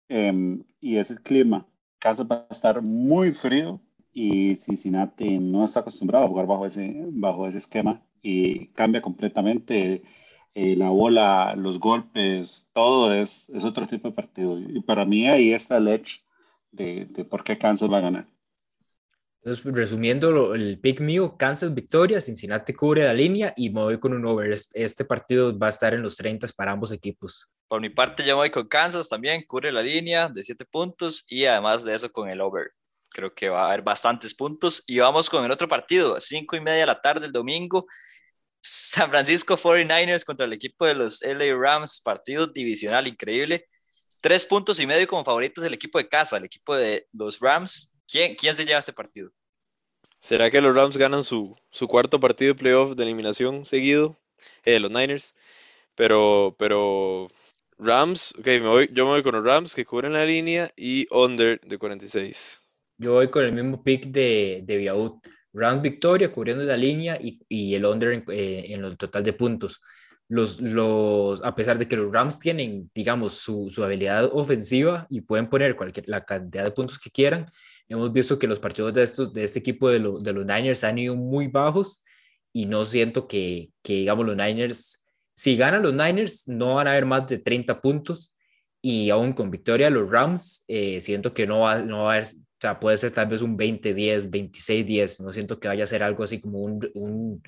em, 0.10 0.66
y 0.82 0.98
es 0.98 1.12
el 1.12 1.22
clima. 1.22 1.66
Kansas 1.98 2.28
va 2.30 2.46
a 2.50 2.54
estar 2.54 2.82
muy 2.82 3.32
frío 3.32 3.80
y 4.12 4.58
Cincinnati 4.58 5.40
no 5.40 5.64
está 5.64 5.80
acostumbrado 5.80 6.26
a 6.26 6.28
jugar 6.28 6.46
bajo 6.46 6.66
ese, 6.66 7.06
bajo 7.08 7.48
ese 7.48 7.60
esquema 7.60 8.02
y 8.22 8.68
cambia 8.74 9.02
completamente 9.02 10.04
eh, 10.56 10.76
la 10.76 10.90
bola, 10.90 11.56
los 11.56 11.80
golpes, 11.80 12.68
todo 12.74 13.14
es, 13.14 13.50
es 13.52 13.64
otro 13.64 13.88
tipo 13.88 14.10
de 14.10 14.14
partido. 14.14 14.60
Y 14.60 14.82
para 14.82 15.06
mí 15.06 15.26
ahí 15.26 15.54
está 15.54 15.78
el 15.78 15.88
edge 15.88 16.22
de, 16.72 17.06
de 17.06 17.24
por 17.24 17.46
qué 17.46 17.58
Kansas 17.58 17.90
va 17.90 18.00
a 18.00 18.02
ganar. 18.02 18.28
Entonces, 19.42 19.64
resumiendo 19.74 20.54
el 20.54 20.80
pick 20.80 21.00
mío, 21.00 21.38
Kansas 21.38 21.74
victoria, 21.74 22.20
Cincinnati 22.20 22.74
cubre 22.74 23.06
la 23.06 23.14
línea 23.14 23.54
y 23.56 23.70
me 23.70 23.82
voy 23.82 24.00
con 24.00 24.14
un 24.14 24.26
over. 24.26 24.52
Este 24.74 25.06
partido 25.06 25.58
va 25.58 25.68
a 25.68 25.70
estar 25.70 25.94
en 25.94 26.02
los 26.02 26.18
30 26.18 26.48
para 26.58 26.74
ambos 26.74 26.92
equipos. 26.92 27.48
Por 27.70 27.80
mi 27.80 27.90
parte, 27.90 28.26
yo 28.26 28.36
voy 28.36 28.50
con 28.50 28.68
Kansas 28.68 29.08
también, 29.08 29.46
cubre 29.48 29.72
la 29.72 29.82
línea 29.82 30.28
de 30.28 30.44
7 30.44 30.66
puntos 30.66 31.26
y 31.30 31.46
además 31.46 31.86
de 31.86 31.96
eso 31.96 32.12
con 32.12 32.30
el 32.30 32.42
over. 32.42 32.72
Creo 33.12 33.34
que 33.34 33.48
va 33.48 33.64
a 33.64 33.68
haber 33.68 33.82
bastantes 33.82 34.36
puntos. 34.36 34.84
Y 34.88 35.00
vamos 35.00 35.30
con 35.30 35.46
el 35.46 35.52
otro 35.52 35.68
partido, 35.68 36.20
5 36.20 36.56
y 36.58 36.60
media 36.60 36.82
de 36.82 36.86
la 36.88 37.02
tarde 37.02 37.28
el 37.28 37.32
domingo. 37.32 37.88
San 38.62 39.10
Francisco 39.10 39.56
49ers 39.56 40.26
contra 40.26 40.46
el 40.46 40.54
equipo 40.54 40.86
de 40.86 40.96
los 40.96 41.22
LA 41.22 41.56
Rams, 41.58 42.02
partido 42.02 42.46
divisional 42.46 43.08
increíble. 43.08 43.68
Tres 44.22 44.46
puntos 44.46 44.82
y 44.82 44.86
medio 44.86 45.08
como 45.08 45.24
favoritos 45.24 45.64
el 45.64 45.74
equipo 45.74 45.98
de 45.98 46.10
casa, 46.10 46.38
el 46.38 46.44
equipo 46.44 46.76
de 46.76 47.08
los 47.14 47.40
Rams. 47.40 47.96
¿Quién, 48.10 48.36
quién 48.36 48.56
se 48.56 48.66
lleva 48.66 48.80
este 48.80 48.94
partido? 48.94 49.32
¿Será 50.20 50.50
que 50.50 50.62
los 50.62 50.76
Rams 50.76 50.98
ganan 50.98 51.24
su, 51.24 51.56
su 51.70 51.88
cuarto 51.88 52.20
partido 52.20 52.54
de 52.54 52.60
playoff 52.60 52.96
de 52.96 53.04
eliminación 53.04 53.66
seguido? 53.66 54.18
Eh, 54.66 54.80
los 54.80 54.90
Niners. 54.90 55.36
Pero, 55.96 56.56
pero 56.58 57.28
Rams, 57.78 58.34
ok, 58.40 58.46
me 58.46 58.68
voy, 58.68 58.90
yo 58.92 59.06
me 59.06 59.12
voy 59.12 59.24
con 59.24 59.36
los 59.36 59.44
Rams 59.44 59.76
que 59.76 59.86
cubren 59.86 60.14
la 60.14 60.26
línea 60.26 60.72
y 60.76 61.08
under 61.12 61.60
de 61.62 61.78
46. 61.78 62.60
Yo 62.98 63.14
voy 63.14 63.30
con 63.30 63.46
el 63.46 63.54
mismo 63.54 63.84
pick 63.84 64.08
de, 64.08 64.62
de 64.64 64.78
Biaud. 64.78 65.20
Rams 65.54 65.82
victoria 65.82 66.32
cubriendo 66.32 66.64
la 66.64 66.78
línea 66.78 67.18
y, 67.22 67.40
y 67.48 67.76
el 67.76 67.86
under 67.86 68.14
en, 68.14 68.24
eh, 68.30 68.66
en, 68.70 68.86
el 68.86 68.98
total 68.98 69.24
de 69.24 69.34
puntos. 69.34 69.82
Los, 70.28 70.60
los, 70.62 71.44
a 71.44 71.56
pesar 71.56 71.78
de 71.78 71.88
que 71.88 71.96
los 71.96 72.12
Rams 72.14 72.40
tienen, 72.40 72.90
digamos, 72.94 73.34
su, 73.34 73.70
su 73.70 73.84
habilidad 73.84 74.30
ofensiva 74.32 75.08
y 75.10 75.22
pueden 75.22 75.50
poner 75.50 75.76
cualquier, 75.76 76.08
la 76.08 76.24
cantidad 76.26 76.64
de 76.64 76.72
puntos 76.72 77.00
que 77.00 77.10
quieran, 77.10 77.48
hemos 77.90 78.14
visto 78.14 78.40
que 78.40 78.48
los 78.48 78.60
partidos 78.60 78.94
de, 78.94 79.04
estos, 79.04 79.34
de 79.34 79.44
este 79.44 79.60
equipo 79.60 79.90
de, 79.90 80.00
de 80.00 80.34
los 80.34 80.46
Niners 80.46 80.84
han 80.84 80.98
ido 80.98 81.16
muy 81.16 81.48
bajos 81.48 82.04
y 82.54 82.66
no 82.66 82.86
siento 82.86 83.28
que, 83.28 83.72
que, 83.84 83.94
digamos, 83.94 84.26
los 84.26 84.36
Niners, 84.36 85.06
si 85.36 85.58
ganan 85.58 85.84
los 85.84 85.94
Niners, 85.94 86.48
no 86.48 86.76
van 86.76 86.88
a 86.88 86.92
haber 86.92 87.06
más 87.06 87.28
de 87.28 87.40
30 87.40 87.82
puntos 87.82 88.36
y 88.82 89.10
aún 89.10 89.34
con 89.34 89.52
victoria 89.52 89.90
los 89.90 90.10
Rams, 90.10 90.64
eh, 90.68 91.02
siento 91.02 91.34
que 91.34 91.46
no 91.46 91.62
va, 91.62 91.80
no 91.80 92.04
va 92.04 92.14
a 92.14 92.16
haber 92.16 92.28
o 92.60 92.62
sea, 92.62 92.78
puede 92.78 92.98
ser 92.98 93.12
tal 93.12 93.28
vez 93.28 93.42
un 93.42 93.58
20-10, 93.58 94.30
26-10. 94.30 95.24
No 95.24 95.32
siento 95.32 95.62
que 95.62 95.70
vaya 95.70 95.86
a 95.86 95.88
ser 95.88 96.04
algo 96.04 96.26
así 96.26 96.42
como 96.42 96.60
un, 96.60 96.92
un 96.94 97.42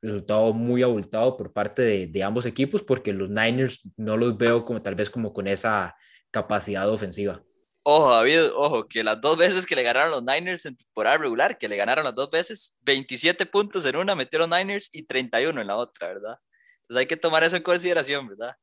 resultado 0.00 0.52
muy 0.52 0.84
abultado 0.84 1.36
por 1.36 1.52
parte 1.52 1.82
de, 1.82 2.06
de, 2.06 2.22
ambos 2.22 2.46
equipos, 2.46 2.84
porque 2.84 3.12
los 3.12 3.30
Niners 3.30 3.82
no 3.96 4.16
los 4.16 4.38
veo 4.38 4.64
como 4.64 4.80
tal 4.80 4.94
vez 4.94 5.10
como 5.10 5.32
con 5.32 5.48
esa 5.48 5.96
capacidad 6.30 6.88
ofensiva. 6.88 7.42
Ojo, 7.86 8.10
David, 8.10 8.50
ojo, 8.54 8.88
que 8.88 9.04
las 9.04 9.20
dos 9.20 9.36
veces 9.36 9.66
que 9.66 9.76
le 9.76 9.82
ganaron 9.82 10.10
los 10.10 10.24
Niners 10.24 10.64
en 10.64 10.74
temporada 10.74 11.18
regular, 11.18 11.58
que 11.58 11.68
le 11.68 11.76
ganaron 11.76 12.04
las 12.04 12.14
dos 12.14 12.30
veces, 12.30 12.78
27 12.82 13.44
puntos 13.44 13.84
en 13.84 13.96
una 13.96 14.14
metieron 14.14 14.48
Niners 14.48 14.88
y 14.90 15.02
31 15.02 15.60
en 15.60 15.66
la 15.66 15.76
otra, 15.76 16.08
¿verdad? 16.08 16.38
Entonces 16.80 17.00
hay 17.00 17.06
que 17.06 17.18
tomar 17.18 17.44
eso 17.44 17.56
en 17.56 17.62
consideración, 17.62 18.26
¿verdad? 18.26 18.56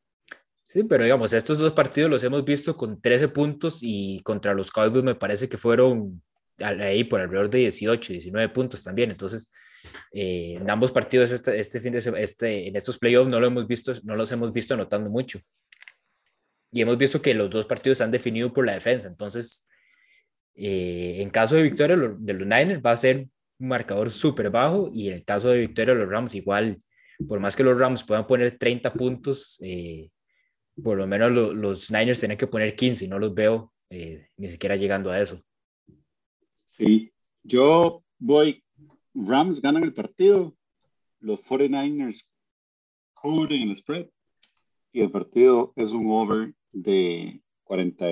Sí, 0.63 0.83
pero 0.85 1.03
digamos, 1.03 1.33
estos 1.33 1.59
dos 1.59 1.73
partidos 1.73 2.09
los 2.09 2.23
hemos 2.23 2.43
visto 2.43 2.75
con 2.75 2.99
13 2.99 3.27
puntos 3.27 3.79
y 3.83 4.21
contra 4.23 4.55
los 4.55 4.71
Cowboys 4.71 5.03
me 5.03 5.13
parece 5.13 5.47
que 5.47 5.57
fueron 5.57 6.23
ahí 6.59 7.03
por 7.03 7.21
alrededor 7.21 7.51
de 7.51 7.59
18, 7.59 8.13
19 8.13 8.49
puntos 8.49 8.83
también. 8.83 9.11
Entonces, 9.11 9.51
eh, 10.11 10.55
en 10.59 10.67
ambos 10.67 10.91
partidos 10.91 11.31
este, 11.31 11.59
este 11.59 11.79
fin 11.79 11.93
de 11.93 11.99
este, 12.17 12.69
en 12.69 12.75
estos 12.75 12.97
playoffs 12.97 13.29
no 13.29 13.39
lo 13.39 13.47
hemos 13.47 13.67
visto, 13.67 13.93
no 14.03 14.15
los 14.15 14.31
hemos 14.31 14.51
visto 14.51 14.73
anotando 14.73 15.11
mucho. 15.11 15.41
Y 16.71 16.81
hemos 16.81 16.97
visto 16.97 17.21
que 17.21 17.33
los 17.33 17.49
dos 17.49 17.65
partidos 17.65 17.97
se 17.97 18.03
han 18.03 18.11
definido 18.11 18.53
por 18.53 18.65
la 18.65 18.73
defensa. 18.73 19.07
Entonces, 19.07 19.67
eh, 20.55 21.17
en 21.19 21.29
caso 21.29 21.55
de 21.55 21.63
victoria 21.63 21.97
de 21.97 22.33
los 22.33 22.47
Niners 22.47 22.81
va 22.83 22.91
a 22.91 22.97
ser 22.97 23.27
un 23.59 23.67
marcador 23.67 24.09
súper 24.09 24.49
bajo 24.49 24.89
y 24.93 25.09
en 25.09 25.15
el 25.15 25.25
caso 25.25 25.49
de 25.49 25.59
victoria 25.59 25.93
de 25.93 25.99
los 26.01 26.09
Rams 26.09 26.35
igual, 26.35 26.81
por 27.27 27.39
más 27.39 27.55
que 27.55 27.63
los 27.63 27.77
Rams 27.77 28.03
puedan 28.03 28.25
poner 28.25 28.57
30 28.57 28.93
puntos, 28.93 29.59
eh, 29.61 30.09
por 30.81 30.97
lo 30.97 31.05
menos 31.07 31.31
los 31.31 31.91
Niners 31.91 32.19
tienen 32.19 32.37
que 32.37 32.47
poner 32.47 32.75
15 32.75 33.05
y 33.05 33.07
no 33.07 33.19
los 33.19 33.33
veo 33.33 33.73
ni 34.37 34.47
siquiera 34.47 34.77
llegando 34.77 35.11
a 35.11 35.19
eso. 35.19 35.43
Sí, 36.63 37.11
yo 37.43 38.03
voy, 38.17 38.63
Rams 39.13 39.61
ganan 39.61 39.83
el 39.83 39.93
partido, 39.93 40.55
los 41.19 41.43
49ers 41.45 42.25
cubren 43.13 43.69
el 43.69 43.75
spread 43.75 44.07
y 44.93 45.01
el 45.01 45.11
partido 45.11 45.73
es 45.75 45.91
un 45.91 46.09
over 46.11 46.53
de 46.71 47.41
40 47.63 48.05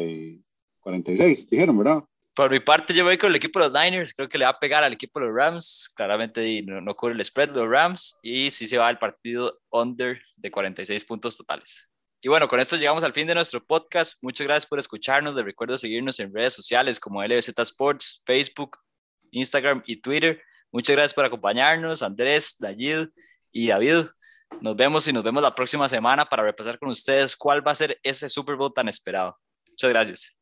46, 0.80 1.50
dijeron, 1.50 1.78
¿verdad? 1.78 2.04
Por 2.34 2.52
mi 2.52 2.60
parte, 2.60 2.94
yo 2.94 3.04
voy 3.04 3.18
con 3.18 3.32
el 3.32 3.36
equipo 3.36 3.60
de 3.60 3.68
los 3.70 3.74
Niners. 3.74 4.14
Creo 4.14 4.30
que 4.30 4.38
le 4.38 4.46
va 4.46 4.52
a 4.52 4.60
pegar 4.60 4.84
al 4.84 4.94
equipo 4.94 5.20
de 5.20 5.26
los 5.26 5.36
Rams. 5.36 5.92
Claramente 5.94 6.62
no, 6.64 6.80
no 6.80 6.96
cubre 6.96 7.14
el 7.14 7.26
spread 7.26 7.50
de 7.50 7.60
los 7.60 7.70
Rams. 7.70 8.18
Y 8.24 8.50
sí 8.50 8.66
se 8.66 8.78
va 8.78 8.90
el 8.90 8.98
partido 8.98 9.60
under 9.72 10.22
de 10.38 10.50
46 10.50 11.04
puntos 11.04 11.36
totales. 11.36 11.92
Y 12.22 12.30
bueno, 12.30 12.48
con 12.48 12.60
esto 12.60 12.78
llegamos 12.78 13.04
al 13.04 13.14
fin 13.14 13.28
de 13.28 13.36
nuestro 13.36 13.66
podcast. 13.66 14.22
Muchas 14.22 14.48
gracias 14.48 14.66
por 14.68 14.80
escucharnos. 14.80 15.36
Les 15.36 15.44
recuerdo 15.44 15.78
seguirnos 15.78 16.20
en 16.20 16.34
redes 16.34 16.54
sociales 16.54 17.00
como 17.00 17.24
LBZ 17.24 17.60
Sports, 17.60 18.24
Facebook, 18.26 18.78
Instagram 19.32 19.84
y 19.86 19.98
Twitter. 19.98 20.42
Muchas 20.72 20.96
gracias 20.96 21.14
por 21.14 21.26
acompañarnos, 21.26 22.04
Andrés, 22.04 22.58
Dayid 22.60 23.08
y 23.52 23.68
David. 23.68 24.06
Nos 24.62 24.76
vemos 24.76 25.08
y 25.08 25.14
nos 25.14 25.24
vemos 25.24 25.42
la 25.42 25.56
próxima 25.56 25.88
semana 25.88 26.26
para 26.26 26.44
repasar 26.44 26.78
con 26.78 26.90
ustedes 26.90 27.36
cuál 27.36 27.66
va 27.66 27.72
a 27.72 27.76
ser 27.76 27.98
ese 28.04 28.28
Super 28.28 28.56
Bowl 28.56 28.74
tan 28.74 28.88
esperado. 28.88 29.38
Muchas 29.70 29.90
gracias. 29.90 30.36